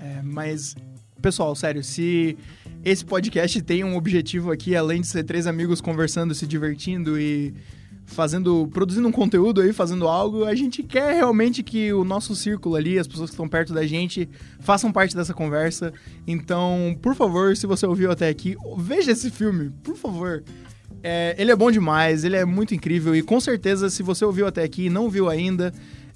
é, 0.00 0.20
mas, 0.22 0.74
pessoal, 1.20 1.54
sério, 1.54 1.82
se 1.82 2.36
esse 2.84 3.04
podcast 3.04 3.60
tem 3.62 3.84
um 3.84 3.96
objetivo 3.96 4.50
aqui, 4.50 4.74
além 4.74 5.00
de 5.00 5.06
ser 5.06 5.24
três 5.24 5.46
amigos 5.46 5.80
conversando, 5.80 6.34
se 6.34 6.46
divertindo 6.46 7.18
e 7.20 7.54
fazendo, 8.10 8.68
produzindo 8.72 9.06
um 9.06 9.12
conteúdo 9.12 9.60
aí, 9.60 9.72
fazendo 9.72 10.08
algo, 10.08 10.44
a 10.44 10.54
gente 10.54 10.82
quer 10.82 11.14
realmente 11.14 11.62
que 11.62 11.92
o 11.92 12.04
nosso 12.04 12.34
círculo 12.34 12.74
ali, 12.74 12.98
as 12.98 13.06
pessoas 13.06 13.30
que 13.30 13.34
estão 13.34 13.48
perto 13.48 13.72
da 13.72 13.86
gente, 13.86 14.28
façam 14.58 14.90
parte 14.90 15.14
dessa 15.14 15.32
conversa. 15.32 15.92
Então, 16.26 16.96
por 17.00 17.14
favor, 17.14 17.56
se 17.56 17.66
você 17.66 17.86
ouviu 17.86 18.10
até 18.10 18.28
aqui, 18.28 18.56
veja 18.78 19.12
esse 19.12 19.30
filme, 19.30 19.70
por 19.82 19.96
favor. 19.96 20.42
É, 21.02 21.34
ele 21.38 21.50
é 21.50 21.56
bom 21.56 21.70
demais, 21.70 22.24
ele 22.24 22.36
é 22.36 22.44
muito 22.44 22.74
incrível 22.74 23.16
e 23.16 23.22
com 23.22 23.40
certeza, 23.40 23.88
se 23.88 24.02
você 24.02 24.22
ouviu 24.22 24.46
até 24.46 24.62
aqui 24.62 24.86
e 24.86 24.90
não 24.90 25.08
viu 25.08 25.30
ainda, 25.30 25.72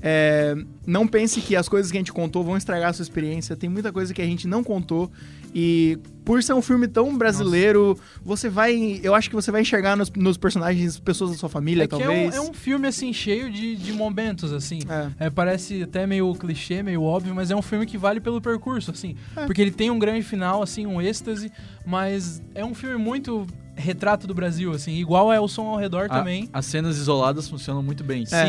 é, 0.07 0.55
não 0.87 1.09
pense 1.09 1.41
que 1.41 1.57
as 1.57 1.67
coisas 1.67 1.91
que 1.91 1.97
a 1.97 2.01
gente 2.01 2.13
contou 2.13 2.45
vão 2.45 2.59
estragar 2.59 2.91
a 2.91 2.93
sua 2.93 3.03
experiência. 3.03 3.57
Tem 3.57 3.71
muita 3.71 3.91
coisa 3.91 4.13
que 4.13 4.21
a 4.21 4.27
gente 4.27 4.47
não 4.47 4.63
contou 4.63 5.11
e 5.55 5.99
por 6.27 6.43
ser 6.43 6.53
um 6.53 6.61
filme 6.61 6.87
tão 6.87 7.17
brasileiro, 7.17 7.99
você 8.23 8.51
vai, 8.51 9.01
eu 9.03 9.15
acho 9.15 9.31
que 9.31 9.35
você 9.35 9.51
vai 9.51 9.63
enxergar 9.63 9.97
nos, 9.97 10.11
nos 10.11 10.37
personagens 10.37 10.99
pessoas 10.99 11.31
da 11.31 11.37
sua 11.39 11.49
família, 11.49 11.85
é 11.85 11.87
que 11.87 11.95
é 11.95 11.97
um, 11.97 12.01
talvez. 12.01 12.35
é 12.35 12.41
um 12.41 12.53
filme, 12.53 12.87
assim, 12.87 13.15
cheio 13.15 13.51
de, 13.51 13.77
de 13.77 13.93
momentos, 13.95 14.53
assim. 14.53 14.81
É. 15.19 15.27
É, 15.27 15.31
parece 15.31 15.83
até 15.83 16.07
meio 16.07 16.35
clichê, 16.35 16.83
meio 16.83 17.03
óbvio, 17.03 17.35
mas 17.35 17.51
é 17.51 17.57
um 17.57 17.63
filme 17.63 17.87
que 17.87 17.97
vale 17.97 18.21
pelo 18.21 18.43
percurso, 18.43 18.91
assim. 18.91 19.17
É. 19.35 19.47
Porque 19.47 19.63
ele 19.63 19.71
tem 19.71 19.91
um 19.91 19.99
grande 19.99 20.23
final, 20.23 20.63
assim, 20.63 20.87
um 20.87 21.01
êxtase, 21.01 21.51
mas 21.87 22.43
é 22.55 22.63
um 22.65 22.75
filme 22.75 22.97
muito 22.97 23.47
retrato 23.75 24.27
do 24.27 24.35
Brasil, 24.35 24.71
assim. 24.73 24.93
Igual 24.99 25.33
é 25.33 25.41
o 25.41 25.49
som 25.49 25.67
ao 25.69 25.77
redor 25.77 26.07
A- 26.07 26.19
também. 26.19 26.49
as 26.53 26.67
cenas 26.67 26.99
isoladas 26.99 27.49
funcionam 27.49 27.83
muito 27.83 28.05
bem. 28.05 28.25
É. 28.31 28.45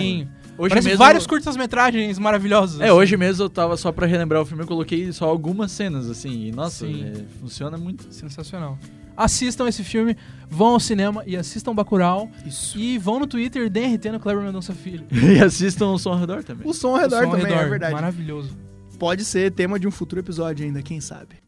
Hoje 0.58 0.70
Parece 0.70 0.88
mesmo, 0.88 1.00
vários 1.00 1.28
curtas-metragens 1.28 2.18
maravilhosos. 2.18 2.80
É, 2.80 2.86
assim. 2.86 2.94
hoje 2.94 3.18
mesmo 3.18 3.44
eu 3.44 3.50
tava 3.50 3.76
só 3.76 3.92
pra 3.92 4.08
relembrar 4.08 4.42
o 4.42 4.46
filme, 4.46 4.64
eu 4.64 4.68
coloquei 4.68 5.12
só 5.12 5.26
algumas 5.26 5.72
cenas, 5.72 6.10
assim, 6.10 6.48
e 6.48 6.52
nossa, 6.52 6.88
é, 6.88 7.14
funciona 7.42 7.78
muito. 7.78 8.06
Sensacional. 8.14 8.78
Assistam 9.18 9.68
esse 9.68 9.84
filme, 9.84 10.16
vão 10.50 10.74
ao 10.74 10.80
cinema 10.80 11.24
e 11.26 11.38
assistam 11.38 11.74
Bacurau. 11.74 12.30
Isso. 12.46 12.78
E 12.78 12.98
vão 12.98 13.20
no 13.20 13.28
Twitter 13.28 13.70
DRT 13.70 14.12
no 14.12 14.20
Kleber 14.20 14.44
Mendonça 14.44 14.74
Filho. 14.74 15.06
E 15.12 15.40
assistam 15.40 15.88
o 15.88 15.98
som 15.98 16.12
ao 16.12 16.20
redor 16.20 16.44
também. 16.44 16.68
O 16.68 16.74
som 16.74 16.90
ao 16.90 16.98
redor 16.98 17.22
O 17.22 17.24
som 17.24 17.26
ao 17.28 17.38
também, 17.38 17.54
é 17.54 17.56
redor, 17.56 17.70
verdade. 17.70 17.94
Maravilhoso. 17.94 18.58
Pode 19.00 19.24
ser 19.26 19.52
tema 19.52 19.80
de 19.80 19.88
um 19.88 19.92
futuro 19.92 20.22
episódio 20.22 20.66
ainda, 20.66 20.82
quem 20.82 21.00
sabe. 21.00 21.45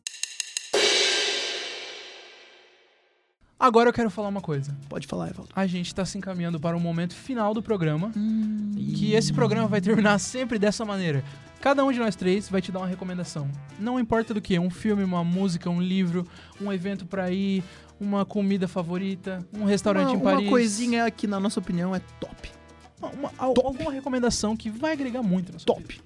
Agora 3.60 3.90
eu 3.90 3.94
quero 3.94 4.10
falar 4.10 4.28
uma 4.28 4.42
coisa. 4.42 4.76
Pode 4.88 5.08
falar, 5.08 5.30
Evaldo. 5.30 5.50
A 5.56 5.66
gente 5.66 5.94
tá 5.94 6.06
se 6.06 6.18
encaminhando 6.18 6.60
para 6.60 6.78
o 6.78 6.80
momento 6.80 7.16
final 7.16 7.54
do 7.56 7.62
programa. 7.64 8.12
Hum. 8.16 8.72
Que 8.76 9.14
esse 9.14 9.34
programa 9.34 9.68
vai 9.68 9.82
terminar 9.82 10.20
sempre 10.20 10.60
dessa 10.60 10.86
maneira. 10.86 11.24
Cada 11.60 11.84
um 11.84 11.92
de 11.92 11.98
nós 11.98 12.16
três 12.16 12.48
vai 12.48 12.62
te 12.62 12.72
dar 12.72 12.80
uma 12.80 12.88
recomendação. 12.88 13.50
Não 13.80 14.00
importa 14.00 14.32
do 14.32 14.40
que, 14.42 14.60
um 14.60 14.70
filme, 14.70 15.04
uma 15.04 15.24
música, 15.24 15.70
um 15.72 15.82
livro, 15.82 16.28
um 16.62 16.72
evento 16.72 17.06
pra 17.08 17.32
ir, 17.32 17.64
uma 18.00 18.24
comida 18.24 18.68
favorita, 18.68 19.44
um 19.52 19.66
restaurante 19.66 20.10
uma, 20.10 20.16
em 20.18 20.20
Paris. 20.20 20.42
Uma 20.42 20.50
coisinha 20.52 21.10
que, 21.10 21.26
na 21.26 21.40
nossa 21.40 21.60
opinião, 21.60 21.96
é 21.96 22.00
top. 22.20 22.52
Uma- 23.00 23.10
uma- 23.10 23.30
Top. 23.54 23.62
alguma 23.66 23.92
recomendação 23.92 24.56
que 24.56 24.70
vai 24.70 24.92
agregar 24.94 25.24
muito 25.24 25.52
na 25.52 25.58
sua 25.58 25.76
vida. 25.78 25.88
Top. 25.96 26.02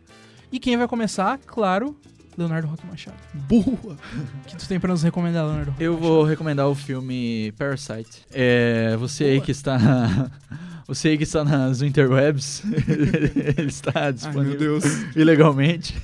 E 0.54 0.60
quem 0.60 0.78
vai 0.78 0.88
começar, 0.88 1.38
claro, 1.46 1.98
Leonardo 2.38 2.68
Roque 2.68 2.86
Machado. 2.88 3.18
Boa. 3.34 3.64
O 3.64 3.98
que 4.48 4.56
tu 4.56 4.68
tem 4.68 4.80
pra 4.80 4.90
nos 4.92 5.04
recomendar, 5.04 5.46
Leonardo 5.46 5.72
Roque 5.72 5.84
Eu 5.84 5.94
Machado? 5.94 6.08
vou 6.10 6.24
recomendar 6.24 6.68
o 6.68 6.76
filme 6.76 7.54
Parasite. 7.58 8.26
É, 8.32 8.96
você 8.98 9.26
aí 9.26 9.34
Boa. 9.36 9.46
que 9.46 9.52
está. 9.52 9.78
Você 10.88 11.10
aí 11.10 11.18
que 11.18 11.24
está 11.24 11.46
nas 11.46 11.82
interwebs, 11.82 12.64
ele 13.58 13.70
está 13.70 13.92
Ai, 13.96 14.04
meu 14.04 14.14
disponível 14.14 14.58
Deus. 14.58 14.84
ilegalmente. 15.16 15.96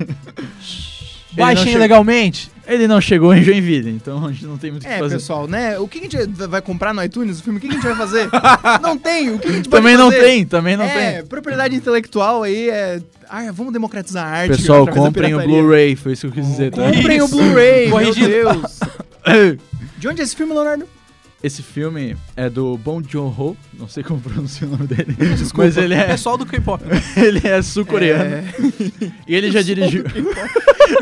Baixem 1.32 1.63
ele 1.65 1.73
não 1.73 1.82
legalmente. 1.82 2.51
Ele 2.67 2.88
não 2.88 2.99
chegou 2.99 3.34
em 3.34 3.41
Joinville, 3.41 3.91
então 3.91 4.25
a 4.25 4.32
gente 4.32 4.45
não 4.45 4.57
tem 4.57 4.71
muito 4.71 4.84
o 4.84 4.88
que 4.88 4.93
É, 4.93 4.99
fazer. 4.99 5.15
pessoal, 5.15 5.47
né? 5.47 5.80
O 5.80 5.88
que 5.88 5.99
a 5.99 6.01
gente 6.01 6.17
vai 6.47 6.61
comprar 6.61 6.93
no 6.93 7.01
iTunes, 7.01 7.39
o 7.39 7.43
filme? 7.43 7.59
O 7.59 7.61
que 7.61 7.67
a 7.67 7.71
gente 7.71 7.84
vai 7.84 7.95
fazer? 7.95 8.28
não 8.82 8.97
tem. 8.97 9.30
O 9.30 9.39
que 9.39 9.47
a 9.47 9.51
gente 9.51 9.69
pode 9.69 9.82
Também 9.82 9.95
não 9.95 10.11
fazer? 10.11 10.23
tem, 10.23 10.45
também 10.45 10.75
não 10.75 10.84
é, 10.86 11.13
tem. 11.13 11.25
propriedade 11.25 11.75
intelectual 11.75 12.43
aí 12.43 12.69
é... 12.69 13.01
Ah, 13.30 13.51
vamos 13.51 13.71
democratizar 13.73 14.25
a 14.25 14.30
arte. 14.30 14.57
Pessoal, 14.57 14.88
comprem 14.88 15.36
o. 15.36 15.41
Blu-ray, 15.41 15.95
foi 15.97 16.13
isso 16.13 16.21
que 16.21 16.28
eu 16.28 16.32
quis 16.43 16.49
dizer, 16.49 16.71
tá? 16.71 16.82
Comprem 16.82 17.21
o 17.21 17.25
Isso. 17.25 17.36
Blu-ray, 17.36 17.89
meu. 17.89 18.13
Deus. 18.13 18.80
De 19.97 20.07
onde 20.07 20.21
é 20.21 20.23
esse 20.23 20.36
filme, 20.36 20.53
Leonardo? 20.53 20.88
Esse 21.43 21.61
filme 21.61 22.17
é 22.35 22.49
do 22.49 22.77
Bong 22.79 23.05
Joon-ho, 23.07 23.55
não 23.73 23.88
sei 23.88 24.03
como 24.03 24.19
pronunciar 24.21 24.69
o 24.69 24.73
nome 24.73 24.88
dele, 24.88 25.13
Desculpa. 25.13 25.65
mas 25.65 25.77
ele 25.77 25.93
é, 25.93 26.07
Pessoal 26.07 26.35
do 26.38 26.45
K-pop. 26.45 26.83
ele 27.15 27.47
é 27.47 27.61
sul-coreano. 27.61 28.23
É, 28.23 28.43
E 29.27 29.35
ele 29.35 29.51
já 29.51 29.61
dirigiu... 29.61 30.03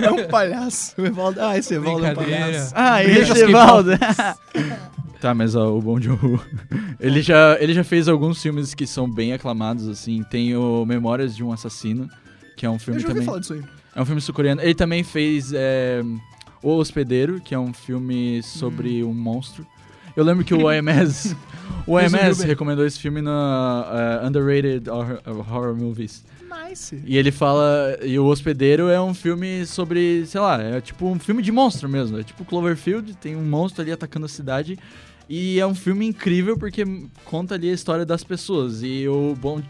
é 0.02 0.12
um 0.12 0.28
palhaço. 0.30 0.94
O 1.02 1.06
Evaldo... 1.06 1.40
Ah, 1.42 1.58
esse 1.58 1.74
Evaldo 1.74 2.06
é 2.06 2.12
um 2.12 2.16
palhaço. 2.16 2.74
Ah, 2.76 3.02
esse. 3.04 3.44
Evaldo. 3.44 3.92
tá, 5.22 5.34
mas 5.34 5.56
ó, 5.56 5.74
o 5.74 5.82
Bong 5.82 6.04
Joon-ho, 6.04 6.40
ele 7.00 7.22
já, 7.22 7.58
ele 7.62 7.74
já 7.74 7.84
fez 7.86 8.10
alguns 8.10 8.42
filmes 8.42 8.74
que 8.74 8.86
são 8.86 9.10
bem 9.10 9.32
aclamados, 9.32 9.88
assim. 9.88 10.22
Tem 10.30 10.54
o 10.56 10.86
Memórias 10.86 11.34
de 11.34 11.44
um 11.46 11.52
Assassino, 11.54 12.10
que 12.58 12.66
é 12.66 12.70
um 12.70 12.74
Eu 12.74 12.80
filme 12.80 13.00
já 13.00 13.08
ouvi 13.08 13.14
também... 13.22 13.26
falar 13.26 13.40
disso 13.40 13.54
aí. 13.54 13.64
É 13.96 14.02
um 14.02 14.06
filme 14.06 14.20
sul-coreano. 14.20 14.62
Ele 14.62 14.76
também 14.76 15.02
fez 15.02 15.54
é, 15.54 16.04
O 16.62 16.76
Hospedeiro, 16.78 17.40
que 17.40 17.56
é 17.56 17.60
um 17.60 17.74
filme 17.74 18.44
sobre 18.44 19.02
um 19.02 19.14
monstro. 19.14 19.66
Eu 20.16 20.24
lembro 20.24 20.46
que 20.46 20.54
o 20.54 20.64
OMS, 20.64 21.36
o 21.86 21.96
bem. 21.96 22.48
recomendou 22.48 22.86
esse 22.86 23.00
filme 23.00 23.22
na 23.22 24.22
eh, 24.24 24.28
Underrated 24.28 24.90
Horror, 24.90 25.20
Horror 25.26 25.76
Movies. 25.76 26.24
Nice. 26.70 27.02
E 27.06 27.18
ele 27.18 27.32
fala. 27.32 27.98
E 28.02 28.18
o 28.18 28.26
Hospedeiro 28.26 28.88
é 28.90 29.00
um 29.00 29.14
filme 29.14 29.66
sobre, 29.66 30.26
sei 30.26 30.40
lá, 30.40 30.62
é 30.62 30.80
tipo 30.80 31.08
um 31.08 31.20
filme 31.20 31.42
de 31.42 31.52
monstro 31.52 31.90
mesmo. 31.90 32.18
É 32.18 32.24
tipo 32.24 32.46
Cloverfield, 32.46 33.14
tem 33.16 33.36
um 33.36 33.44
monstro 33.44 33.82
ali 33.82 33.92
atacando 33.92 34.26
a 34.26 34.30
cidade. 34.30 34.80
E 35.28 35.60
é 35.60 35.66
um 35.66 35.76
filme 35.76 36.06
incrível 36.06 36.58
porque 36.58 36.84
conta 37.26 37.56
ali 37.56 37.70
a 37.70 37.74
história 37.74 38.06
das 38.06 38.24
pessoas. 38.24 38.84
E 38.84 39.08
o 39.08 39.36
Bon, 39.36 39.62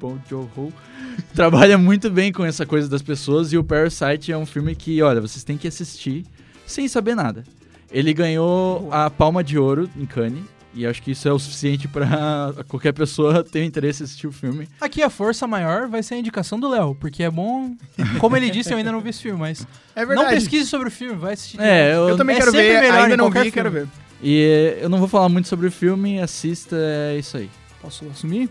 bon 0.00 0.18
Joon-ho 0.28 0.72
trabalha 1.34 1.76
muito 1.76 2.08
bem 2.10 2.32
com 2.32 2.44
essa 2.44 2.64
coisa 2.64 2.88
das 2.88 3.02
pessoas. 3.02 3.52
E 3.52 3.58
o 3.58 3.64
Parasite 3.64 4.32
é 4.32 4.38
um 4.38 4.46
filme 4.46 4.74
que, 4.74 5.02
olha, 5.02 5.20
vocês 5.20 5.44
têm 5.44 5.58
que 5.58 5.68
assistir 5.68 6.24
sem 6.66 6.88
saber 6.88 7.14
nada. 7.14 7.44
Ele 7.92 8.12
ganhou 8.14 8.88
a 8.90 9.10
Palma 9.10 9.44
de 9.44 9.58
Ouro 9.58 9.88
em 9.96 10.06
Cannes. 10.06 10.42
E 10.74 10.86
acho 10.86 11.02
que 11.02 11.10
isso 11.10 11.28
é 11.28 11.32
o 11.32 11.38
suficiente 11.38 11.86
pra 11.86 12.54
qualquer 12.66 12.92
pessoa 12.92 13.44
ter 13.44 13.62
interesse 13.62 14.02
em 14.02 14.04
assistir 14.04 14.26
o 14.26 14.32
filme. 14.32 14.66
Aqui 14.80 15.02
a 15.02 15.10
força 15.10 15.46
maior 15.46 15.86
vai 15.86 16.02
ser 16.02 16.14
a 16.14 16.16
indicação 16.16 16.58
do 16.58 16.66
Léo, 16.66 16.94
porque 16.94 17.22
é 17.22 17.30
bom. 17.30 17.74
Como 18.18 18.38
ele 18.38 18.48
disse, 18.48 18.72
eu 18.72 18.78
ainda 18.78 18.90
não 18.90 19.02
vi 19.02 19.10
esse 19.10 19.20
filme, 19.20 19.38
mas. 19.38 19.66
É 19.94 20.00
Não 20.00 20.08
verdade. 20.08 20.30
pesquise 20.34 20.66
sobre 20.66 20.88
o 20.88 20.90
filme, 20.90 21.14
vai 21.16 21.34
assistir. 21.34 21.60
É, 21.60 21.94
eu, 21.94 22.08
Eu 22.08 22.16
também 22.16 22.36
É 22.36 22.38
quero 22.38 22.52
ver, 22.52 22.90
ainda 22.90 23.14
em 23.14 23.16
não 23.18 23.30
vi, 23.30 23.50
quero 23.52 23.70
ver. 23.70 23.86
E 24.22 24.76
eh, 24.78 24.84
eu 24.84 24.88
não 24.88 24.98
vou 24.98 25.08
falar 25.08 25.28
muito 25.28 25.46
sobre 25.48 25.66
o 25.66 25.70
filme, 25.70 26.18
assista, 26.22 26.76
é 26.78 27.18
isso 27.18 27.36
aí. 27.36 27.50
Posso 27.82 28.06
assumir? 28.06 28.48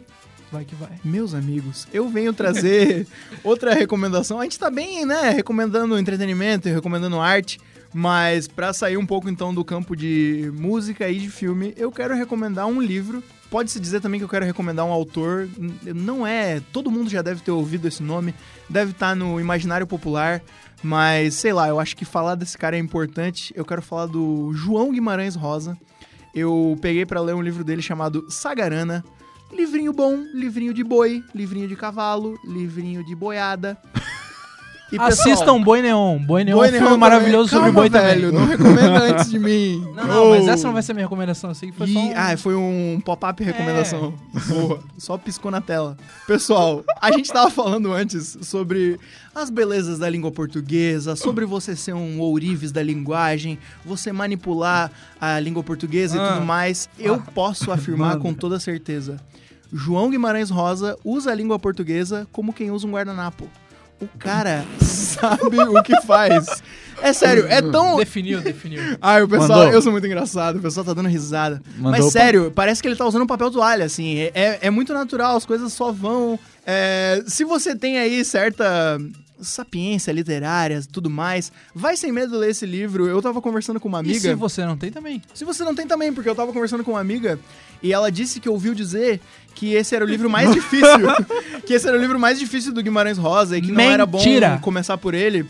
Vai 0.51 0.63
que 0.65 0.75
vai. 0.75 0.89
Meus 1.03 1.33
amigos, 1.33 1.87
eu 1.93 2.07
venho 2.09 2.33
trazer 2.33 3.07
outra 3.43 3.73
recomendação. 3.73 4.39
A 4.39 4.43
gente 4.43 4.59
tá 4.59 4.69
bem, 4.69 5.05
né, 5.07 5.29
recomendando 5.31 5.97
entretenimento 5.97 6.67
e 6.67 6.71
recomendando 6.73 7.19
arte, 7.19 7.57
mas 7.93 8.47
pra 8.47 8.73
sair 8.73 8.97
um 8.97 9.05
pouco 9.05 9.29
então 9.29 9.53
do 9.53 9.65
campo 9.65 9.95
de 9.95 10.51
música 10.55 11.09
e 11.09 11.19
de 11.19 11.29
filme, 11.29 11.73
eu 11.77 11.91
quero 11.91 12.15
recomendar 12.15 12.67
um 12.67 12.81
livro. 12.81 13.23
Pode-se 13.49 13.79
dizer 13.79 13.99
também 13.99 14.19
que 14.19 14.23
eu 14.23 14.29
quero 14.29 14.45
recomendar 14.45 14.85
um 14.85 14.91
autor. 14.91 15.49
Não 15.83 16.25
é. 16.25 16.61
Todo 16.71 16.89
mundo 16.89 17.09
já 17.09 17.21
deve 17.21 17.41
ter 17.41 17.51
ouvido 17.51 17.87
esse 17.87 18.01
nome, 18.01 18.33
deve 18.69 18.91
estar 18.91 19.13
no 19.15 19.39
imaginário 19.41 19.85
popular, 19.85 20.41
mas 20.81 21.35
sei 21.35 21.51
lá, 21.51 21.67
eu 21.67 21.79
acho 21.79 21.95
que 21.97 22.05
falar 22.05 22.35
desse 22.35 22.57
cara 22.57 22.77
é 22.77 22.79
importante. 22.79 23.53
Eu 23.55 23.65
quero 23.65 23.81
falar 23.81 24.05
do 24.05 24.53
João 24.53 24.91
Guimarães 24.91 25.35
Rosa. 25.35 25.77
Eu 26.33 26.77
peguei 26.81 27.05
pra 27.05 27.19
ler 27.19 27.35
um 27.35 27.41
livro 27.41 27.63
dele 27.63 27.81
chamado 27.81 28.25
Sagarana. 28.29 29.03
Livrinho 29.51 29.91
bom, 29.91 30.15
livrinho 30.33 30.73
de 30.73 30.81
boi, 30.81 31.21
livrinho 31.35 31.67
de 31.67 31.75
cavalo, 31.75 32.39
livrinho 32.45 33.03
de 33.03 33.13
boiada. 33.13 33.77
E, 34.91 34.99
Assistam 34.99 35.61
Boi 35.61 35.81
Neon. 35.81 36.17
Boi 36.19 36.43
Neon 36.43 36.57
Boi 36.57 36.67
é 36.67 36.71
um 36.71 36.73
filme 36.81 36.97
maravilhoso 36.97 37.49
também. 37.49 37.71
sobre 37.71 37.89
Calma, 37.89 38.01
boi 38.03 38.11
velho, 38.15 38.31
também. 38.31 38.39
não 38.39 38.45
recomenda 38.47 39.03
antes 39.05 39.29
de 39.29 39.39
mim. 39.39 39.79
Não, 39.95 40.05
não, 40.07 40.29
mas 40.31 40.45
Oh. 40.45 40.49
essa 40.49 40.67
não 40.67 40.73
vai 40.73 40.81
ser 40.83 40.93
minha 40.93 41.05
recomendação. 41.05 41.53
Que 41.53 41.71
foi 41.71 41.89
E- 41.89 41.97
um... 41.97 42.13
Ah, 42.15 42.35
foi 42.37 42.55
um 42.55 42.99
pop-up 43.05 43.43
recomendação. 43.43 44.13
É. 44.35 44.39
Boa. 44.53 44.79
Só 44.97 45.17
piscou 45.17 45.49
na 45.51 45.61
tela. 45.61 45.95
Pessoal, 46.27 46.83
a 47.01 47.11
gente 47.11 47.31
tava 47.31 47.49
falando 47.51 47.91
antes 47.93 48.37
sobre 48.41 48.99
as 49.33 49.49
belezas 49.49 49.99
da 49.99 50.09
língua 50.09 50.31
portuguesa, 50.31 51.15
sobre 51.15 51.45
você 51.45 51.75
ser 51.75 51.93
um 51.93 52.19
ourives 52.19 52.71
da 52.71 52.81
linguagem, 52.83 53.57
você 53.85 54.11
manipular 54.11 54.91
a 55.19 55.39
língua 55.39 55.63
portuguesa 55.63 56.19
Ah. 56.21 56.25
e 56.25 56.33
tudo 56.33 56.45
mais. 56.45 56.89
Eu 56.99 57.15
Ah. 57.15 57.31
posso 57.33 57.71
afirmar 57.71 58.09
Manda. 58.13 58.19
com 58.21 58.33
toda 58.33 58.59
certeza. 58.59 59.19
João 59.71 60.09
Guimarães 60.09 60.49
Rosa 60.49 60.97
usa 61.05 61.31
a 61.31 61.35
língua 61.35 61.57
portuguesa 61.57 62.27
como 62.31 62.51
quem 62.51 62.71
usa 62.71 62.85
um 62.87 62.91
guardanapo. 62.91 63.47
O 64.01 64.07
cara 64.17 64.65
sabe 64.81 65.59
o 65.59 65.81
que 65.83 65.99
faz. 66.01 66.61
É 67.03 67.13
sério, 67.13 67.45
é 67.47 67.61
tão. 67.61 67.97
Definiu, 67.97 68.41
definiu. 68.41 68.81
Ai, 69.01 69.23
o 69.23 69.27
pessoal, 69.27 69.59
Mandou. 69.59 69.73
eu 69.73 69.81
sou 69.81 69.91
muito 69.91 70.05
engraçado, 70.05 70.57
o 70.57 70.61
pessoal 70.61 70.85
tá 70.85 70.93
dando 70.93 71.07
risada. 71.09 71.61
Mandou 71.77 71.91
Mas 71.91 72.05
pa- 72.05 72.11
sério, 72.11 72.51
parece 72.53 72.81
que 72.81 72.87
ele 72.87 72.95
tá 72.95 73.05
usando 73.05 73.23
um 73.23 73.27
papel 73.27 73.49
toalha, 73.49 73.85
assim. 73.85 74.17
É, 74.19 74.31
é- 74.35 74.59
é 74.63 74.69
muito 74.69 74.93
natural, 74.93 75.35
as 75.35 75.45
coisas 75.45 75.71
só 75.73 75.91
vão. 75.91 76.37
É, 76.65 77.23
se 77.27 77.43
você 77.43 77.75
tem 77.75 77.97
aí 77.97 78.23
certa 78.25 78.99
sapiência 79.41 80.11
literária 80.11 80.79
tudo 80.91 81.09
mais, 81.09 81.51
vai 81.73 81.97
sem 81.97 82.11
medo 82.11 82.37
ler 82.37 82.51
esse 82.51 82.65
livro. 82.65 83.07
Eu 83.07 83.19
tava 83.21 83.41
conversando 83.41 83.79
com 83.79 83.87
uma 83.87 83.97
E 83.99 84.01
amiga. 84.01 84.19
se 84.19 84.33
você 84.35 84.63
não 84.65 84.77
tem 84.77 84.91
também? 84.91 85.21
Se 85.33 85.43
você 85.43 85.63
não 85.63 85.73
tem 85.73 85.87
também, 85.87 86.13
porque 86.13 86.29
eu 86.29 86.35
tava 86.35 86.53
conversando 86.53 86.83
com 86.83 86.91
uma 86.91 86.99
amiga 86.99 87.39
e 87.81 87.91
ela 87.91 88.11
disse 88.11 88.39
que 88.39 88.47
ouviu 88.47 88.75
dizer 88.75 89.19
que 89.55 89.73
esse 89.73 89.95
era 89.95 90.03
o 90.03 90.07
livro 90.07 90.29
mais 90.29 90.51
difícil. 90.53 91.07
que 91.65 91.73
esse 91.73 91.87
era 91.87 91.97
o 91.97 91.99
livro 91.99 92.19
mais 92.19 92.39
difícil 92.39 92.73
do 92.73 92.81
Guimarães 92.81 93.17
Rosa 93.17 93.57
e 93.57 93.61
que 93.61 93.71
não 93.71 93.81
era 93.83 94.05
bom 94.05 94.23
começar 94.61 94.97
por 94.97 95.13
ele. 95.13 95.45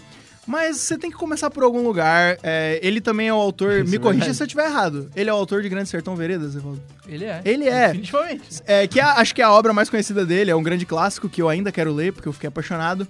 Mas 0.45 0.77
você 0.77 0.97
tem 0.97 1.11
que 1.11 1.17
começar 1.17 1.49
por 1.51 1.63
algum 1.63 1.83
lugar. 1.83 2.37
É, 2.41 2.79
ele 2.81 2.99
também 2.99 3.27
é 3.27 3.33
o 3.33 3.37
autor. 3.37 3.81
Isso 3.81 3.91
me 3.91 3.97
é 3.97 3.99
corrija 3.99 4.19
verdade. 4.19 4.37
se 4.37 4.43
eu 4.43 4.47
estiver 4.47 4.65
errado. 4.65 5.09
Ele 5.15 5.29
é 5.29 5.33
o 5.33 5.35
autor 5.35 5.61
de 5.61 5.69
Grande 5.69 5.87
Sertão 5.87 6.15
Veredas, 6.15 6.55
Evaldo. 6.55 6.81
Ele 7.07 7.25
é. 7.25 7.41
Ele 7.45 7.69
é. 7.69 7.87
Definitivamente. 7.87 8.43
É, 8.65 8.87
que 8.87 8.99
é, 8.99 9.03
acho 9.03 9.35
que 9.35 9.41
é 9.41 9.45
a 9.45 9.51
obra 9.51 9.71
mais 9.71 9.89
conhecida 9.89 10.25
dele, 10.25 10.49
é 10.49 10.55
um 10.55 10.63
grande 10.63 10.85
clássico 10.85 11.29
que 11.29 11.41
eu 11.41 11.47
ainda 11.47 11.71
quero 11.71 11.93
ler, 11.93 12.11
porque 12.11 12.27
eu 12.27 12.33
fiquei 12.33 12.47
apaixonado. 12.47 13.07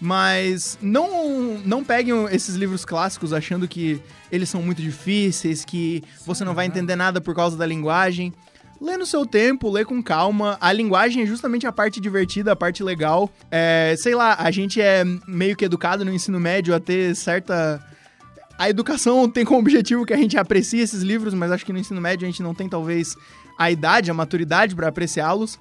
Mas 0.00 0.76
não, 0.82 1.58
não 1.64 1.84
peguem 1.84 2.26
esses 2.32 2.56
livros 2.56 2.84
clássicos 2.84 3.32
achando 3.32 3.68
que 3.68 4.02
eles 4.32 4.48
são 4.48 4.60
muito 4.60 4.82
difíceis, 4.82 5.64
que 5.64 6.02
você 6.26 6.44
não 6.44 6.54
vai 6.54 6.66
entender 6.66 6.96
nada 6.96 7.20
por 7.20 7.36
causa 7.36 7.56
da 7.56 7.64
linguagem. 7.64 8.34
Lê 8.82 8.96
no 8.96 9.06
seu 9.06 9.24
tempo, 9.24 9.70
lê 9.70 9.84
com 9.84 10.02
calma. 10.02 10.58
A 10.60 10.72
linguagem 10.72 11.22
é 11.22 11.26
justamente 11.26 11.66
a 11.68 11.72
parte 11.72 12.00
divertida, 12.00 12.50
a 12.52 12.56
parte 12.56 12.82
legal. 12.82 13.30
É, 13.48 13.94
sei 13.96 14.14
lá, 14.16 14.34
a 14.38 14.50
gente 14.50 14.80
é 14.80 15.04
meio 15.26 15.54
que 15.54 15.64
educado 15.64 16.04
no 16.04 16.12
ensino 16.12 16.40
médio 16.40 16.74
a 16.74 16.80
ter 16.80 17.14
certa 17.14 17.80
a 18.58 18.68
educação 18.68 19.28
tem 19.30 19.44
como 19.44 19.60
objetivo 19.60 20.04
que 20.04 20.12
a 20.12 20.16
gente 20.16 20.36
aprecie 20.36 20.80
esses 20.80 21.02
livros, 21.02 21.32
mas 21.32 21.52
acho 21.52 21.64
que 21.64 21.72
no 21.72 21.78
ensino 21.78 22.00
médio 22.00 22.26
a 22.26 22.30
gente 22.30 22.42
não 22.42 22.54
tem 22.54 22.68
talvez 22.68 23.16
a 23.58 23.70
idade, 23.70 24.10
a 24.10 24.14
maturidade 24.14 24.74
para 24.74 24.88
apreciá-los. 24.88 25.60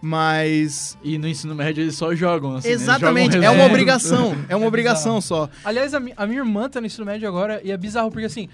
Mas 0.00 0.96
E 1.02 1.18
no 1.18 1.26
ensino 1.26 1.54
médio 1.54 1.82
eles 1.82 1.96
só 1.96 2.14
jogam, 2.14 2.54
assim. 2.56 2.68
né? 2.68 2.74
Exatamente, 2.74 3.32
jogam 3.32 3.48
é 3.48 3.50
uma 3.50 3.64
obrigação, 3.64 4.36
é 4.48 4.54
uma 4.54 4.64
É 4.66 4.68
obrigação 4.68 5.20
só. 5.20 5.48
Aliás, 5.64 5.92
a, 5.92 5.98
mi- 5.98 6.12
a 6.16 6.24
minha 6.26 6.38
irmã 6.38 6.68
tá 6.68 6.80
no 6.80 6.86
ensino 6.86 7.04
médio 7.04 7.26
agora 7.26 7.60
e 7.64 7.72
é 7.72 7.76
bizarro, 7.76 8.10
porque 8.10 8.26
assim, 8.26 8.48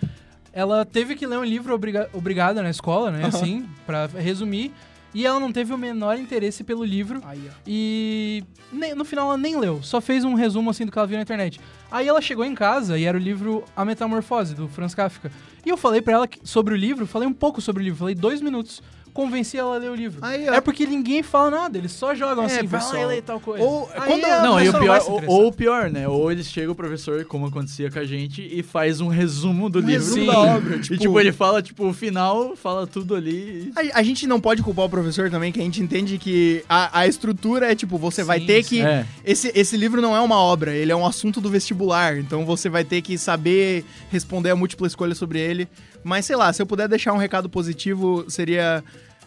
ela 0.54 0.84
teve 0.84 1.14
que 1.16 1.26
ler 1.26 1.38
um 1.38 1.44
livro 1.44 1.74
obriga 1.74 2.08
obrigada 2.12 2.62
na 2.62 2.70
escola, 2.70 3.10
né? 3.10 3.18
Aham. 3.24 3.28
Assim, 3.28 3.68
pra 3.86 4.06
resumir. 4.06 4.72
E 5.12 5.24
ela 5.24 5.38
não 5.38 5.52
teve 5.52 5.72
o 5.72 5.78
menor 5.78 6.18
interesse 6.18 6.64
pelo 6.64 6.82
livro. 6.84 7.20
Aí, 7.24 7.40
ó. 7.48 7.52
E 7.66 8.42
nem- 8.72 8.94
no 8.96 9.04
final 9.04 9.28
ela 9.28 9.36
nem 9.38 9.56
leu, 9.56 9.80
só 9.80 10.00
fez 10.00 10.24
um 10.24 10.34
resumo 10.34 10.70
assim 10.70 10.84
do 10.84 10.90
que 10.90 10.98
ela 10.98 11.06
viu 11.06 11.16
na 11.16 11.22
internet. 11.22 11.60
Aí 11.90 12.08
ela 12.08 12.20
chegou 12.20 12.44
em 12.44 12.52
casa 12.54 12.98
e 12.98 13.04
era 13.04 13.16
o 13.16 13.20
livro 13.20 13.62
A 13.76 13.84
Metamorfose, 13.84 14.56
do 14.56 14.66
Franz 14.66 14.92
Kafka. 14.92 15.30
E 15.64 15.68
eu 15.68 15.76
falei 15.76 16.02
pra 16.02 16.14
ela 16.14 16.28
sobre 16.42 16.74
o 16.74 16.76
livro, 16.76 17.06
falei 17.06 17.28
um 17.28 17.32
pouco 17.32 17.60
sobre 17.60 17.80
o 17.80 17.84
livro, 17.84 17.98
falei 18.00 18.14
dois 18.16 18.40
minutos. 18.40 18.82
Convenci 19.14 19.56
ela 19.56 19.76
a 19.76 19.78
ler 19.78 19.90
o 19.90 19.94
livro. 19.94 20.18
Aí, 20.22 20.48
é 20.48 20.60
porque 20.60 20.84
ninguém 20.86 21.22
fala 21.22 21.48
nada, 21.48 21.78
eles 21.78 21.92
só 21.92 22.14
jogam 22.16 22.42
É, 22.42 22.46
assim, 22.46 22.66
vai 22.66 22.82
lá 22.82 23.00
e 23.00 23.06
lê 23.06 23.22
tal 23.22 23.38
coisa. 23.38 23.64
Ou- 23.64 23.88
Aí 23.94 24.00
quando- 24.08 24.22
Não, 24.42 24.60
e 24.60 24.68
o 24.68 24.72
pior, 24.72 25.00
vai 25.00 25.08
ou, 25.08 25.22
ou 25.26 25.46
o 25.46 25.52
pior, 25.52 25.88
né? 25.88 26.08
Ou 26.08 26.32
eles 26.32 26.48
chegam, 26.48 26.72
o 26.72 26.74
professor, 26.74 27.24
como 27.24 27.46
acontecia 27.46 27.88
com 27.92 27.98
a 28.00 28.04
gente, 28.04 28.42
e 28.42 28.60
faz 28.62 29.00
um 29.00 29.06
resumo 29.06 29.70
do 29.70 29.78
Um 29.78 29.82
livro. 29.82 30.04
resumo 30.04 30.26
da 30.26 30.38
obra. 30.40 30.76
E 30.76 30.80
Tipo, 30.80 30.98
tipo, 30.98 31.20
ele 31.20 31.30
fala, 31.32 31.62
tipo, 31.62 31.86
o 31.88 31.92
final, 31.94 32.56
fala 32.56 32.86
tudo 32.88 33.14
ali. 33.14 33.72
a, 33.76 34.00
a 34.00 34.02
gente 34.02 34.26
não 34.26 34.40
pode 34.40 34.62
culpar 34.62 34.84
o 34.86 34.90
professor 34.90 35.30
também, 35.30 35.52
que 35.52 35.60
a 35.60 35.62
gente 35.62 35.80
entende 35.80 36.18
que 36.18 36.64
a, 36.68 36.98
a 37.00 37.06
estrutura 37.06 37.70
é 37.70 37.74
tipo, 37.76 37.96
você 37.96 38.24
vai 38.24 38.40
Sim, 38.40 38.46
ter 38.46 38.62
sim. 38.64 38.68
que. 38.68 38.82
É. 38.82 39.06
Esse, 39.24 39.52
esse 39.54 39.76
livro 39.76 40.02
não 40.02 40.16
é 40.16 40.20
uma 40.20 40.36
obra, 40.40 40.72
ele 40.74 40.90
é 40.90 40.96
um 40.96 41.06
assunto 41.06 41.40
do 41.40 41.48
vestibular. 41.48 42.18
Então 42.18 42.44
você 42.44 42.68
vai 42.68 42.82
ter 42.82 43.00
que 43.00 43.16
saber 43.16 43.84
responder 44.10 44.50
a 44.50 44.56
múltipla 44.56 44.88
escolha 44.88 45.14
sobre 45.14 45.38
ele. 45.38 45.68
Mas 46.02 46.26
sei 46.26 46.36
lá, 46.36 46.52
se 46.52 46.60
eu 46.60 46.66
puder 46.66 46.86
deixar 46.88 47.12
um 47.12 47.16
recado 47.18 47.48
positivo, 47.48 48.24
seria. 48.28 48.82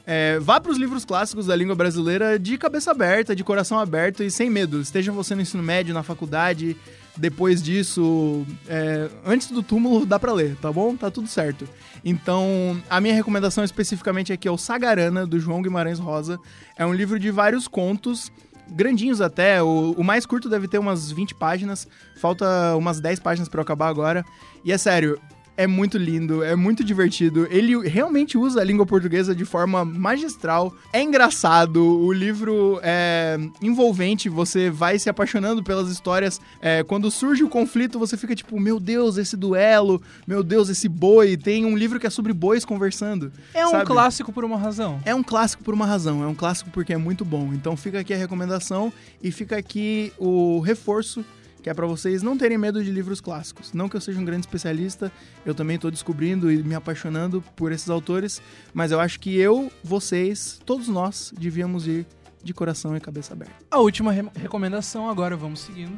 É, 0.09 0.39
vá 0.39 0.57
para 0.57 0.71
os 0.71 0.77
livros 0.77 1.03
clássicos 1.03 1.47
da 1.47 1.55
língua 1.55 1.75
brasileira 1.75 2.39
de 2.39 2.57
cabeça 2.57 2.91
aberta, 2.91 3.35
de 3.35 3.43
coração 3.43 3.77
aberto 3.77 4.23
e 4.23 4.31
sem 4.31 4.49
medo. 4.49 4.79
Esteja 4.79 5.11
você 5.11 5.35
no 5.35 5.41
ensino 5.41 5.61
médio, 5.61 5.93
na 5.93 6.01
faculdade, 6.01 6.77
depois 7.17 7.61
disso, 7.61 8.45
é, 8.69 9.09
antes 9.25 9.51
do 9.51 9.61
túmulo 9.61 10.05
dá 10.05 10.17
pra 10.17 10.31
ler, 10.31 10.55
tá 10.61 10.71
bom? 10.71 10.95
Tá 10.95 11.11
tudo 11.11 11.27
certo. 11.27 11.67
Então, 12.05 12.81
a 12.89 13.01
minha 13.01 13.13
recomendação 13.13 13.65
especificamente 13.65 14.31
aqui 14.31 14.47
é 14.47 14.51
o 14.51 14.57
Sagarana, 14.57 15.27
do 15.27 15.37
João 15.41 15.61
Guimarães 15.61 15.99
Rosa. 15.99 16.39
É 16.77 16.85
um 16.85 16.93
livro 16.93 17.19
de 17.19 17.29
vários 17.29 17.67
contos, 17.67 18.31
grandinhos 18.69 19.19
até. 19.19 19.61
O, 19.61 19.91
o 19.91 20.05
mais 20.05 20.25
curto 20.25 20.47
deve 20.47 20.69
ter 20.69 20.77
umas 20.77 21.11
20 21.11 21.35
páginas, 21.35 21.85
falta 22.15 22.45
umas 22.77 23.01
10 23.01 23.19
páginas 23.19 23.49
pra 23.49 23.59
eu 23.59 23.63
acabar 23.63 23.89
agora. 23.89 24.23
E 24.63 24.71
é 24.71 24.77
sério, 24.77 25.19
é 25.57 25.65
muito 25.65 25.97
lindo, 25.97 26.43
é 26.43 26.55
muito 26.55 26.83
divertido. 26.83 27.47
Ele 27.49 27.75
realmente 27.87 28.37
usa 28.37 28.61
a 28.61 28.63
língua 28.63 28.85
portuguesa 28.85 29.33
de 29.33 29.43
forma 29.43 29.83
magistral. 29.83 30.73
É 30.93 31.01
engraçado, 31.01 31.83
o 31.83 32.13
livro 32.13 32.79
é 32.83 33.39
envolvente, 33.61 34.29
você 34.29 34.69
vai 34.69 34.99
se 34.99 35.09
apaixonando 35.09 35.63
pelas 35.63 35.89
histórias. 35.89 36.39
É, 36.61 36.83
quando 36.83 37.09
surge 37.09 37.43
o 37.43 37.49
conflito, 37.49 37.97
você 37.97 38.15
fica 38.15 38.35
tipo, 38.35 38.59
meu 38.59 38.79
Deus, 38.79 39.17
esse 39.17 39.35
duelo, 39.35 40.01
meu 40.27 40.43
Deus, 40.43 40.69
esse 40.69 40.87
boi. 40.87 41.35
Tem 41.35 41.65
um 41.65 41.75
livro 41.75 41.99
que 41.99 42.05
é 42.05 42.11
sobre 42.11 42.31
bois 42.33 42.63
conversando. 42.63 43.31
É 43.53 43.65
um 43.65 43.71
sabe? 43.71 43.85
clássico 43.85 44.31
por 44.31 44.45
uma 44.45 44.57
razão. 44.57 45.01
É 45.03 45.15
um 45.15 45.23
clássico 45.23 45.63
por 45.63 45.73
uma 45.73 45.87
razão, 45.87 46.23
é 46.23 46.27
um 46.27 46.35
clássico 46.35 46.69
porque 46.69 46.93
é 46.93 46.97
muito 46.97 47.25
bom. 47.25 47.51
Então 47.51 47.75
fica 47.75 47.99
aqui 47.99 48.13
a 48.13 48.17
recomendação 48.17 48.93
e 49.23 49.31
fica 49.31 49.57
aqui 49.57 50.13
o 50.19 50.59
reforço 50.59 51.25
que 51.67 51.71
é 51.71 51.73
pra 51.73 51.85
vocês 51.85 52.23
não 52.23 52.37
terem 52.37 52.57
medo 52.57 52.81
de 52.81 52.89
livros 52.89 53.19
clássicos. 53.19 53.73
Não 53.73 53.89
que 53.89 53.97
eu 53.97 53.99
seja 53.99 54.17
um 54.17 54.23
grande 54.23 54.45
especialista, 54.47 55.11
eu 55.45 55.53
também 55.53 55.77
tô 55.77 55.91
descobrindo 55.91 56.49
e 56.49 56.63
me 56.63 56.73
apaixonando 56.73 57.43
por 57.57 57.73
esses 57.73 57.89
autores, 57.89 58.41
mas 58.73 58.93
eu 58.93 59.01
acho 59.01 59.19
que 59.19 59.35
eu, 59.37 59.69
vocês, 59.83 60.61
todos 60.65 60.87
nós 60.87 61.33
devíamos 61.37 61.85
ir 61.85 62.07
de 62.41 62.53
coração 62.53 62.95
e 62.95 63.01
cabeça 63.01 63.33
aberta. 63.33 63.53
A 63.69 63.79
última 63.79 64.13
re- 64.13 64.29
recomendação, 64.33 65.09
agora 65.09 65.35
vamos 65.35 65.59
seguindo. 65.59 65.91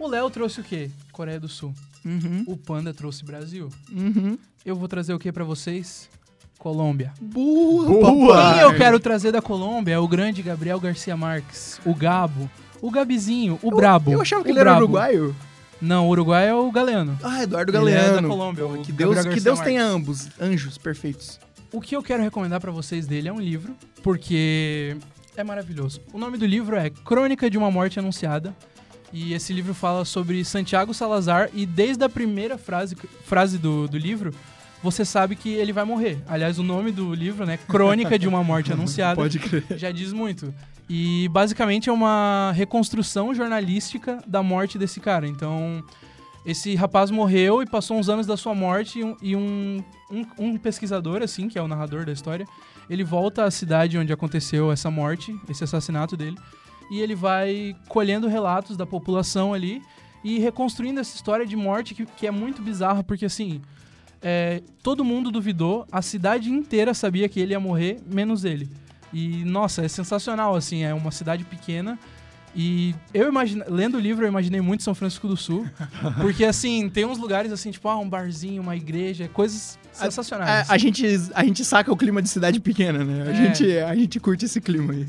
O 0.00 0.08
Léo 0.08 0.30
trouxe 0.30 0.62
o 0.62 0.64
quê? 0.64 0.90
Coreia 1.12 1.38
do 1.38 1.48
Sul. 1.48 1.74
Uhum, 2.02 2.44
O 2.46 2.56
Panda 2.56 2.94
trouxe 2.94 3.26
Brasil. 3.26 3.68
uhum. 3.92 4.38
Eu 4.64 4.74
vou 4.74 4.88
trazer 4.88 5.12
o 5.12 5.18
que 5.18 5.30
pra 5.30 5.44
vocês? 5.44 6.08
Colômbia. 6.58 7.12
Boa, 7.20 7.86
Boa! 7.86 8.54
Quem 8.54 8.62
eu 8.62 8.74
quero 8.74 8.98
trazer 8.98 9.32
da 9.32 9.42
Colômbia 9.42 9.92
é 9.92 9.98
o 9.98 10.08
grande 10.08 10.40
Gabriel 10.42 10.80
Garcia 10.80 11.14
Marques, 11.14 11.78
o 11.84 11.94
Gabo, 11.94 12.50
o 12.80 12.90
Gabizinho, 12.90 13.58
o 13.62 13.70
Brabo. 13.70 14.12
Eu 14.12 14.20
achava 14.20 14.42
que 14.42 14.48
o 14.48 14.52
ele 14.52 14.60
era 14.60 14.70
Brabo. 14.70 14.84
uruguaio. 14.84 15.36
Não, 15.80 16.08
o 16.08 16.10
Uruguai 16.10 16.48
é 16.48 16.54
o 16.54 16.70
Galeano. 16.72 17.16
Ah, 17.22 17.42
Eduardo 17.44 17.70
Ele 17.70 17.92
é 17.92 17.94
da 17.94 18.02
Galeano. 18.06 18.28
Colômbia, 18.28 18.64
que 18.82 18.90
Deus, 18.90 19.24
que 19.26 19.40
Deus 19.40 19.60
tenha 19.60 19.84
ambos, 19.84 20.28
anjos 20.40 20.76
perfeitos. 20.76 21.38
O 21.72 21.80
que 21.80 21.94
eu 21.94 22.02
quero 22.02 22.20
recomendar 22.22 22.60
pra 22.60 22.72
vocês 22.72 23.06
dele 23.06 23.28
é 23.28 23.32
um 23.32 23.38
livro, 23.40 23.76
porque 24.02 24.96
é 25.36 25.44
maravilhoso. 25.44 26.00
O 26.12 26.18
nome 26.18 26.36
do 26.36 26.44
livro 26.46 26.74
é 26.74 26.90
Crônica 26.90 27.48
de 27.48 27.56
uma 27.56 27.70
Morte 27.70 27.98
Anunciada. 28.00 28.52
E 29.12 29.32
esse 29.32 29.52
livro 29.52 29.72
fala 29.72 30.04
sobre 30.04 30.44
Santiago 30.44 30.92
Salazar 30.92 31.48
e 31.54 31.64
desde 31.64 32.04
a 32.04 32.08
primeira 32.08 32.58
frase, 32.58 32.96
frase 33.24 33.56
do, 33.56 33.86
do 33.88 33.96
livro, 33.96 34.34
você 34.82 35.04
sabe 35.04 35.34
que 35.36 35.48
ele 35.50 35.72
vai 35.72 35.84
morrer. 35.84 36.18
Aliás, 36.26 36.58
o 36.58 36.62
nome 36.62 36.90
do 36.90 37.14
livro, 37.14 37.46
né? 37.46 37.56
Crônica 37.68 38.18
de 38.18 38.26
uma 38.28 38.42
Morte 38.42 38.70
Anunciada. 38.74 39.14
Pode 39.14 39.38
crer. 39.38 39.64
já 39.78 39.90
diz 39.92 40.12
muito. 40.12 40.52
E 40.88 41.28
basicamente 41.28 41.88
é 41.90 41.92
uma 41.92 42.52
reconstrução 42.54 43.34
jornalística 43.34 44.22
da 44.26 44.42
morte 44.42 44.78
desse 44.78 45.00
cara. 45.00 45.26
Então, 45.28 45.82
esse 46.46 46.74
rapaz 46.74 47.10
morreu 47.10 47.62
e 47.62 47.66
passou 47.66 47.98
uns 47.98 48.08
anos 48.08 48.26
da 48.26 48.36
sua 48.36 48.54
morte 48.54 49.00
e 49.20 49.36
um, 49.36 49.84
um- 50.10 50.26
um 50.38 50.56
pesquisador, 50.56 51.22
assim, 51.22 51.46
que 51.48 51.58
é 51.58 51.62
o 51.62 51.68
narrador 51.68 52.06
da 52.06 52.12
história, 52.12 52.46
ele 52.88 53.04
volta 53.04 53.44
à 53.44 53.50
cidade 53.50 53.98
onde 53.98 54.12
aconteceu 54.14 54.72
essa 54.72 54.90
morte, 54.90 55.36
esse 55.48 55.62
assassinato 55.62 56.16
dele, 56.16 56.38
e 56.90 57.00
ele 57.00 57.14
vai 57.14 57.76
colhendo 57.88 58.26
relatos 58.28 58.74
da 58.74 58.86
população 58.86 59.52
ali 59.52 59.82
e 60.24 60.38
reconstruindo 60.38 60.98
essa 61.00 61.14
história 61.14 61.44
de 61.44 61.54
morte 61.54 61.94
que, 61.94 62.06
que 62.06 62.26
é 62.26 62.30
muito 62.30 62.62
bizarra, 62.62 63.04
porque 63.04 63.26
assim. 63.26 63.60
é, 64.22 64.62
todo 64.82 65.04
mundo 65.04 65.30
duvidou, 65.30 65.86
a 65.92 66.00
cidade 66.00 66.50
inteira 66.50 66.94
sabia 66.94 67.28
que 67.28 67.38
ele 67.38 67.52
ia 67.52 67.60
morrer, 67.60 68.00
menos 68.06 68.42
ele. 68.44 68.68
E, 69.12 69.44
nossa, 69.44 69.84
é 69.84 69.88
sensacional, 69.88 70.54
assim, 70.54 70.82
é 70.84 70.92
uma 70.92 71.10
cidade 71.10 71.44
pequena. 71.44 71.98
E 72.56 72.94
eu 73.12 73.28
imagino, 73.28 73.64
lendo 73.68 73.96
o 73.96 74.00
livro, 74.00 74.24
eu 74.24 74.28
imaginei 74.28 74.60
muito 74.60 74.82
São 74.82 74.94
Francisco 74.94 75.28
do 75.28 75.36
Sul. 75.36 75.66
porque, 76.20 76.44
assim, 76.44 76.88
tem 76.88 77.04
uns 77.04 77.18
lugares 77.18 77.52
assim, 77.52 77.70
tipo, 77.70 77.88
ah, 77.88 77.98
um 77.98 78.08
barzinho, 78.08 78.60
uma 78.62 78.74
igreja, 78.76 79.28
coisas 79.28 79.78
sensacionais. 79.92 80.68
A, 80.68 80.74
a 80.74 80.78
gente, 80.78 81.04
a 81.34 81.44
gente 81.44 81.64
saca 81.64 81.92
o 81.92 81.96
clima 81.96 82.20
de 82.22 82.28
cidade 82.28 82.58
pequena, 82.60 83.04
né? 83.04 83.24
A, 83.28 83.30
É. 83.30 83.34
gente, 83.34 83.78
a 83.78 83.94
gente 83.94 84.18
curte 84.18 84.44
esse 84.46 84.60
clima 84.60 84.92
aí. 84.92 85.06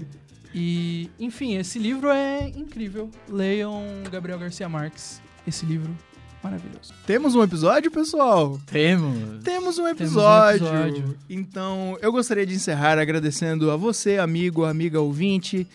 E, 0.53 1.09
enfim, 1.19 1.55
esse 1.57 1.77
livro 1.79 2.09
é 2.09 2.47
incrível. 2.49 3.09
Leiam 3.27 3.83
Gabriel 4.11 4.39
Garcia 4.39 4.67
Marques. 4.67 5.21
Esse 5.47 5.65
livro 5.65 5.95
maravilhoso. 6.43 6.93
Temos 7.05 7.35
um 7.35 7.43
episódio, 7.43 7.91
pessoal? 7.91 8.59
Temos. 8.65 9.17
Temos 9.17 9.39
um 9.39 9.41
Temos 9.43 9.79
um 9.79 9.87
episódio. 9.87 10.67
episódio. 10.67 11.17
Então, 11.29 11.97
eu 12.01 12.11
gostaria 12.11 12.45
de 12.45 12.53
encerrar 12.55 12.97
agradecendo 12.99 13.69
a 13.71 13.75
você, 13.75 14.17
amigo, 14.17 14.65
amiga 14.65 14.99
ouvinte, 14.99 15.67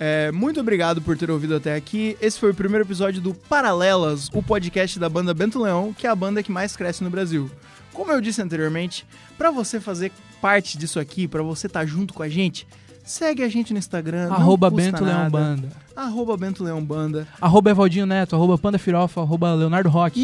É, 0.00 0.30
muito 0.30 0.60
obrigado 0.60 1.02
por 1.02 1.18
ter 1.18 1.28
ouvido 1.28 1.56
até 1.56 1.74
aqui. 1.74 2.16
Esse 2.20 2.38
foi 2.38 2.52
o 2.52 2.54
primeiro 2.54 2.84
episódio 2.84 3.20
do 3.20 3.34
Paralelas, 3.34 4.28
o 4.32 4.40
podcast 4.40 4.96
da 4.96 5.08
banda 5.08 5.34
Bento 5.34 5.60
Leão, 5.60 5.92
que 5.92 6.06
é 6.06 6.10
a 6.10 6.14
banda 6.14 6.40
que 6.40 6.52
mais 6.52 6.76
cresce 6.76 7.02
no 7.02 7.10
Brasil. 7.10 7.50
Como 7.92 8.12
eu 8.12 8.20
disse 8.20 8.40
anteriormente, 8.40 9.04
para 9.36 9.50
você 9.50 9.80
fazer 9.80 10.12
parte 10.40 10.78
disso 10.78 11.00
aqui, 11.00 11.26
para 11.26 11.42
você 11.42 11.66
estar 11.66 11.84
junto 11.84 12.14
com 12.14 12.22
a 12.22 12.28
gente, 12.28 12.64
segue 13.08 13.42
a 13.42 13.48
gente 13.48 13.72
no 13.72 13.78
Instagram. 13.78 14.30
Arroba 14.30 14.70
Bento 14.70 15.02
Leão. 15.02 15.30
Banda. 15.30 15.68
Arroba 15.96 16.36
Bento 16.36 16.62
Leão 16.62 16.84
Banda. 16.84 17.26
Arroba 17.40 17.70
Evaldinho 17.70 18.06
Neto, 18.06 18.36
arroba 18.36 18.56
Panda 18.58 18.78
Firofa, 18.78 19.20
arroba 19.20 19.54
Leonardo 19.54 19.88
Rock. 19.88 20.18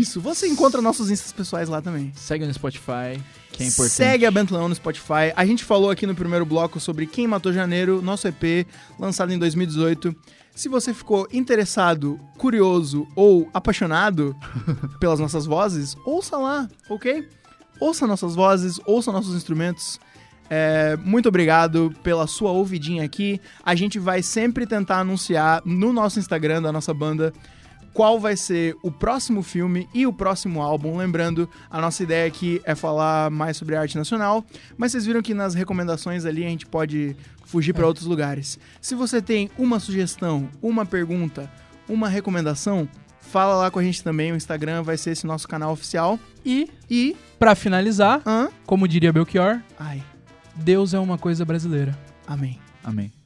Isso, 0.00 0.20
você 0.20 0.46
encontra 0.48 0.80
nossos 0.80 1.10
instas 1.10 1.32
pessoais 1.32 1.68
lá 1.68 1.82
também. 1.82 2.12
Segue 2.14 2.46
no 2.46 2.54
Spotify, 2.54 3.20
que 3.52 3.64
é 3.64 3.66
importante. 3.66 3.90
Segue 3.90 4.24
a 4.24 4.30
Bento 4.30 4.54
Leão 4.54 4.68
no 4.68 4.74
Spotify. 4.74 5.32
A 5.36 5.44
gente 5.44 5.64
falou 5.64 5.90
aqui 5.90 6.06
no 6.06 6.14
primeiro 6.14 6.46
bloco 6.46 6.80
sobre 6.80 7.06
Quem 7.06 7.26
Matou 7.26 7.52
Janeiro, 7.52 8.00
nosso 8.00 8.26
EP, 8.28 8.66
lançado 8.98 9.32
em 9.32 9.38
2018. 9.38 10.14
Se 10.54 10.68
você 10.68 10.94
ficou 10.94 11.26
interessado, 11.32 12.18
curioso 12.38 13.06
ou 13.14 13.48
apaixonado 13.52 14.34
pelas 15.00 15.18
nossas 15.18 15.46
vozes, 15.46 15.96
ouça 16.04 16.36
lá, 16.36 16.68
ok? 16.88 17.28
Ouça 17.80 18.06
nossas 18.06 18.34
vozes, 18.34 18.78
ouça 18.86 19.10
nossos 19.10 19.34
instrumentos. 19.34 19.98
É, 20.52 20.96
muito 21.04 21.28
obrigado 21.28 21.94
pela 22.02 22.26
sua 22.26 22.50
ouvidinha 22.50 23.04
aqui. 23.04 23.40
A 23.64 23.74
gente 23.76 23.98
vai 24.00 24.20
sempre 24.22 24.66
tentar 24.66 24.98
anunciar 24.98 25.62
no 25.64 25.92
nosso 25.92 26.18
Instagram 26.18 26.60
da 26.60 26.72
nossa 26.72 26.92
banda 26.92 27.32
qual 27.92 28.20
vai 28.20 28.36
ser 28.36 28.76
o 28.82 28.90
próximo 28.90 29.42
filme 29.42 29.88
e 29.94 30.06
o 30.06 30.12
próximo 30.12 30.60
álbum. 30.60 30.96
Lembrando, 30.96 31.48
a 31.70 31.80
nossa 31.80 32.02
ideia 32.02 32.26
aqui 32.26 32.60
é 32.64 32.74
falar 32.74 33.30
mais 33.30 33.56
sobre 33.56 33.76
arte 33.76 33.96
nacional, 33.96 34.44
mas 34.76 34.92
vocês 34.92 35.06
viram 35.06 35.22
que 35.22 35.34
nas 35.34 35.54
recomendações 35.54 36.24
ali 36.24 36.44
a 36.44 36.48
gente 36.48 36.66
pode 36.66 37.16
fugir 37.44 37.72
para 37.72 37.86
outros 37.86 38.06
lugares. 38.06 38.58
Se 38.80 38.94
você 38.94 39.20
tem 39.20 39.50
uma 39.58 39.80
sugestão, 39.80 40.48
uma 40.62 40.86
pergunta, 40.86 41.50
uma 41.88 42.08
recomendação, 42.08 42.88
fala 43.20 43.56
lá 43.56 43.70
com 43.72 43.80
a 43.80 43.82
gente 43.82 44.02
também. 44.04 44.30
O 44.32 44.36
Instagram 44.36 44.82
vai 44.82 44.96
ser 44.96 45.10
esse 45.10 45.26
nosso 45.26 45.48
canal 45.48 45.72
oficial. 45.72 46.18
E, 46.44 46.68
E. 46.88 47.16
pra 47.40 47.54
finalizar, 47.56 48.22
Hã? 48.24 48.48
como 48.66 48.86
diria 48.86 49.12
Belchior, 49.12 49.60
Ai, 49.78 50.00
Deus 50.60 50.94
é 50.94 50.98
uma 50.98 51.18
coisa 51.18 51.44
brasileira. 51.44 51.96
amém. 52.26 52.58
Amém. 52.84 53.19